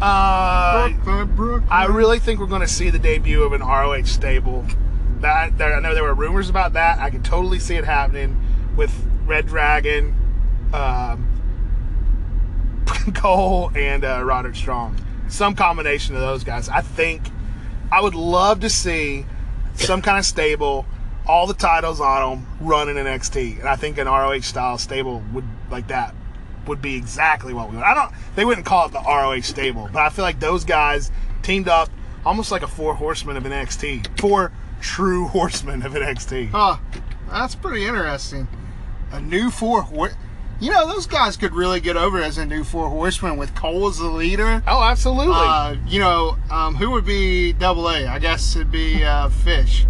Uh, 0.00 0.88
Brooklyn, 0.88 1.36
Brooklyn. 1.36 1.68
I 1.70 1.86
really 1.86 2.18
think 2.18 2.40
we're 2.40 2.46
going 2.46 2.62
to 2.62 2.68
see 2.68 2.88
the 2.90 2.98
debut 2.98 3.42
of 3.42 3.52
an 3.52 3.60
ROH 3.60 4.04
stable. 4.04 4.64
That 5.20 5.58
there, 5.58 5.74
I 5.74 5.80
know 5.80 5.94
there 5.94 6.04
were 6.04 6.14
rumors 6.14 6.48
about 6.48 6.72
that. 6.74 6.98
I 6.98 7.10
can 7.10 7.22
totally 7.22 7.58
see 7.58 7.76
it 7.76 7.84
happening 7.84 8.38
with 8.76 8.94
Red 9.26 9.46
Dragon, 9.46 10.14
um, 10.72 11.26
Cole, 13.14 13.70
and 13.74 14.04
uh, 14.04 14.22
Roderick 14.24 14.56
Strong. 14.56 14.98
Some 15.28 15.54
combination 15.54 16.14
of 16.14 16.20
those 16.20 16.44
guys. 16.44 16.68
I 16.68 16.80
think 16.80 17.28
I 17.96 18.02
would 18.02 18.14
love 18.14 18.60
to 18.60 18.68
see 18.68 19.24
some 19.76 20.02
kind 20.02 20.18
of 20.18 20.26
stable, 20.26 20.84
all 21.26 21.46
the 21.46 21.54
titles 21.54 21.98
on 21.98 22.40
them, 22.40 22.46
running 22.60 22.98
in 22.98 23.06
NXT, 23.06 23.60
and 23.60 23.66
I 23.66 23.76
think 23.76 23.96
an 23.96 24.06
ROH 24.06 24.40
style 24.40 24.76
stable 24.76 25.22
would 25.32 25.46
like 25.70 25.88
that 25.88 26.14
would 26.66 26.82
be 26.82 26.94
exactly 26.94 27.54
what 27.54 27.70
we 27.70 27.76
want. 27.76 27.88
I 27.88 27.94
don't. 27.94 28.12
They 28.34 28.44
wouldn't 28.44 28.66
call 28.66 28.84
it 28.84 28.92
the 28.92 29.00
ROH 29.00 29.40
stable, 29.40 29.88
but 29.90 30.02
I 30.02 30.10
feel 30.10 30.26
like 30.26 30.40
those 30.40 30.62
guys 30.62 31.10
teamed 31.40 31.68
up 31.68 31.88
almost 32.26 32.52
like 32.52 32.60
a 32.60 32.68
four 32.68 32.92
horsemen 32.92 33.38
of 33.38 33.46
an 33.46 33.52
NXT, 33.52 34.20
four 34.20 34.52
true 34.82 35.28
horsemen 35.28 35.82
of 35.82 35.94
NXT. 35.94 36.50
Huh. 36.50 36.76
That's 37.30 37.54
pretty 37.54 37.86
interesting. 37.86 38.46
A 39.10 39.22
new 39.22 39.50
four 39.50 39.80
hor 39.80 40.12
You 40.58 40.70
know, 40.70 40.86
those 40.86 41.06
guys 41.06 41.36
could 41.36 41.52
really 41.52 41.80
get 41.80 41.96
over 41.96 42.18
as 42.18 42.38
a 42.38 42.46
new 42.46 42.64
four 42.64 42.88
horsemen 42.88 43.36
with 43.36 43.54
Cole 43.54 43.88
as 43.88 43.98
the 43.98 44.06
leader. 44.08 44.62
Oh, 44.66 44.82
absolutely. 44.82 45.34
Uh, 45.36 45.76
you 45.86 46.00
know, 46.00 46.38
um, 46.50 46.74
who 46.74 46.92
would 46.92 47.04
be 47.04 47.52
double 47.52 47.88
A? 47.90 48.06
I 48.06 48.18
guess 48.18 48.56
it'd 48.56 48.70
be 48.70 49.04
uh, 49.04 49.28
Fish. 49.28 49.86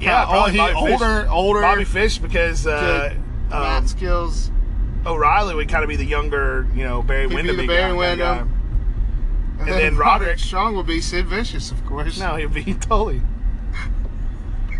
yeah, 0.00 0.24
oh, 0.24 0.30
probably 0.30 0.52
he 0.52 0.58
Bobby 0.58 0.72
Fish. 0.72 0.92
older, 0.92 1.28
older. 1.28 1.60
Bobby 1.60 1.84
Fish 1.84 2.18
because 2.18 2.66
uh, 2.66 3.14
um, 3.50 3.86
skills. 3.86 4.50
O'Reilly 5.04 5.54
would 5.54 5.68
kind 5.68 5.84
of 5.84 5.88
be 5.88 5.96
the 5.96 6.04
younger, 6.04 6.66
you 6.74 6.82
know, 6.82 7.02
Barry 7.02 7.28
be 7.28 7.34
Windham. 7.36 7.56
the 7.58 7.66
Barry 7.66 7.92
Windham. 7.92 8.52
And 9.60 9.68
then 9.68 9.96
Roderick. 9.96 10.38
Strong 10.38 10.76
would 10.76 10.86
be 10.86 11.00
Sid 11.00 11.26
Vicious, 11.26 11.70
of 11.70 11.84
course. 11.86 12.18
No, 12.18 12.36
he'd 12.36 12.52
be 12.52 12.74
totally. 12.80 13.22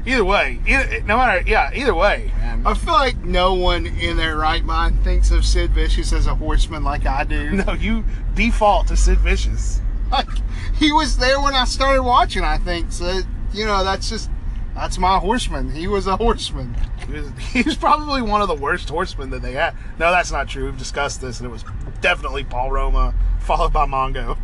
Either 0.06 0.24
way, 0.24 0.60
either, 0.66 1.00
no 1.02 1.16
matter, 1.16 1.42
yeah, 1.48 1.70
either 1.74 1.94
way. 1.94 2.32
I 2.64 2.74
feel 2.74 2.94
like 2.94 3.24
no 3.24 3.54
one 3.54 3.86
in 3.86 4.16
their 4.16 4.36
right 4.36 4.64
mind 4.64 5.02
thinks 5.02 5.30
of 5.30 5.44
Sid 5.44 5.70
Vicious 5.72 6.12
as 6.12 6.26
a 6.26 6.34
horseman 6.34 6.84
like 6.84 7.06
I 7.06 7.24
do. 7.24 7.52
No, 7.66 7.72
you 7.72 8.04
default 8.34 8.88
to 8.88 8.96
Sid 8.96 9.18
Vicious. 9.18 9.80
Like, 10.10 10.28
he 10.76 10.92
was 10.92 11.16
there 11.16 11.40
when 11.40 11.54
I 11.54 11.64
started 11.64 12.02
watching, 12.02 12.44
I 12.44 12.58
think. 12.58 12.92
So, 12.92 13.20
you 13.52 13.66
know, 13.66 13.82
that's 13.82 14.08
just, 14.08 14.30
that's 14.74 14.98
my 14.98 15.18
horseman. 15.18 15.70
He 15.70 15.88
was 15.88 16.06
a 16.06 16.16
horseman. 16.16 16.76
He 17.06 17.12
was, 17.12 17.30
he 17.52 17.62
was 17.62 17.76
probably 17.76 18.22
one 18.22 18.42
of 18.42 18.48
the 18.48 18.54
worst 18.54 18.88
horsemen 18.88 19.30
that 19.30 19.42
they 19.42 19.52
had. 19.52 19.74
No, 19.98 20.10
that's 20.10 20.30
not 20.30 20.48
true. 20.48 20.66
We've 20.66 20.78
discussed 20.78 21.20
this, 21.20 21.40
and 21.40 21.48
it 21.48 21.52
was 21.52 21.64
definitely 22.00 22.44
Paul 22.44 22.70
Roma, 22.70 23.14
followed 23.40 23.72
by 23.72 23.86
Mongo. 23.86 24.38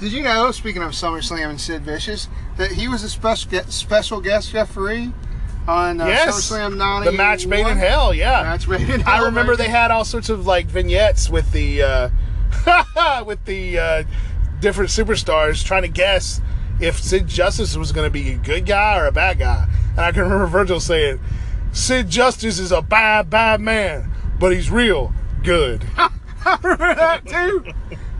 Did 0.00 0.12
you 0.12 0.22
know, 0.22 0.50
speaking 0.50 0.82
of 0.82 0.92
SummerSlam 0.92 1.50
and 1.50 1.60
Sid 1.60 1.82
Vicious, 1.82 2.28
that 2.56 2.72
he 2.72 2.88
was 2.88 3.02
a 3.02 3.08
special 3.08 3.50
guest, 3.50 3.72
special 3.72 4.20
guest 4.20 4.52
referee 4.54 5.12
on 5.66 6.00
uh, 6.00 6.06
yes, 6.06 6.50
SummerSlam 6.50 6.76
91? 6.76 7.04
the 7.04 7.12
match 7.12 7.46
made 7.46 7.66
in 7.66 7.76
hell. 7.78 8.12
Yeah, 8.14 8.42
Match 8.42 8.68
made 8.68 8.88
in 8.88 9.02
I 9.04 9.18
remember 9.24 9.56
baby. 9.56 9.66
they 9.68 9.70
had 9.72 9.90
all 9.90 10.04
sorts 10.04 10.28
of 10.28 10.46
like 10.46 10.66
vignettes 10.66 11.30
with 11.30 11.50
the 11.52 11.82
uh, 11.82 13.24
with 13.24 13.44
the 13.44 13.78
uh, 13.78 14.02
different 14.60 14.90
superstars 14.90 15.64
trying 15.64 15.82
to 15.82 15.88
guess 15.88 16.40
if 16.80 16.98
Sid 16.98 17.26
Justice 17.26 17.76
was 17.76 17.92
going 17.92 18.06
to 18.06 18.10
be 18.10 18.30
a 18.32 18.36
good 18.36 18.66
guy 18.66 18.98
or 18.98 19.06
a 19.06 19.12
bad 19.12 19.38
guy. 19.38 19.68
And 19.92 20.00
I 20.00 20.12
can 20.12 20.22
remember 20.22 20.46
Virgil 20.46 20.80
saying, 20.80 21.20
"Sid 21.72 22.08
Justice 22.10 22.58
is 22.58 22.72
a 22.72 22.82
bad, 22.82 23.30
bad 23.30 23.60
man, 23.60 24.10
but 24.38 24.52
he's 24.52 24.70
real 24.70 25.12
good." 25.42 25.84
I 25.96 26.58
remember 26.62 26.94
that 26.94 27.26
too? 27.26 27.64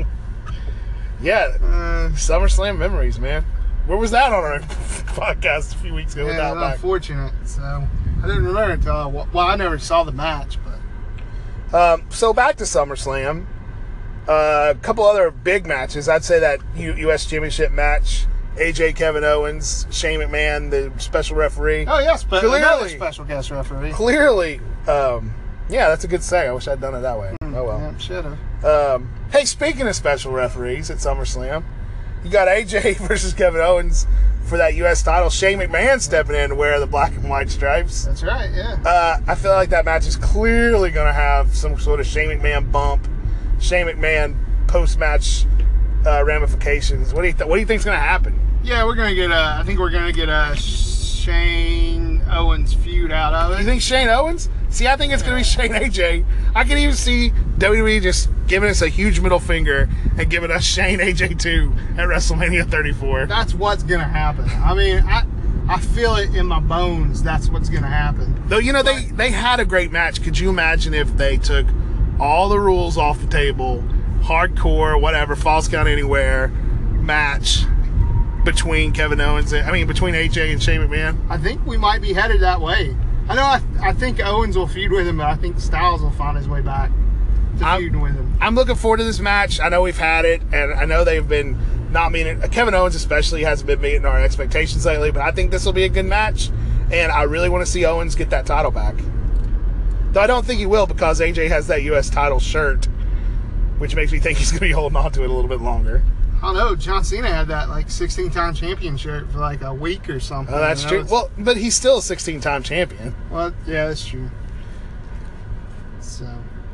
yeah, 1.23 1.57
Uh, 1.61 2.09
SummerSlam 2.15 2.79
memories, 2.79 3.19
man. 3.21 3.45
Where 3.87 3.99
was 3.99 4.11
that 4.13 4.33
on 4.33 4.45
our 4.45 4.59
podcast 5.15 5.75
a 5.75 5.79
few 5.79 5.95
weeks 5.95 6.15
ago? 6.15 6.23
yeah, 6.25 6.31
without 6.31 6.55
back? 6.61 6.75
unfortunate. 6.77 7.33
So, 7.45 7.63
I 7.63 8.27
didn't 8.27 8.45
remember 8.45 8.73
until 8.73 8.97
I, 8.97 9.07
well, 9.07 9.29
I 9.47 9.57
never 9.57 9.79
saw 9.79 10.05
the 10.05 10.13
match, 10.13 10.59
but 11.71 11.79
Um, 11.79 12.05
so 12.11 12.33
back 12.33 12.57
to 12.57 12.65
SummerSlam. 12.65 13.47
Uh, 14.27 14.73
a 14.75 14.79
couple 14.81 15.05
other 15.05 15.31
big 15.31 15.67
matches. 15.67 16.09
I'd 16.09 16.25
say 16.25 16.39
that 16.39 16.61
U- 16.75 16.95
U.S. 16.95 17.27
Championship 17.27 17.71
match. 17.73 18.27
AJ 18.57 18.95
Kevin 18.95 19.25
Owens, 19.25 19.85
Shane 19.91 20.21
McMahon, 20.21 20.71
the 20.71 20.93
special 20.99 21.35
referee. 21.37 21.87
oh 21.89 21.99
yes, 21.99 22.23
but 22.23 22.41
Clearly. 22.45 22.91
special 22.91 23.25
guest 23.25 23.51
referee. 23.51 23.91
Clearly, 23.91 24.61
um, 24.87 25.35
yeah, 25.69 25.89
that's 25.89 26.05
a 26.05 26.09
good 26.09 26.23
say. 26.23 26.47
I 26.47 26.53
wish 26.53 26.69
I'd 26.69 26.81
done 26.81 26.95
it 26.95 27.01
that 27.01 27.19
way. 27.19 27.35
Oh 27.43 27.65
well. 27.65 27.81
Yeah, 27.81 27.99
should 27.99 28.25
have. 28.25 28.65
Um, 28.65 29.13
hey, 29.33 29.45
speaking 29.45 29.89
of 29.89 29.97
special 29.97 30.31
referees 30.31 30.89
at 30.89 30.99
SummerSlam, 30.99 31.65
you 32.25 32.31
got 32.31 32.49
AJ 32.49 32.97
versus 33.09 33.33
Kevin 33.35 33.61
Owens 33.61 34.07
for 34.45 34.59
that 34.59 34.75
U.S. 34.77 35.03
title. 35.03 35.31
Shane 35.31 35.59
McMahon 35.59 36.01
stepping 36.01 36.37
in 36.37 36.51
to 36.51 36.55
wear 36.55 36.79
the 36.81 36.87
black 36.87 37.13
and 37.15 37.29
white 37.31 37.51
stripes. 37.51 38.05
That's 38.05 38.23
right. 38.23 38.51
Yeah. 38.53 38.77
Uh, 38.85 39.21
I 39.27 39.35
feel 39.35 39.53
like 39.53 39.71
that 39.71 39.85
match 39.85 40.07
is 40.07 40.17
clearly 40.17 40.91
going 40.91 41.07
to 41.07 41.13
have 41.13 41.55
some 41.55 41.79
sort 41.79 42.01
of 42.01 42.07
Shane 42.07 42.29
McMahon 42.29 42.71
bump, 42.73 43.07
Shane 43.61 43.87
McMahon 43.87 44.37
post 44.67 44.99
match 44.99 45.47
uh, 46.07 46.23
ramifications. 46.25 47.15
What 47.15 47.23
do 47.23 47.29
you 47.29 47.35
th- 47.35 47.49
What 47.49 47.57
do 47.57 47.61
you 47.61 47.67
think's 47.67 47.85
going 47.85 47.97
to 47.97 48.03
happen? 48.03 48.39
Yeah, 48.63 48.85
we're 48.87 48.95
gonna 48.95 49.15
get 49.15 49.31
a. 49.31 49.59
I 49.61 49.63
think 49.67 49.79
we're 49.79 49.91
gonna 49.91 50.11
get 50.13 50.31
a 50.31 50.57
Shane 50.57 52.14
Owens 52.31 52.75
feud 52.75 53.13
out 53.13 53.35
of 53.35 53.53
it. 53.53 53.61
You 53.61 53.65
think 53.65 53.83
Shane 53.83 54.09
Owens? 54.09 54.49
See, 54.71 54.87
I 54.89 54.97
think 54.97 55.13
it's 55.13 55.23
going 55.23 55.35
to 55.35 55.39
be 55.39 55.45
Shane 55.45 55.73
AJ. 55.73 56.25
I 56.55 56.65
can 56.65 56.79
even 56.79 56.95
see 56.95 57.31
WWE 57.59 58.03
just 58.03 58.29
giving 58.47 58.69
us 58.69 58.83
a 58.83 58.89
huge 58.89 59.21
middle 59.21 59.39
finger 59.39 59.89
and 60.19 60.29
giving 60.29 60.51
us 60.51 60.65
Shane 60.65 60.99
AJ 60.99 61.41
2 61.41 61.73
at 61.99 62.09
WrestleMania 62.09 62.71
34. 62.71 63.27
That's 63.27 63.55
what's 63.55 63.83
gonna 63.83 64.05
happen. 64.05 64.45
I 64.49 64.75
mean, 64.75 65.03
I 65.07 65.25
I 65.69 65.81
feel 65.81 66.17
it 66.17 66.35
in 66.35 66.47
my 66.47 66.61
bones. 66.61 67.23
That's 67.23 67.49
what's 67.49 67.69
gonna 67.69 67.89
happen. 67.89 68.43
Though, 68.49 68.59
you 68.59 68.73
know, 68.73 68.83
they, 68.83 69.07
they 69.07 69.31
had 69.31 69.61
a 69.61 69.65
great 69.65 69.93
match. 69.93 70.23
Could 70.23 70.39
you 70.39 70.51
imagine 70.51 70.93
if 70.95 71.17
they 71.17 71.37
took 71.37 71.67
all 72.21 72.49
the 72.49 72.59
rules 72.59 72.99
off 72.99 73.21
the 73.21 73.27
table, 73.27 73.83
hardcore, 74.21 75.01
whatever, 75.01 75.37
false 75.37 75.69
count 75.69 75.89
anywhere 75.89 76.49
match 76.49 77.65
between 78.45 78.93
Kevin 78.93 79.21
Owens 79.21 79.53
and, 79.53 79.67
I 79.69 79.73
mean, 79.73 79.87
between 79.87 80.15
AJ 80.15 80.53
and 80.53 80.63
Shane 80.63 80.81
McMahon? 80.81 81.19
I 81.31 81.39
think 81.39 81.65
we 81.67 81.77
might 81.77 82.03
be 82.03 82.13
headed 82.13 82.41
that 82.43 82.61
way. 82.61 82.95
I 83.29 83.35
know. 83.35 83.43
I, 83.43 83.63
I 83.83 83.93
think 83.93 84.21
Owens 84.21 84.57
will 84.57 84.67
feud 84.67 84.93
with 84.93 85.07
him, 85.07 85.17
but 85.17 85.27
I 85.27 85.35
think 85.37 85.59
Styles 85.59 86.03
will 86.03 86.11
find 86.11 86.37
his 86.37 86.49
way 86.49 86.61
back 86.61 86.91
to 87.59 87.65
I'm- 87.65 87.81
feuding 87.81 88.01
with 88.01 88.15
him. 88.15 88.37
I'm 88.41 88.55
looking 88.55 88.75
forward 88.75 88.99
to 88.99 89.05
this 89.05 89.21
match. 89.21 89.61
I 89.61 89.69
know 89.71 89.81
we've 89.83 89.97
had 89.97 90.25
it, 90.27 90.43
and 90.53 90.75
I 90.75 90.85
know 90.85 91.05
they've 91.05 91.27
been 91.27 91.59
not 91.93 92.13
meeting. 92.13 92.41
Kevin 92.51 92.75
Owens 92.75 92.95
especially 92.95 93.45
hasn't 93.45 93.67
been 93.67 93.81
meeting 93.81 94.05
our 94.05 94.21
expectations 94.21 94.85
lately, 94.85 95.11
but 95.11 95.23
I 95.23 95.31
think 95.31 95.51
this 95.51 95.65
will 95.65 95.73
be 95.73 95.85
a 95.85 95.89
good 95.89 96.05
match, 96.05 96.51
and 96.91 97.11
I 97.11 97.23
really 97.23 97.49
want 97.49 97.65
to 97.65 97.71
see 97.71 97.85
Owens 97.87 98.15
get 98.15 98.29
that 98.31 98.45
title 98.45 98.71
back. 98.73 98.97
Though 100.11 100.21
I 100.21 100.27
don't 100.27 100.45
think 100.45 100.59
he 100.59 100.67
will 100.67 100.87
because 100.87 101.21
AJ 101.21 101.49
has 101.49 101.69
that 101.69 101.83
U.S. 101.85 102.11
title 102.11 102.39
shirt, 102.41 102.87
which 103.79 103.95
makes 103.97 104.13
me 104.13 104.19
think 104.19 104.39
he's 104.39 104.51
going 104.51 104.61
to 104.61 104.67
be 104.67 104.73
holding 104.73 104.97
on 104.97 105.11
to 105.13 105.23
it 105.23 105.31
a 105.31 105.33
little 105.33 105.49
bit 105.49 105.61
longer. 105.61 106.03
I 106.45 106.53
don't 106.53 106.57
know. 106.57 106.77
John 106.77 107.03
Cena 107.05 107.29
had 107.33 107.49
that 107.49 107.69
like 107.71 107.91
16 107.91 108.31
time 108.31 108.53
champion 108.55 108.97
shirt 108.97 109.31
for 109.31 109.39
like 109.39 109.63
a 109.63 109.73
week 109.73 110.11
or 110.11 110.21
something. 110.21 110.55
Oh, 110.55 110.59
that's 110.61 110.85
true. 110.85 110.99
was- 111.01 111.11
Well, 111.11 111.31
but 111.39 111.57
he's 111.57 111.75
still 111.75 111.99
a 111.99 112.01
16-time 112.01 112.63
champion. 112.63 113.15
Well, 113.31 113.53
yeah, 113.67 113.89
that's 113.89 114.05
true. 114.07 114.31
So, 116.01 116.27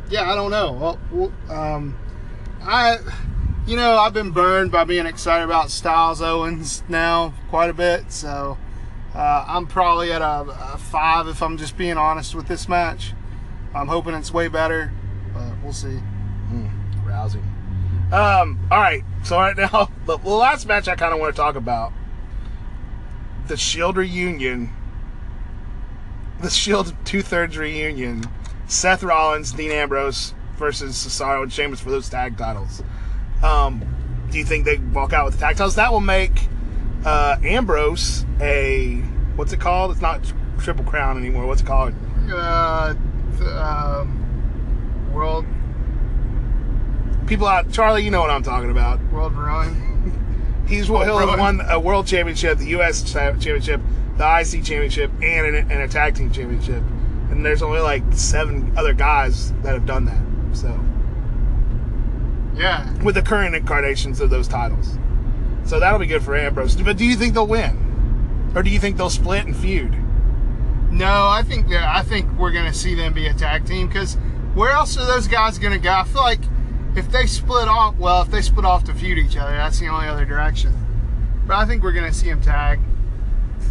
yeah, 0.08 0.30
I 0.30 0.34
don't 0.34 0.50
know. 0.50 0.72
Well, 0.72 0.98
well, 1.12 1.32
um, 1.56 1.96
I, 2.62 2.98
you 3.66 3.76
know, 3.76 3.96
I've 3.96 4.12
been 4.12 4.32
burned 4.32 4.72
by 4.72 4.84
being 4.84 5.06
excited 5.06 5.44
about 5.44 5.70
Styles 5.70 6.20
Owens 6.20 6.82
now 6.88 7.32
quite 7.48 7.70
a 7.70 7.74
bit. 7.74 8.10
So, 8.10 8.58
uh, 9.14 9.44
I'm 9.48 9.66
probably 9.66 10.12
at 10.12 10.20
a, 10.22 10.40
a 10.74 10.78
five 10.78 11.28
if 11.28 11.42
I'm 11.42 11.56
just 11.56 11.76
being 11.76 11.96
honest 11.96 12.34
with 12.34 12.48
this 12.48 12.68
match. 12.68 13.12
I'm 13.74 13.86
hoping 13.86 14.14
it's 14.14 14.32
way 14.34 14.48
better, 14.48 14.92
but 15.32 15.44
we'll 15.62 15.72
see. 15.72 16.00
Rousing. 17.04 17.44
Um, 18.12 18.58
all 18.70 18.80
right. 18.80 19.04
So 19.24 19.36
right 19.36 19.56
now, 19.56 19.90
the, 20.06 20.16
last 20.16 20.66
match 20.66 20.88
I 20.88 20.96
kind 20.96 21.12
of 21.12 21.20
want 21.20 21.34
to 21.34 21.40
talk 21.40 21.56
about 21.56 21.92
the 23.46 23.56
Shield 23.56 23.96
reunion, 23.96 24.70
the 26.40 26.50
Shield 26.50 26.94
two 27.04 27.22
thirds 27.22 27.56
reunion. 27.56 28.24
Seth 28.66 29.02
Rollins, 29.02 29.52
Dean 29.52 29.72
Ambrose 29.72 30.32
versus 30.56 30.94
Cesaro 30.94 31.42
and 31.42 31.52
Sheamus 31.52 31.80
for 31.80 31.90
those 31.90 32.08
tag 32.08 32.38
titles. 32.38 32.82
Um, 33.42 33.82
do 34.30 34.38
you 34.38 34.44
think 34.44 34.64
they 34.64 34.76
walk 34.76 35.12
out 35.12 35.24
with 35.24 35.34
the 35.34 35.40
tag 35.40 35.56
titles? 35.56 35.74
That 35.74 35.90
will 35.90 36.00
make 36.00 36.48
uh, 37.04 37.36
Ambrose 37.42 38.24
a 38.40 38.96
what's 39.34 39.52
it 39.52 39.60
called? 39.60 39.90
It's 39.90 40.00
not 40.00 40.20
Triple 40.58 40.84
Crown 40.84 41.18
anymore. 41.18 41.46
What's 41.46 41.62
it 41.62 41.66
called? 41.66 41.94
Uh, 42.32 42.94
um, 43.58 45.12
world, 45.12 45.44
People 47.30 47.46
out, 47.46 47.70
Charlie, 47.70 48.02
you 48.02 48.10
know 48.10 48.20
what 48.20 48.30
I'm 48.30 48.42
talking 48.42 48.72
about. 48.72 49.00
world 49.12 49.34
rowing. 49.34 50.64
He's 50.66 50.88
he'll 50.88 51.16
have 51.16 51.38
won 51.38 51.60
a 51.68 51.78
world 51.78 52.08
championship, 52.08 52.58
the 52.58 52.66
U.S. 52.70 53.04
championship, 53.04 53.80
the 54.16 54.40
IC 54.40 54.64
championship, 54.64 55.12
and 55.22 55.46
an, 55.46 55.70
and 55.70 55.82
a 55.82 55.86
tag 55.86 56.16
team 56.16 56.32
championship. 56.32 56.82
And 57.30 57.46
there's 57.46 57.62
only 57.62 57.78
like 57.78 58.02
seven 58.10 58.76
other 58.76 58.92
guys 58.92 59.52
that 59.62 59.74
have 59.74 59.86
done 59.86 60.06
that. 60.06 60.56
So 60.56 60.76
Yeah, 62.56 62.92
with 63.04 63.14
the 63.14 63.22
current 63.22 63.54
incarnations 63.54 64.20
of 64.20 64.28
those 64.30 64.48
titles, 64.48 64.98
so 65.64 65.78
that'll 65.78 66.00
be 66.00 66.06
good 66.06 66.24
for 66.24 66.34
Ambrose. 66.34 66.74
But 66.74 66.96
do 66.96 67.04
you 67.04 67.14
think 67.14 67.34
they'll 67.34 67.46
win, 67.46 68.50
or 68.56 68.64
do 68.64 68.70
you 68.70 68.80
think 68.80 68.96
they'll 68.96 69.08
split 69.08 69.46
and 69.46 69.56
feud? 69.56 69.96
No, 70.90 71.28
I 71.28 71.44
think 71.46 71.68
that 71.68 71.84
I 71.84 72.02
think 72.02 72.28
we're 72.36 72.50
gonna 72.50 72.74
see 72.74 72.96
them 72.96 73.12
be 73.12 73.28
a 73.28 73.34
tag 73.34 73.66
team 73.66 73.86
because 73.86 74.16
where 74.54 74.72
else 74.72 74.98
are 74.98 75.06
those 75.06 75.28
guys 75.28 75.60
gonna 75.60 75.78
go? 75.78 75.92
I 75.92 76.02
feel 76.02 76.22
like 76.22 76.40
if 76.96 77.10
they 77.10 77.26
split 77.26 77.68
off, 77.68 77.96
well, 77.96 78.22
if 78.22 78.30
they 78.30 78.42
split 78.42 78.64
off 78.64 78.84
to 78.84 78.94
feud 78.94 79.18
each 79.18 79.36
other, 79.36 79.52
that's 79.52 79.78
the 79.78 79.88
only 79.88 80.06
other 80.06 80.24
direction. 80.24 80.74
But 81.46 81.56
I 81.56 81.66
think 81.66 81.82
we're 81.82 81.92
gonna 81.92 82.12
see 82.12 82.28
them 82.28 82.40
tag. 82.40 82.78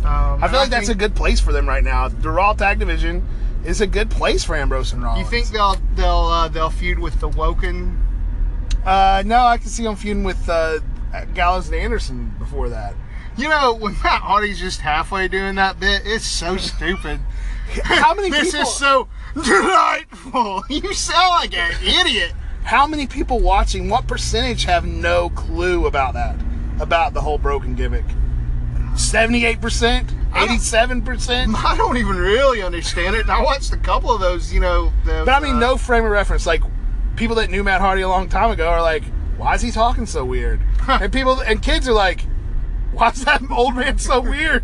Um, 0.04 0.44
I 0.44 0.48
feel 0.48 0.60
like 0.60 0.70
that's 0.70 0.90
a 0.90 0.96
good 0.96 1.16
place 1.16 1.40
for 1.40 1.52
them 1.52 1.68
right 1.68 1.84
now. 1.84 2.08
The 2.08 2.30
Raw 2.30 2.54
tag 2.54 2.80
division 2.80 3.28
is 3.66 3.82
a 3.82 3.88
good 3.88 4.10
place 4.10 4.44
for 4.44 4.56
Ambrose 4.56 4.94
and 4.94 5.04
Rollins. 5.04 5.26
You 5.26 5.30
think 5.30 5.50
they'll 5.50 5.76
they'll 5.96 6.08
uh, 6.08 6.48
they'll 6.48 6.70
feud 6.70 7.00
with 7.00 7.20
the 7.20 7.28
Woken? 7.28 7.98
Uh, 8.86 9.24
no, 9.26 9.40
I 9.40 9.58
can 9.58 9.68
see 9.68 9.84
them 9.84 9.96
feuding 9.96 10.24
with 10.24 10.48
uh, 10.48 10.80
Gallows 11.34 11.68
and 11.68 11.76
Anderson 11.76 12.34
before 12.40 12.70
that. 12.70 12.96
You 13.38 13.50
know, 13.50 13.74
when 13.80 13.94
Matt 14.04 14.22
Hardy's 14.22 14.60
just 14.60 14.80
halfway 14.82 15.28
doing 15.28 15.56
that 15.56 15.80
bit, 15.80 16.04
it's 16.06 16.26
so 16.26 16.58
stupid. 16.58 17.20
How 17.84 18.14
many 18.14 18.30
this 18.32 18.52
people? 18.52 18.62
is 18.62 18.74
so 18.76 19.08
delightful. 19.36 20.64
You 20.70 20.94
sound 20.94 21.30
like 21.30 21.58
an 21.58 21.74
idiot. 21.84 22.34
How 22.70 22.86
many 22.86 23.08
people 23.08 23.40
watching? 23.40 23.90
What 23.90 24.08
percentage 24.08 24.66
have 24.66 24.86
no 24.86 25.30
clue 25.32 25.88
about 25.88 26.14
that? 26.14 26.36
About 26.80 27.16
the 27.16 27.22
whole 27.22 27.40
broken 27.40 27.74
gimmick? 27.74 28.06
Seventy-eight 28.96 29.60
percent, 29.60 30.12
I 30.32 30.42
don't- 30.42 30.50
eighty-seven 30.52 31.02
percent. 31.02 31.56
I 31.66 31.76
don't 31.76 31.98
even 31.98 32.18
really 32.18 32.62
understand 32.62 33.16
it. 33.16 33.22
And 33.22 33.32
I 33.32 33.42
watched 33.42 33.74
a 33.74 33.78
couple 33.78 34.12
of 34.12 34.20
those, 34.22 34.54
you 34.54 34.60
know. 34.60 34.94
The, 35.04 35.24
But 35.26 35.34
I 35.34 35.40
mean, 35.40 35.56
uh, 35.56 35.60
no 35.60 35.78
frame 35.78 36.06
of 36.06 36.12
reference. 36.12 36.46
Like 36.46 36.62
people 37.16 37.36
that 37.38 37.50
knew 37.50 37.64
Matt 37.64 37.82
Hardy 37.82 38.04
a 38.04 38.08
long 38.08 38.30
time 38.30 38.52
ago 38.52 38.68
are 38.70 38.84
like, 38.84 39.04
"Why 39.38 39.56
is 39.56 39.62
he 39.64 39.72
talking 39.72 40.06
so 40.06 40.24
weird?" 40.24 40.60
and 40.88 41.12
people 41.12 41.40
and 41.40 41.64
kids 41.64 41.88
are 41.88 41.94
like, 41.94 42.22
"Why 42.92 43.10
is 43.10 43.26
that 43.26 43.42
old 43.50 43.76
man 43.78 43.98
so 43.98 44.20
weird? 44.34 44.64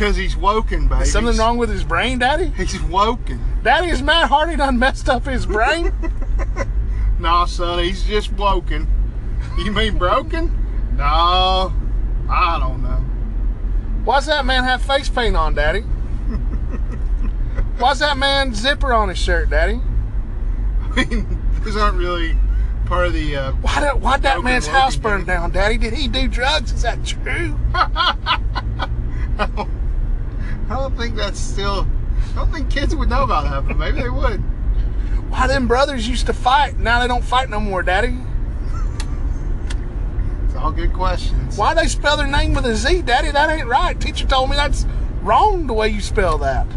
Because 0.00 0.16
he's 0.16 0.34
woken, 0.34 0.88
baby. 0.88 1.02
Is 1.02 1.12
something 1.12 1.36
wrong 1.36 1.58
with 1.58 1.68
his 1.68 1.84
brain, 1.84 2.20
Daddy? 2.20 2.46
He's 2.56 2.80
woken. 2.84 3.38
Daddy, 3.62 3.88
is 3.88 4.00
Matt 4.00 4.30
Hardy 4.30 4.56
done 4.56 4.78
messed 4.78 5.10
up 5.10 5.26
his 5.26 5.44
brain?" 5.44 5.92
No, 7.18 7.44
son, 7.44 7.84
he's 7.84 8.02
just 8.04 8.32
woken. 8.32 8.88
You 9.58 9.72
mean 9.72 9.98
broken? 9.98 10.46
No, 10.96 11.70
I 12.30 12.58
don't 12.58 12.82
know. 12.82 13.04
Why's 14.06 14.24
that 14.24 14.46
man 14.46 14.64
have 14.64 14.80
face 14.80 15.10
paint 15.10 15.36
on, 15.36 15.54
Daddy? 15.54 15.82
Why's 17.78 17.98
that 17.98 18.16
man 18.16 18.54
zipper 18.54 18.94
on 18.94 19.10
his 19.10 19.18
shirt, 19.18 19.50
Daddy? 19.50 19.82
I 20.80 21.04
mean, 21.04 21.42
those 21.62 21.76
aren't 21.76 21.98
really 21.98 22.38
part 22.86 23.08
of 23.08 23.12
the. 23.12 23.36
Uh, 23.36 23.52
Why 23.52 23.80
did, 23.80 24.00
why'd 24.00 24.22
that 24.22 24.42
man's 24.42 24.66
house 24.66 24.96
burn 24.96 25.26
down, 25.26 25.50
Daddy? 25.50 25.76
Did 25.76 25.92
he 25.92 26.08
do 26.08 26.26
drugs? 26.26 26.72
Is 26.72 26.80
that 26.80 27.04
true? 27.04 27.54
I 30.70 30.74
don't 30.74 30.96
think 30.96 31.16
that's 31.16 31.40
still. 31.40 31.84
I 32.32 32.34
don't 32.36 32.52
think 32.52 32.70
kids 32.70 32.94
would 32.94 33.08
know 33.08 33.24
about 33.24 33.44
that, 33.50 33.66
but 33.66 33.76
maybe 33.76 34.02
they 34.02 34.08
would. 34.08 34.38
Why 35.28 35.48
them 35.48 35.66
brothers 35.66 36.08
used 36.08 36.26
to 36.26 36.32
fight? 36.32 36.78
Now 36.78 37.00
they 37.00 37.08
don't 37.08 37.24
fight 37.24 37.50
no 37.50 37.58
more, 37.58 37.82
Daddy. 37.82 38.16
It's 40.44 40.54
all 40.54 40.70
good 40.70 40.92
questions. 40.92 41.58
Why 41.58 41.74
they 41.74 41.88
spell 41.88 42.16
their 42.16 42.28
name 42.28 42.54
with 42.54 42.66
a 42.66 42.76
Z, 42.76 43.02
Daddy? 43.02 43.32
That 43.32 43.50
ain't 43.50 43.66
right. 43.66 44.00
Teacher 44.00 44.26
told 44.28 44.48
me 44.48 44.54
that's 44.54 44.86
wrong 45.22 45.66
the 45.66 45.72
way 45.72 45.88
you 45.88 46.00
spell 46.00 46.38
that. 46.38 46.68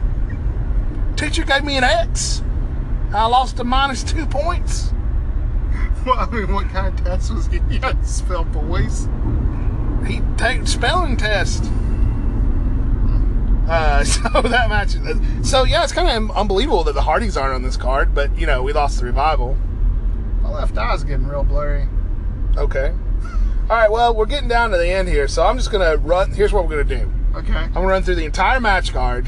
Teacher 1.16 1.44
gave 1.44 1.64
me 1.64 1.78
an 1.78 1.84
X. 1.84 2.41
I 3.14 3.28
lost 3.28 3.60
a 3.60 3.64
minus 3.64 4.04
two 4.12 4.26
points. 4.26 4.91
Well, 6.06 6.20
I 6.20 6.30
mean, 6.30 6.52
what 6.52 6.68
kind 6.68 6.88
of 6.88 7.06
test 7.06 7.34
was 7.34 7.48
he? 7.48 7.60
He 7.70 7.78
had 7.78 8.02
to 8.02 8.06
spell 8.06 8.44
boys. 8.44 9.08
He 10.06 10.20
take 10.36 10.68
spelling 10.68 11.16
test. 11.16 11.64
Uh, 13.74 14.04
so 14.04 14.42
that 14.44 14.70
match. 14.70 14.96
So 15.46 15.64
yeah, 15.64 15.84
it's 15.84 15.94
kind 15.94 16.10
of 16.30 16.36
unbelievable 16.38 16.84
that 16.84 16.94
the 16.94 17.02
Hardys 17.02 17.36
aren't 17.38 17.56
on 17.56 17.62
this 17.64 17.78
card, 17.78 18.14
but 18.14 18.36
you 18.38 18.46
know 18.46 18.62
we 18.64 18.72
lost 18.74 19.00
the 19.00 19.06
revival. 19.06 19.56
My 20.42 20.50
left 20.52 20.78
eye's 20.78 21.04
getting 21.04 21.28
real 21.28 21.44
blurry. 21.44 21.88
Okay. 22.58 22.94
All 23.70 23.78
right. 23.78 23.90
Well, 23.92 24.14
we're 24.16 24.26
getting 24.26 24.50
down 24.50 24.72
to 24.72 24.78
the 24.78 24.88
end 24.88 25.08
here, 25.08 25.28
so 25.28 25.46
I'm 25.46 25.58
just 25.58 25.72
gonna 25.72 25.98
run. 25.98 26.32
Here's 26.32 26.54
what 26.54 26.68
we're 26.68 26.84
gonna 26.84 27.00
do. 27.06 27.12
Okay. 27.36 27.54
I'm 27.54 27.74
gonna 27.74 27.88
run 27.88 28.04
through 28.04 28.16
the 28.16 28.26
entire 28.26 28.60
match 28.60 28.94
card, 28.94 29.28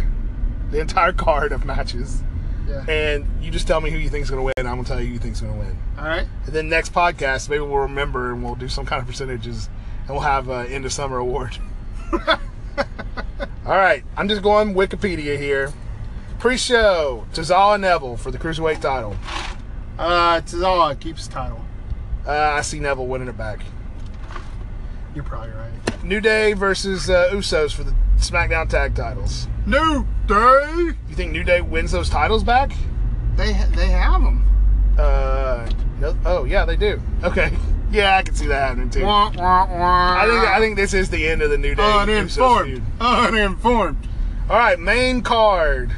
the 0.72 0.80
entire 0.80 1.14
card 1.28 1.52
of 1.52 1.66
matches, 1.66 2.22
Yeah. 2.68 2.86
and 2.88 3.26
you 3.42 3.50
just 3.50 3.66
tell 3.68 3.82
me 3.82 3.90
who 3.90 3.98
you 3.98 4.10
think's 4.10 4.30
gonna 4.30 4.44
win. 4.44 4.54
And 4.58 4.68
I'm 4.68 4.76
gonna 4.76 4.88
tell 4.88 5.00
you 5.02 5.08
who 5.08 5.14
you 5.14 5.20
think's 5.20 5.42
gonna 5.42 5.58
win. 5.58 5.76
All 5.98 6.06
right. 6.06 6.28
And 6.46 6.54
then 6.54 6.70
next 6.70 6.94
podcast, 6.94 7.50
maybe 7.50 7.62
we'll 7.62 7.78
remember 7.80 8.32
and 8.32 8.44
we'll 8.44 8.56
do 8.56 8.68
some 8.68 8.86
kind 8.86 9.02
of 9.02 9.08
percentages, 9.08 9.70
and 10.02 10.10
we'll 10.10 10.20
have 10.20 10.50
an 10.50 10.68
end 10.68 10.86
of 10.86 10.94
summer 10.94 11.18
award. 11.18 11.58
All 13.40 13.78
right, 13.78 14.04
I'm 14.16 14.30
just 14.30 14.42
going 14.42 14.74
Wikipedia 14.74 15.38
here. 15.38 15.74
Pre-show: 16.40 17.26
Tozawa 17.34 17.80
Neville 17.80 18.18
for 18.18 18.32
the 18.32 18.38
cruiserweight 18.38 18.82
title. 18.82 19.16
Uh, 19.98 20.42
Tozawa 20.42 21.00
keeps 21.00 21.28
title. 21.28 21.62
Uh, 22.28 22.32
I 22.32 22.62
see 22.62 22.80
Neville 22.80 23.08
winning 23.08 23.28
it 23.28 23.38
back. 23.38 23.62
You're 25.14 25.24
probably 25.24 25.52
right. 25.52 26.04
New 26.04 26.22
Day 26.22 26.54
versus 26.54 27.10
uh, 27.10 27.30
Usos 27.32 27.74
for 27.74 27.84
the 27.84 27.96
SmackDown 28.18 28.70
tag 28.70 28.96
titles. 28.96 29.48
New 29.66 30.06
Day. 30.28 30.94
You 31.08 31.16
think 31.16 31.32
New 31.32 31.44
Day 31.44 31.62
wins 31.62 31.92
those 31.92 32.10
titles 32.10 32.44
back? 32.44 32.72
They 33.36 33.54
they 33.76 33.88
have 33.88 34.22
them. 34.22 34.46
Uh, 34.98 35.70
no, 36.00 36.18
oh 36.26 36.44
yeah, 36.46 36.66
they 36.66 36.76
do. 36.76 37.02
Okay, 37.24 37.52
yeah, 37.96 38.18
I 38.18 38.24
can 38.24 38.36
see 38.36 38.48
that 38.48 38.68
happening 38.70 38.90
too. 38.90 39.04
Wah, 39.04 39.32
wah, 39.36 39.66
wah. 39.68 40.16
I 40.20 40.28
think 40.28 40.48
I 40.48 40.60
think 40.60 40.76
this 40.76 40.94
is 40.94 41.10
the 41.10 41.28
end 41.28 41.42
of 41.42 41.50
the 41.50 41.58
New 41.58 41.74
Day. 41.76 41.84
Uninformed. 41.84 42.82
Uninformed. 43.00 44.08
All 44.50 44.58
right, 44.58 44.80
main 44.80 45.22
card. 45.22 45.92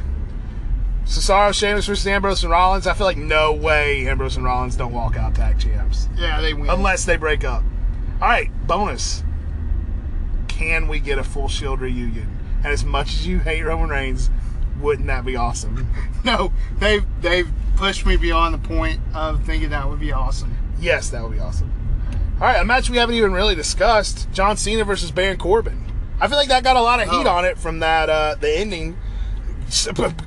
Cesaro, 1.06 1.54
Sheamus 1.54 1.86
versus 1.88 2.06
Ambrose 2.06 2.44
and 2.44 2.52
Rollins. 2.52 2.86
I 2.86 2.94
feel 2.94 3.08
like 3.08 3.18
no 3.18 3.54
way 3.54 4.08
Ambrose 4.08 4.36
and 4.36 4.46
Rollins 4.46 4.76
don't 4.76 4.92
walk 4.92 5.16
out 5.16 5.36
tag 5.36 5.58
champs 5.58 6.10
Yeah, 6.18 6.42
they 6.42 6.54
win. 6.54 6.70
unless 6.70 7.06
they 7.06 7.16
break 7.16 7.46
up. 7.46 7.64
All 8.22 8.28
right, 8.28 8.52
bonus. 8.68 9.24
Can 10.50 10.88
we 10.90 11.00
get 11.00 11.18
a 11.18 11.24
full 11.24 11.48
Shield 11.48 11.80
reunion? 11.82 12.38
And 12.58 12.74
as 12.74 12.84
much 12.84 13.10
as 13.10 13.28
you 13.28 13.40
hate 13.40 13.64
Roman 13.64 13.90
Reigns, 13.90 14.30
wouldn't 14.82 15.08
that 15.08 15.26
be 15.26 15.36
awesome? 15.36 15.88
no, 16.26 16.52
they've 16.80 17.06
they've 17.22 17.50
pushed 17.78 18.06
me 18.06 18.18
beyond 18.18 18.54
the 18.54 18.58
point 18.68 19.00
of 19.14 19.44
thinking 19.46 19.70
that 19.70 19.88
would 19.88 20.00
be 20.00 20.12
awesome. 20.12 20.56
Yes, 20.80 21.10
that 21.12 21.24
would 21.24 21.32
be 21.34 21.40
awesome. 21.40 21.72
All 22.40 22.44
right, 22.48 22.62
a 22.62 22.66
match 22.66 22.90
we 22.90 22.98
haven't 22.98 23.16
even 23.16 23.34
really 23.34 23.56
discussed: 23.56 24.32
John 24.32 24.58
Cena 24.58 24.84
versus 24.84 25.12
Baron 25.12 25.38
Corbin. 25.38 25.84
I 26.20 26.28
feel 26.28 26.38
like 26.38 26.50
that 26.50 26.64
got 26.64 26.76
a 26.76 26.82
lot 26.82 27.00
of 27.02 27.10
heat 27.10 27.26
Oh. 27.26 27.30
on 27.30 27.46
it 27.46 27.58
from 27.58 27.80
that 27.80 28.10
uh, 28.10 28.36
the 28.36 28.52
ending. 28.60 28.98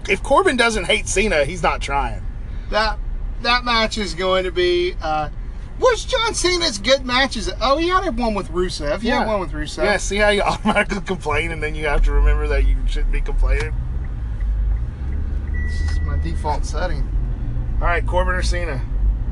If 0.08 0.22
Corbin 0.22 0.56
doesn't 0.56 0.84
hate 0.84 1.08
Cena, 1.08 1.44
he's 1.44 1.62
not 1.62 1.80
trying. 1.80 2.22
That 2.70 2.98
that 3.42 3.64
match 3.64 3.96
is 3.96 4.14
going 4.14 4.44
to 4.44 4.50
be. 4.52 4.94
Uh, 5.00 5.30
where's 5.78 6.04
John 6.04 6.34
Cena's 6.34 6.78
good 6.78 7.04
matches? 7.06 7.50
Oh, 7.60 7.78
he 7.78 7.88
had 7.88 8.16
one 8.18 8.34
with 8.34 8.48
Rusev. 8.50 9.00
He 9.02 9.08
had 9.08 9.26
one 9.26 9.40
with 9.40 9.52
Rusev. 9.52 9.84
Yeah, 9.84 9.96
see 9.96 10.16
how 10.16 10.28
you 10.30 10.42
automatically 10.42 11.00
complain 11.02 11.52
and 11.52 11.62
then 11.62 11.74
you 11.74 11.86
have 11.86 12.04
to 12.04 12.12
remember 12.12 12.48
that 12.48 12.66
you 12.66 12.76
shouldn't 12.86 13.12
be 13.12 13.20
complaining. 13.20 13.72
This 15.52 15.92
is 15.92 16.00
my 16.00 16.18
default 16.18 16.64
setting. 16.66 17.08
All 17.80 17.86
right, 17.86 18.04
Corbin 18.06 18.34
or 18.34 18.42
Cena? 18.42 18.82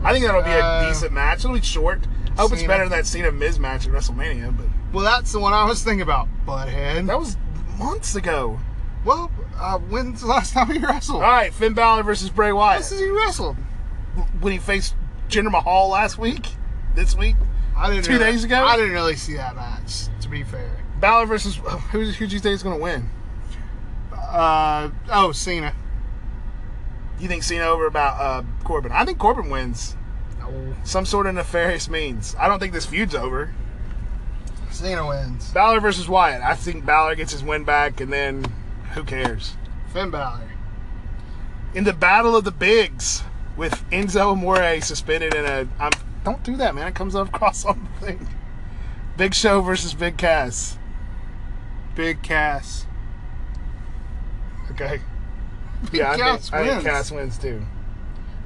I 0.04 0.12
think 0.12 0.24
that'll 0.24 0.42
be 0.42 0.50
a 0.50 0.64
Uh, 0.64 0.88
decent 0.88 1.12
match. 1.12 1.40
It'll 1.40 1.54
be 1.54 1.60
short. 1.60 2.00
I 2.38 2.42
hope 2.42 2.52
it's 2.52 2.62
better 2.62 2.84
than 2.84 2.92
that 2.92 3.06
Cena 3.06 3.32
Miz 3.32 3.58
match 3.58 3.86
at 3.86 3.92
WrestleMania, 3.92 4.56
but 4.56 4.66
Well, 4.92 5.04
that's 5.04 5.32
the 5.32 5.40
one 5.40 5.52
I 5.52 5.64
was 5.64 5.82
thinking 5.82 6.02
about. 6.02 6.28
Butthead. 6.46 7.06
that 7.06 7.18
was 7.18 7.36
months 7.78 8.14
ago. 8.14 8.60
Well, 9.04 9.30
uh, 9.58 9.78
when's 9.78 10.20
the 10.20 10.26
last 10.28 10.52
time 10.52 10.70
he 10.70 10.78
wrestled? 10.78 11.22
All 11.22 11.30
right, 11.30 11.52
Finn 11.52 11.74
Balor 11.74 12.02
versus 12.04 12.30
Bray 12.30 12.52
Wyatt. 12.52 12.80
This 12.80 12.92
is 12.92 13.00
he 13.00 13.08
wrestled. 13.08 13.56
when 14.40 14.52
he 14.52 14.58
faced 14.58 14.94
Jinder 15.28 15.50
Mahal 15.50 15.88
last 15.88 16.18
week, 16.18 16.46
this 16.94 17.16
week, 17.16 17.36
I 17.76 17.90
didn't. 17.90 18.04
Two 18.04 18.12
really- 18.12 18.24
days 18.24 18.44
ago? 18.44 18.64
I 18.64 18.76
didn't 18.76 18.92
really 18.92 19.16
see 19.16 19.34
that 19.34 19.54
match. 19.56 20.06
To 20.20 20.28
be 20.28 20.42
fair. 20.42 20.70
Balor 21.00 21.26
versus 21.26 21.56
who? 21.56 21.68
Who 21.98 22.26
do 22.26 22.34
you 22.34 22.40
think 22.40 22.54
is 22.54 22.62
going 22.62 22.76
to 22.76 22.82
win? 22.82 23.08
Uh 24.12 24.90
oh, 25.10 25.32
Cena. 25.32 25.72
You 27.18 27.28
think 27.28 27.42
Cena 27.42 27.64
over 27.64 27.86
about 27.86 28.20
uh, 28.20 28.42
Corbin? 28.64 28.92
I 28.92 29.04
think 29.04 29.18
Corbin 29.18 29.48
wins. 29.50 29.96
Some 30.84 31.04
sort 31.04 31.26
of 31.26 31.34
nefarious 31.34 31.88
means. 31.88 32.34
I 32.38 32.48
don't 32.48 32.58
think 32.58 32.72
this 32.72 32.86
feud's 32.86 33.14
over. 33.14 33.52
Cena 34.70 35.06
wins. 35.06 35.50
Balor 35.52 35.80
versus 35.80 36.08
Wyatt. 36.08 36.42
I 36.42 36.54
think 36.54 36.84
Balor 36.84 37.16
gets 37.16 37.32
his 37.32 37.42
win 37.42 37.64
back, 37.64 38.00
and 38.00 38.12
then 38.12 38.44
who 38.94 39.02
cares? 39.04 39.54
Finn 39.92 40.10
Balor. 40.10 40.52
In 41.74 41.84
the 41.84 41.92
Battle 41.92 42.36
of 42.36 42.44
the 42.44 42.50
Bigs, 42.50 43.22
with 43.56 43.72
Enzo 43.90 44.32
Amore 44.32 44.80
suspended 44.80 45.34
in 45.34 45.44
a. 45.44 45.68
I'm, 45.78 45.90
don't 46.24 46.42
do 46.42 46.56
that, 46.56 46.74
man. 46.74 46.86
It 46.86 46.94
comes 46.94 47.14
up 47.14 47.28
across 47.34 47.64
on 47.64 47.88
the 48.00 48.06
thing. 48.06 48.28
Big 49.16 49.34
Show 49.34 49.60
versus 49.60 49.94
Big 49.94 50.16
Cass. 50.16 50.78
Big 51.94 52.22
Cass. 52.22 52.86
Okay. 54.70 55.00
Yeah, 55.92 56.12
I 56.12 56.16
Cass 56.16 56.50
think, 56.50 56.62
I 56.62 56.68
think. 56.68 56.82
Cass 56.84 57.10
wins 57.10 57.38
too. 57.38 57.62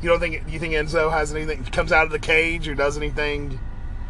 You 0.02 0.08
don't 0.08 0.20
think 0.20 0.42
you 0.48 0.58
think 0.58 0.74
Enzo 0.74 1.10
has 1.12 1.32
anything 1.34 1.64
comes 1.66 1.92
out 1.92 2.04
of 2.06 2.12
the 2.12 2.18
cage 2.18 2.68
or 2.68 2.74
does 2.74 2.96
anything 2.96 3.58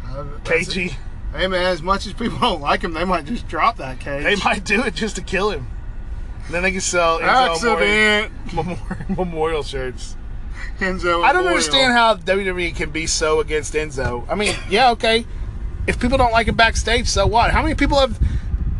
Uh, 0.05 0.25
cagey? 0.43 0.95
Hey 1.35 1.47
man, 1.47 1.65
as 1.65 1.81
much 1.81 2.05
as 2.07 2.13
people 2.13 2.37
don't 2.41 2.61
like 2.61 2.81
him, 2.83 2.93
they 2.93 3.05
might 3.05 3.25
just 3.25 3.47
drop 3.47 3.77
that 3.77 3.99
cage. 3.99 4.23
They 4.23 4.35
might 4.37 4.63
do 4.65 4.83
it 4.83 4.95
just 4.95 5.15
to 5.17 5.21
kill 5.21 5.51
him. 5.51 5.67
And 6.45 6.53
then 6.55 6.63
they 6.63 6.71
can 6.71 6.81
sell 6.81 7.19
Enzo 7.19 7.51
Accident. 7.77 8.31
memorial, 8.53 9.15
memorial 9.25 9.63
shirts. 9.63 10.15
Enzo. 10.79 11.23
I 11.23 11.31
don't 11.31 11.43
Memorial. 11.43 11.47
understand 11.49 11.93
how 11.93 12.15
WWE 12.15 12.75
can 12.75 12.89
be 12.89 13.05
so 13.07 13.39
against 13.39 13.73
Enzo. 13.73 14.25
I 14.29 14.35
mean, 14.35 14.55
yeah, 14.69 14.89
okay. 14.91 15.25
If 15.87 15.99
people 15.99 16.17
don't 16.17 16.31
like 16.31 16.47
him 16.47 16.55
backstage, 16.55 17.07
so 17.07 17.27
what? 17.27 17.51
How 17.51 17.61
many 17.61 17.75
people 17.75 17.99
have 17.99 18.19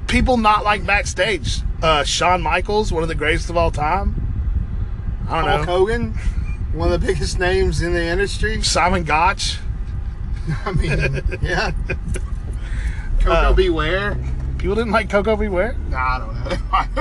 people 0.08 0.38
not 0.38 0.64
like 0.64 0.86
backstage? 0.86 1.60
Uh, 1.82 2.04
Shawn 2.04 2.42
Michaels, 2.42 2.92
one 2.92 3.04
of 3.04 3.10
the 3.10 3.16
greatest 3.16 3.50
of 3.50 3.58
all 3.58 3.72
time. 3.72 4.20
I 5.30 5.42
don't 5.42 5.50
Hulk 5.50 5.68
know. 5.68 5.74
Hogan, 5.78 6.14
one 6.74 6.92
of 6.92 7.00
the 7.02 7.06
biggest 7.08 7.40
names 7.40 7.82
in 7.82 7.94
the 7.94 8.04
industry. 8.04 8.62
Simon 8.62 9.04
Gotch. 9.04 9.58
I 10.66 10.72
mean, 10.74 11.22
yeah. 11.42 11.72
Koko 13.20 13.32
Uh, 13.32 13.54
Beware. 13.54 14.18
People 14.58 14.76
didn't 14.76 14.92
like 14.92 15.10
Koko 15.10 15.36
B. 15.36 15.48
Ware. 15.48 15.76
Nah, 15.90 15.98
I 15.98 16.20
don't 16.20 16.34
know. 16.44 16.50
They 16.50 16.58
might 16.72 16.88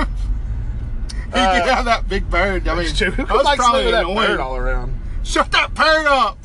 he 1.33 1.39
Uh, 1.39 1.59
could 1.61 1.69
have 1.73 1.85
that 1.85 2.07
big 2.07 2.29
bird. 2.29 2.67
I 2.67 2.75
mean, 2.75 2.85
Who 2.93 3.09
that 3.11 3.15
could 3.15 3.29
was 3.29 3.43
like 3.43 3.57
probably 3.59 3.91
that 3.91 4.03
annoying. 4.05 4.27
bird 4.27 4.39
all 4.39 4.55
around? 4.55 4.93
Shut 5.23 5.51
that 5.51 5.73
bird 5.73 6.05
up. 6.05 6.37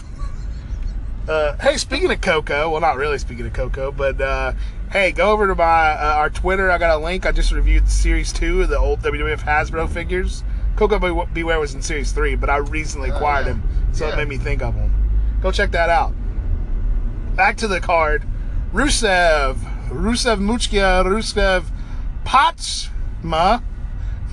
Uh, 1.29 1.57
hey, 1.59 1.77
speaking 1.77 2.11
of 2.11 2.21
Koko, 2.23 2.71
well, 2.71 2.81
not 2.81 2.97
really 2.97 3.19
speaking 3.19 3.47
of 3.47 3.53
Koko, 3.53 3.93
but 3.93 4.19
uh, 4.21 4.53
hey, 4.91 5.13
go 5.13 5.31
over 5.31 5.47
to 5.47 5.55
my 5.55 5.91
uh, 5.93 6.15
our 6.17 6.31
Twitter. 6.31 6.71
I 6.71 6.79
got 6.79 6.99
a 6.99 7.05
link. 7.05 7.27
I 7.27 7.33
just 7.33 7.53
reviewed 7.53 7.89
Series 7.91 8.33
Two 8.33 8.63
of 8.63 8.71
the 8.71 8.79
old 8.79 9.01
WWF 9.03 9.41
Hasbro 9.41 9.91
figures. 9.91 10.43
Coco 10.79 11.25
Beware 11.35 11.59
was 11.59 11.75
in 11.75 11.83
Series 11.83 12.13
Three, 12.13 12.37
but 12.37 12.49
I 12.49 12.59
recently 12.59 13.11
acquired 13.11 13.47
yeah. 13.47 13.53
him, 13.55 13.63
so 13.93 14.07
Yeah. 14.07 14.13
it 14.13 14.17
made 14.17 14.29
me 14.29 14.37
think 14.39 14.63
of 14.63 14.75
him. 14.77 14.93
Go 15.43 15.51
check 15.51 15.73
that 15.73 15.91
out. 15.91 16.15
Back 17.35 17.57
to 17.59 17.69
the 17.69 17.81
card. 17.81 18.23
Rusev, 18.73 19.57
Rusev 19.89 20.39
Muchka, 20.39 21.03
Rusev 21.05 21.65
Pachma, 22.25 23.63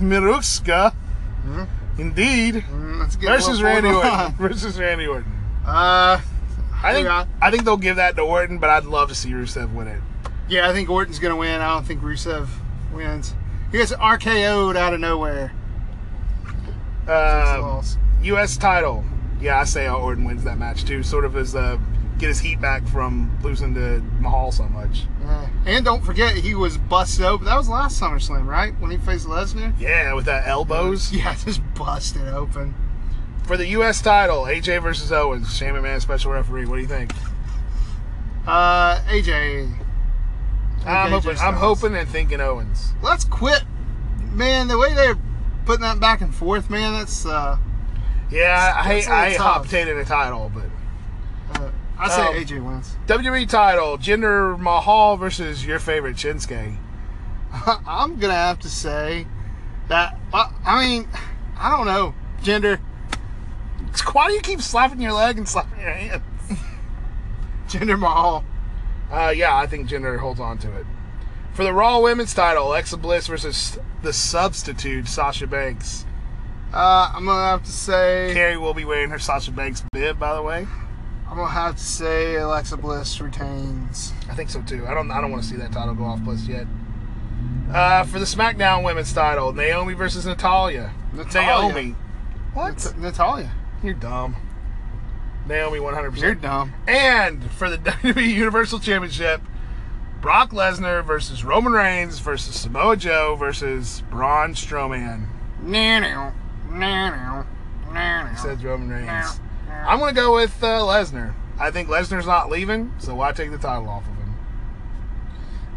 Miruska. 0.00 0.94
Indeed. 1.98 2.64
Mm, 2.70 3.00
Let's 3.00 3.16
get 3.16 3.28
Versus 3.28 3.62
Randy 3.62 3.88
Orton. 3.90 4.34
Versus 4.38 4.78
Randy 4.78 5.06
Orton. 5.06 5.32
Uh, 5.66 6.20
I 6.82 6.92
think 6.92 7.06
Yeah. 7.06 7.24
I 7.40 7.50
think 7.50 7.64
they'll 7.64 7.76
give 7.76 7.96
that 7.96 8.14
to 8.16 8.22
Orton, 8.22 8.58
but 8.58 8.70
I'd 8.70 8.84
love 8.84 9.08
to 9.08 9.14
see 9.14 9.30
Rusev 9.30 9.72
win 9.74 9.88
it. 9.88 10.00
yeah, 10.48 10.68
I 10.68 10.72
think 10.72 10.88
Orton's 10.90 11.18
gonna 11.18 11.34
win. 11.36 11.60
I 11.60 11.74
don't 11.74 11.84
think 11.86 12.02
Rusev 12.02 12.46
wins. 12.92 13.34
He 13.72 13.78
gets 13.78 13.92
RKO'd 13.92 14.76
out 14.76 14.94
of 14.94 15.00
nowhere. 15.00 15.52
Uh, 17.08 17.58
Loss. 17.60 17.98
U.S. 18.22 18.56
title. 18.56 19.04
Yeah, 19.40 19.60
I 19.60 19.64
say 19.64 19.88
Orton 19.88 20.24
wins 20.24 20.44
that 20.44 20.58
match 20.58 20.84
too. 20.84 21.02
Sort 21.02 21.24
of 21.24 21.36
as 21.36 21.54
uh, 21.54 21.78
get 22.18 22.28
his 22.28 22.40
heat 22.40 22.60
back 22.60 22.86
from 22.88 23.36
losing 23.42 23.74
to 23.74 24.00
Mahal 24.20 24.50
so 24.50 24.64
much. 24.68 25.04
Yeah. 25.20 25.48
And 25.66 25.84
don't 25.84 26.02
forget, 26.04 26.34
he 26.36 26.54
was 26.54 26.78
busted 26.78 27.24
open. 27.26 27.44
That 27.46 27.56
was 27.56 27.68
last 27.68 28.00
SummerSlam, 28.00 28.46
right? 28.46 28.78
When 28.80 28.90
he 28.90 28.96
faced 28.96 29.26
Lesnar. 29.26 29.78
Yeah, 29.78 30.14
with 30.14 30.24
that 30.24 30.46
elbows 30.46 31.12
Yeah, 31.14 31.34
just 31.34 31.60
busted 31.74 32.26
open. 32.28 32.74
for 33.44 33.56
the 33.56 33.66
U.S. 33.68 34.00
title. 34.00 34.44
AJ 34.44 34.82
versus 34.82 35.12
Owens. 35.12 35.54
Shane 35.56 35.80
Man, 35.80 36.00
special 36.00 36.32
referee. 36.32 36.66
What 36.66 36.76
do 36.76 36.82
you 36.82 36.88
think? 36.88 37.12
Uh, 38.46 38.98
AJ. 39.08 39.72
I'm 40.86 41.10
AJ 41.10 41.10
hoping. 41.10 41.38
I'm 41.40 41.54
hoping 41.54 41.94
and 41.96 42.08
thinking 42.08 42.40
Owens. 42.40 42.92
Let's 43.02 43.24
quit, 43.24 43.64
man. 44.32 44.68
The 44.68 44.78
way 44.78 44.94
they're 44.94 45.18
putting 45.66 45.82
that 45.82 46.00
back 46.00 46.22
and 46.22 46.34
forth, 46.34 46.70
man. 46.70 46.94
That's 46.94 47.26
uh, 47.26 47.58
Yeah, 48.30 48.72
I 48.76 48.82
hate. 48.84 49.08
I 49.08 49.30
hate 49.30 49.36
hot 49.38 49.70
a 49.72 50.04
title, 50.04 50.50
but 50.54 51.60
uh 51.60 51.70
I 51.98 52.08
say 52.08 52.26
Um, 52.26 52.34
AJ 52.34 52.64
wins. 52.64 52.96
WWE 53.06 53.48
title. 53.48 53.98
Jinder 53.98 54.58
Mahal 54.58 55.16
versus 55.16 55.64
your 55.64 55.78
favorite 55.78 56.16
Shinsuke. 56.16 56.76
I'm 57.86 58.16
gonna 58.16 58.34
have 58.34 58.58
to 58.60 58.68
say 58.68 59.26
that. 59.88 60.18
I, 60.32 60.52
I 60.64 60.86
mean, 60.86 61.08
I 61.58 61.76
don't 61.76 61.86
know, 61.86 62.14
Jinder. 62.42 62.80
Why 64.12 64.28
do 64.28 64.34
you 64.34 64.40
keep 64.40 64.60
slapping 64.60 65.00
your 65.00 65.12
leg 65.12 65.38
and 65.38 65.48
slapping 65.48 65.80
your 65.80 65.90
hand? 65.90 66.22
Jinder 67.68 67.98
Mahal. 67.98 68.44
Uh, 69.10 69.32
yeah, 69.34 69.56
I 69.56 69.66
think 69.66 69.88
Jinder 69.88 70.18
holds 70.18 70.40
on 70.40 70.58
to 70.58 70.76
it. 70.76 70.86
For 71.54 71.64
the 71.64 71.72
Raw 71.72 72.00
Women's 72.00 72.34
title, 72.34 72.68
Alexa 72.68 72.98
Bliss 72.98 73.28
versus 73.28 73.78
the 74.06 74.12
substitute 74.12 75.08
Sasha 75.08 75.48
Banks. 75.48 76.06
Uh, 76.72 77.10
I'm 77.12 77.24
gonna 77.26 77.50
have 77.50 77.64
to 77.64 77.72
say. 77.72 78.30
Carrie 78.32 78.56
will 78.56 78.72
be 78.72 78.84
wearing 78.84 79.10
her 79.10 79.18
Sasha 79.18 79.50
Banks 79.50 79.82
bib, 79.92 80.16
by 80.16 80.32
the 80.32 80.42
way. 80.42 80.64
I'm 81.28 81.36
gonna 81.36 81.50
have 81.50 81.74
to 81.76 81.82
say 81.82 82.36
Alexa 82.36 82.76
Bliss 82.76 83.20
retains. 83.20 84.12
I 84.30 84.34
think 84.34 84.50
so 84.50 84.62
too. 84.62 84.86
I 84.86 84.94
don't. 84.94 85.10
I 85.10 85.20
don't 85.20 85.32
want 85.32 85.42
to 85.42 85.48
see 85.48 85.56
that 85.56 85.72
title 85.72 85.94
go 85.94 86.04
off 86.04 86.20
Bliss 86.20 86.46
yet. 86.46 86.68
Uh, 87.72 88.04
for 88.04 88.20
the 88.20 88.24
SmackDown 88.24 88.84
Women's 88.84 89.12
title, 89.12 89.52
Naomi 89.52 89.94
versus 89.94 90.24
Natalya. 90.24 90.92
Natalya. 91.12 91.72
Naomi. 91.72 91.96
What? 92.54 92.84
Nat- 92.84 92.98
Natalya. 92.98 93.50
You're 93.82 93.94
dumb. 93.94 94.36
Naomi, 95.48 95.78
100%. 95.80 96.20
You're 96.20 96.34
dumb. 96.36 96.74
And 96.86 97.50
for 97.52 97.68
the 97.68 97.78
WWE 97.78 98.28
Universal 98.28 98.78
Championship, 98.80 99.40
Brock 100.20 100.50
Lesnar 100.50 101.04
versus 101.04 101.44
Roman 101.44 101.72
Reigns 101.72 102.18
versus 102.18 102.54
Samoa 102.56 102.96
Joe 102.96 103.36
versus 103.36 104.02
Braun 104.10 104.54
Strowman. 104.54 105.26
Said 108.36 108.62
Roman 108.62 108.88
Reigns. 108.90 109.40
I'm 109.70 109.98
gonna 109.98 110.12
go 110.12 110.34
with 110.34 110.62
uh, 110.62 110.80
Lesnar. 110.80 111.34
I 111.58 111.70
think 111.70 111.88
Lesnar's 111.88 112.26
not 112.26 112.50
leaving, 112.50 112.92
so 112.98 113.14
why 113.14 113.32
take 113.32 113.50
the 113.50 113.58
title 113.58 113.88
off 113.88 114.02
of 114.02 114.14
him? 114.16 114.34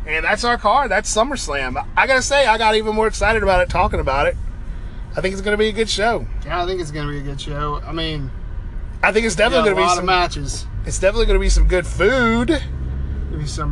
And 0.07 0.25
that's 0.25 0.43
our 0.43 0.57
card. 0.57 0.89
That's 0.91 1.13
SummerSlam. 1.13 1.85
I 1.95 2.07
gotta 2.07 2.21
say, 2.21 2.45
I 2.47 2.57
got 2.57 2.75
even 2.75 2.95
more 2.95 3.07
excited 3.07 3.43
about 3.43 3.61
it 3.61 3.69
talking 3.69 3.99
about 3.99 4.27
it. 4.27 4.35
I 5.15 5.21
think 5.21 5.33
it's 5.33 5.41
gonna 5.41 5.57
be 5.57 5.69
a 5.69 5.73
good 5.73 5.89
show. 5.89 6.25
Yeah, 6.45 6.63
I 6.63 6.65
think 6.65 6.81
it's 6.81 6.91
gonna 6.91 7.11
be 7.11 7.19
a 7.19 7.23
good 7.23 7.39
show. 7.39 7.81
I 7.85 7.91
mean, 7.91 8.31
I 9.03 9.11
think 9.11 9.25
it's 9.25 9.35
definitely 9.35 9.71
gonna 9.71 9.87
be 9.87 9.95
some. 9.95 10.05
matches. 10.05 10.65
It's 10.85 10.99
definitely 10.99 11.27
gonna 11.27 11.39
be 11.39 11.49
some 11.49 11.67
good 11.67 11.85
food, 11.85 12.61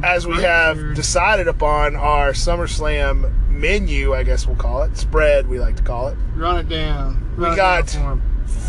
as 0.03 0.27
we 0.27 0.41
have 0.41 0.93
decided 0.93 1.47
upon 1.47 1.95
our 1.95 2.31
SummerSlam 2.31 3.49
menu. 3.49 4.13
I 4.13 4.23
guess 4.23 4.45
we'll 4.47 4.55
call 4.55 4.83
it 4.83 4.95
spread. 4.97 5.47
We 5.47 5.59
like 5.59 5.75
to 5.77 5.83
call 5.83 6.07
it. 6.09 6.17
Run 6.35 6.57
it 6.57 6.69
down. 6.69 7.33
We 7.37 7.43
Run 7.45 7.53
it 7.53 7.55
got- 7.55 7.87
down 7.87 8.21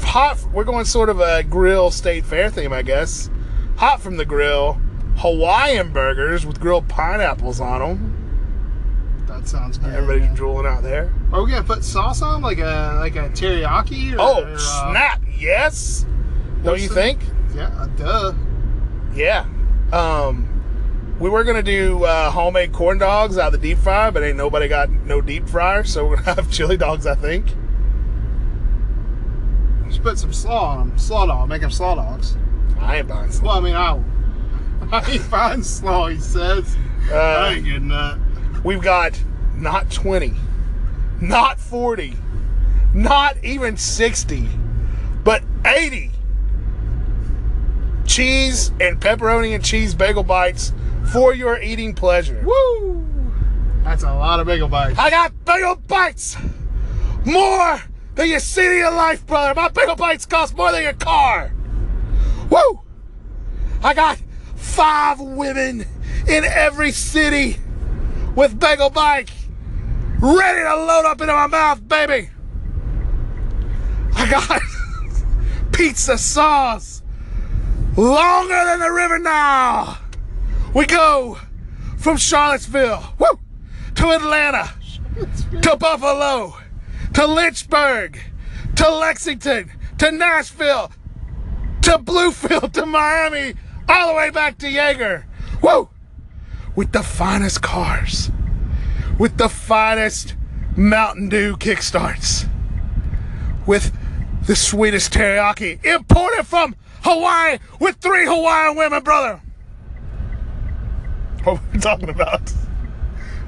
hot. 0.03 0.39
We're 0.53 0.65
going 0.65 0.85
sort 0.85 1.09
of 1.09 1.21
a 1.21 1.43
grill 1.43 1.91
state 1.91 2.25
fair 2.25 2.51
theme, 2.51 2.73
I 2.73 2.83
guess. 2.83 3.31
Hot 3.77 4.01
from 4.01 4.17
the 4.17 4.25
grill, 4.25 4.81
Hawaiian 5.19 5.93
burgers 5.93 6.45
with 6.47 6.59
grilled 6.61 6.89
pineapples 6.89 7.61
on 7.61 7.81
them. 7.81 8.15
That 9.27 9.47
sounds 9.47 9.79
good. 9.79 9.93
Everybody's 9.95 10.23
man. 10.23 10.35
drooling 10.35 10.67
out 10.67 10.83
there. 10.83 11.13
Are 11.33 11.45
we 11.45 11.51
gonna 11.51 11.63
put 11.63 11.85
sauce 11.85 12.23
on 12.23 12.41
like 12.43 12.59
a 12.59 12.97
like 12.99 13.15
a 13.17 13.29
teriyaki? 13.31 14.15
Or, 14.15 14.21
Oh 14.21 14.43
uh, 14.45 14.59
snap! 14.59 15.23
Yes. 15.39 16.07
Don't 16.65 16.81
you 16.81 16.89
the- 16.89 16.95
think? 16.95 17.21
Yeah, 17.55 17.69
uh, 17.79 17.87
duh. 17.97 18.33
Yeah. 19.15 19.45
Um, 19.93 20.58
we 21.19 21.29
were 21.31 21.45
gonna 21.45 21.63
do 21.63 22.05
uh, 22.05 22.31
homemade 22.31 22.73
corn 22.73 22.99
dogs 22.99 23.39
out 23.39 23.53
of 23.55 23.61
the 23.61 23.69
deep 23.69 23.79
fryer, 23.79 24.11
but 24.11 24.23
ain't 24.23 24.37
nobody 24.37 24.69
got 24.69 24.89
no 24.91 25.21
deep 25.21 25.49
fryer, 25.49 25.85
so 25.85 26.07
we're 26.07 26.17
gonna 26.17 26.35
have 26.43 26.51
chili 26.51 26.77
dogs. 26.77 27.07
I 27.07 27.15
think. 27.15 27.47
Just 29.89 30.03
put 30.03 30.19
some 30.19 30.33
slaw 30.33 30.77
on 30.77 30.91
them. 30.91 30.99
Slaw 30.99 31.27
dog. 31.27 31.49
Make 31.49 31.63
them 31.63 31.71
slaw 31.71 31.95
dogs. 31.95 32.37
I 32.79 32.99
ain't 32.99 33.09
buying 33.09 33.31
some. 33.33 33.47
Well, 33.47 33.57
I 33.57 33.61
mean, 33.61 33.75
I 33.75 34.01
I 34.93 35.11
ain't 35.13 35.31
buying 35.31 35.63
slaw. 35.63 36.09
He 36.09 36.19
says. 36.19 36.77
I 37.11 37.15
Uh, 37.15 37.51
ain't 37.55 37.65
getting 37.65 37.89
that. 37.89 38.19
we've 38.65 38.83
got 38.83 39.21
not 39.57 39.91
20, 39.91 40.35
not 41.23 41.59
40, 41.59 42.15
not 42.95 43.37
even 43.43 43.77
60, 43.77 44.47
but 45.25 45.43
80 45.65 46.11
cheese 48.07 48.71
and 48.81 49.01
pepperoni 49.01 49.55
and 49.55 49.65
cheese 49.65 49.95
bagel 49.95 50.23
bites 50.23 50.73
for 51.13 51.35
your 51.35 51.61
eating 51.61 51.95
pleasure. 51.95 52.43
Woo! 52.45 53.07
That's 53.85 54.03
a 54.03 54.13
lot 54.13 54.41
of 54.41 54.47
bagel 54.47 54.69
bites. 54.69 54.99
I 54.99 55.11
got 55.11 55.33
bagel 55.45 55.77
bites 55.77 56.37
more 57.25 57.81
than 58.15 58.29
your 58.29 58.41
city 58.41 58.75
in 58.75 58.79
your 58.79 58.93
life, 58.93 59.27
brother. 59.27 59.55
My 59.55 59.69
bagel 59.69 59.97
bites 59.97 60.27
cost 60.27 60.57
more 60.57 60.73
than 60.73 60.83
your 60.83 60.93
car. 60.93 61.53
Woo! 62.51 62.81
I 63.83 63.95
got 63.95 64.19
five 64.57 65.21
women 65.21 65.87
in 66.27 66.45
every 66.45 66.93
city 66.93 67.57
with 68.35 68.59
bagel 68.59 68.91
bike 68.91 69.31
ready 70.21 70.61
to 70.61 70.77
load 70.77 71.07
up 71.07 71.21
into 71.21 71.33
my 71.33 71.47
mouth, 71.47 71.87
baby. 71.89 72.29
I 74.15 74.31
got 74.31 74.61
pizza 75.73 76.19
sauce 76.19 77.03
longer 77.97 78.65
than 78.65 78.81
the 78.81 78.91
river 78.91 79.19
now. 79.19 79.99
We 80.79 80.87
go 80.87 81.41
from 81.97 82.19
Charlottesville, 82.19 83.13
woo, 83.19 83.41
to 83.97 84.11
Atlanta, 84.11 84.71
to 85.61 85.77
Buffalo, 85.77 86.55
to 87.15 87.27
Lynchburg, 87.27 88.21
to 88.77 88.89
Lexington, 88.89 89.73
to 89.99 90.13
Nashville, 90.13 90.93
to 91.83 91.99
Bluefield, 91.99 92.75
to 92.75 92.87
Miami, 92.87 93.55
all 93.89 94.11
the 94.11 94.15
way 94.15 94.31
back 94.31 94.57
to 94.59 94.71
Jaeger. 94.71 95.27
Woo! 95.65 95.89
With 96.77 96.93
the 96.93 97.03
finest 97.03 97.61
cars, 97.61 98.31
with 99.19 99.37
the 99.37 99.49
finest 99.49 100.37
Mountain 100.77 101.29
Dew 101.29 101.57
kickstarts, 101.57 102.49
with 103.67 103.93
the 104.47 104.55
sweetest 104.55 105.13
teriyaki 105.13 105.85
imported 105.85 106.47
from 106.47 106.77
Hawaii 107.03 107.59
with 107.81 107.97
three 107.97 108.27
Hawaiian 108.27 108.77
women, 108.77 109.03
brother. 109.03 109.41
What 111.45 111.63
were 111.63 111.69
we 111.73 111.79
talking 111.79 112.09
about? 112.09 112.53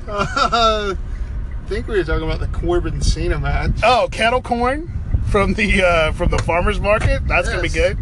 Uh, 0.09 0.95
I 1.67 1.69
think 1.69 1.87
we 1.87 1.99
were 1.99 2.05
talking 2.05 2.25
about 2.25 2.41
the 2.41 2.47
Corbin 2.59 3.01
Cena 3.01 3.39
match. 3.39 3.81
Oh, 3.83 4.09
cattle 4.11 4.41
corn 4.41 4.91
from 5.31 5.55
the 5.55 5.83
uh, 5.83 6.13
from 6.13 6.31
the 6.31 6.39
farmers 6.39 6.81
market. 6.81 7.27
That's 7.27 7.49
gonna 7.49 7.63
be 7.63 7.69
good. 7.69 7.99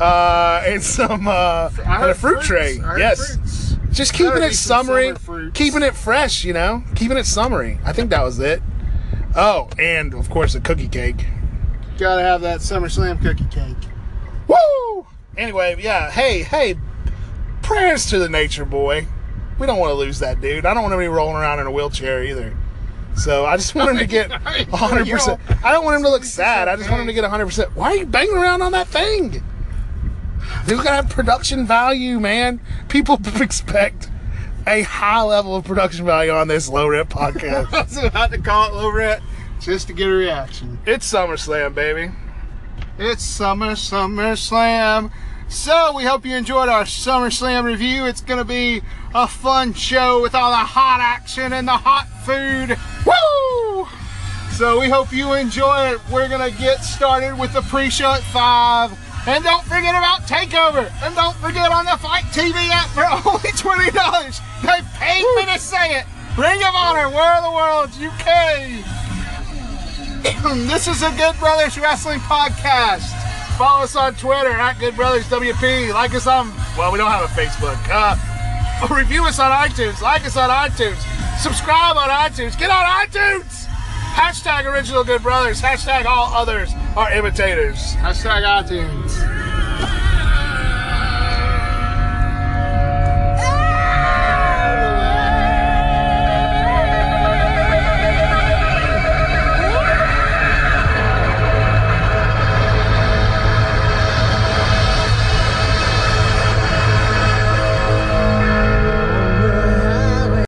Uh, 0.00 0.62
and 0.66 0.82
some 0.82 1.26
uh, 1.26 1.70
and 1.84 2.10
a 2.10 2.14
fruit 2.14 2.42
tray. 2.42 2.76
Yes, 2.96 3.36
fruits. 3.36 3.76
just 3.90 4.12
keeping 4.12 4.42
it 4.42 4.54
summery, 4.54 5.14
summer 5.16 5.50
keeping 5.50 5.82
it 5.82 5.94
fresh. 5.94 6.44
You 6.44 6.52
know, 6.52 6.84
keeping 6.94 7.16
it 7.16 7.26
summery. 7.26 7.78
I 7.84 7.92
think 7.92 8.10
that 8.10 8.22
was 8.22 8.38
it. 8.38 8.62
Oh, 9.34 9.68
and 9.78 10.14
of 10.14 10.30
course 10.30 10.54
a 10.54 10.60
cookie 10.60 10.88
cake. 10.88 11.26
Gotta 11.98 12.22
have 12.22 12.42
that 12.42 12.60
SummerSlam 12.60 13.20
cookie 13.20 13.46
cake. 13.50 13.76
Woo! 14.46 15.06
Anyway, 15.36 15.76
yeah. 15.80 16.10
Hey, 16.10 16.42
hey. 16.42 16.76
Prayers 17.68 18.06
to 18.06 18.18
the 18.18 18.30
nature 18.30 18.64
boy. 18.64 19.06
We 19.58 19.66
don't 19.66 19.78
want 19.78 19.90
to 19.90 19.94
lose 19.94 20.20
that 20.20 20.40
dude. 20.40 20.64
I 20.64 20.72
don't 20.72 20.84
want 20.84 20.94
him 20.94 21.00
to 21.00 21.04
be 21.04 21.08
rolling 21.08 21.36
around 21.36 21.58
in 21.58 21.66
a 21.66 21.70
wheelchair 21.70 22.24
either. 22.24 22.56
So 23.14 23.44
I 23.44 23.58
just 23.58 23.74
want 23.74 23.90
him 23.90 23.98
to 23.98 24.06
get 24.06 24.30
100%. 24.30 25.62
I 25.62 25.72
don't 25.72 25.84
want 25.84 25.96
him 25.98 26.02
to 26.04 26.08
look 26.08 26.24
sad. 26.24 26.66
I 26.68 26.76
just 26.76 26.88
want 26.88 27.02
him 27.02 27.08
to 27.08 27.12
get 27.12 27.24
100%. 27.24 27.74
Why 27.74 27.88
are 27.90 27.96
you 27.96 28.06
banging 28.06 28.34
around 28.38 28.62
on 28.62 28.72
that 28.72 28.88
thing? 28.88 29.42
Dude, 30.66 30.78
gotta 30.78 30.88
have 30.92 31.10
production 31.10 31.66
value, 31.66 32.18
man. 32.18 32.58
People 32.88 33.20
expect 33.40 34.08
a 34.66 34.80
high 34.80 35.20
level 35.20 35.54
of 35.54 35.64
production 35.64 36.06
value 36.06 36.30
on 36.32 36.48
this 36.48 36.70
low 36.70 36.88
rent 36.88 37.10
podcast. 37.10 37.70
I 37.74 37.82
was 37.82 37.98
about 37.98 38.30
to 38.30 38.38
call 38.38 38.70
it 38.70 38.74
low 38.76 38.90
rent 38.90 39.22
just 39.60 39.88
to 39.88 39.92
get 39.92 40.08
a 40.08 40.12
reaction. 40.12 40.78
it's 40.86 41.12
SummerSlam, 41.12 41.74
baby. 41.74 42.12
It's 42.98 43.22
Summer 43.22 43.76
Summer 43.76 44.36
Slam. 44.36 45.10
So 45.48 45.92
we 45.94 46.04
hope 46.04 46.26
you 46.26 46.36
enjoyed 46.36 46.68
our 46.68 46.84
Summer 46.84 47.30
Slam 47.30 47.64
review. 47.64 48.04
It's 48.04 48.20
gonna 48.20 48.44
be 48.44 48.82
a 49.14 49.26
fun 49.26 49.72
show 49.72 50.20
with 50.20 50.34
all 50.34 50.50
the 50.50 50.56
hot 50.56 51.00
action 51.00 51.54
and 51.54 51.66
the 51.66 51.72
hot 51.72 52.06
food. 52.24 52.76
Woo! 53.06 53.88
So 54.52 54.78
we 54.78 54.90
hope 54.90 55.10
you 55.10 55.32
enjoy 55.32 55.92
it. 55.92 56.00
We're 56.10 56.28
gonna 56.28 56.50
get 56.50 56.84
started 56.84 57.38
with 57.38 57.54
the 57.54 57.62
pre-show 57.62 58.12
at 58.12 58.22
five. 58.24 58.92
And 59.26 59.42
don't 59.42 59.64
forget 59.64 59.94
about 59.94 60.22
Takeover. 60.22 60.92
And 61.02 61.14
don't 61.14 61.36
forget 61.36 61.72
on 61.72 61.86
the 61.86 61.96
FITE 61.96 62.24
TV 62.26 62.68
app 62.68 62.88
for 62.88 63.04
only 63.28 63.50
twenty 63.52 63.90
dollars. 63.90 64.40
They 64.62 64.80
paid 64.94 65.24
me 65.36 65.46
to 65.52 65.58
say 65.58 65.98
it. 65.98 66.04
Ring 66.36 66.62
of 66.62 66.74
Honor, 66.74 67.08
War 67.08 67.26
of 67.26 67.44
the 67.44 67.50
Worlds, 67.50 67.98
UK. 67.98 68.84
this 70.68 70.86
is 70.86 71.02
a 71.02 71.10
Good 71.16 71.38
Brothers 71.38 71.78
Wrestling 71.78 72.20
podcast. 72.20 73.27
Follow 73.58 73.82
us 73.82 73.96
on 73.96 74.14
Twitter 74.14 74.50
at 74.50 74.78
Good 74.78 74.94
Brothers 74.94 75.24
WP. 75.24 75.92
Like 75.92 76.14
us 76.14 76.28
on, 76.28 76.54
well, 76.78 76.92
we 76.92 76.98
don't 76.98 77.10
have 77.10 77.24
a 77.24 77.32
Facebook. 77.34 77.76
Uh, 77.90 78.14
review 78.94 79.24
us 79.24 79.40
on 79.40 79.50
iTunes. 79.50 80.00
Like 80.00 80.24
us 80.24 80.36
on 80.36 80.48
iTunes. 80.48 80.98
Subscribe 81.40 81.96
on 81.96 82.08
iTunes. 82.08 82.56
Get 82.56 82.70
on 82.70 82.84
iTunes. 82.84 83.66
Hashtag 84.14 84.64
Original 84.64 85.02
Good 85.02 85.24
Brothers. 85.24 85.60
Hashtag 85.60 86.04
all 86.04 86.32
others 86.32 86.70
are 86.96 87.12
imitators. 87.12 87.94
Hashtag 87.96 88.44
iTunes. 88.44 89.57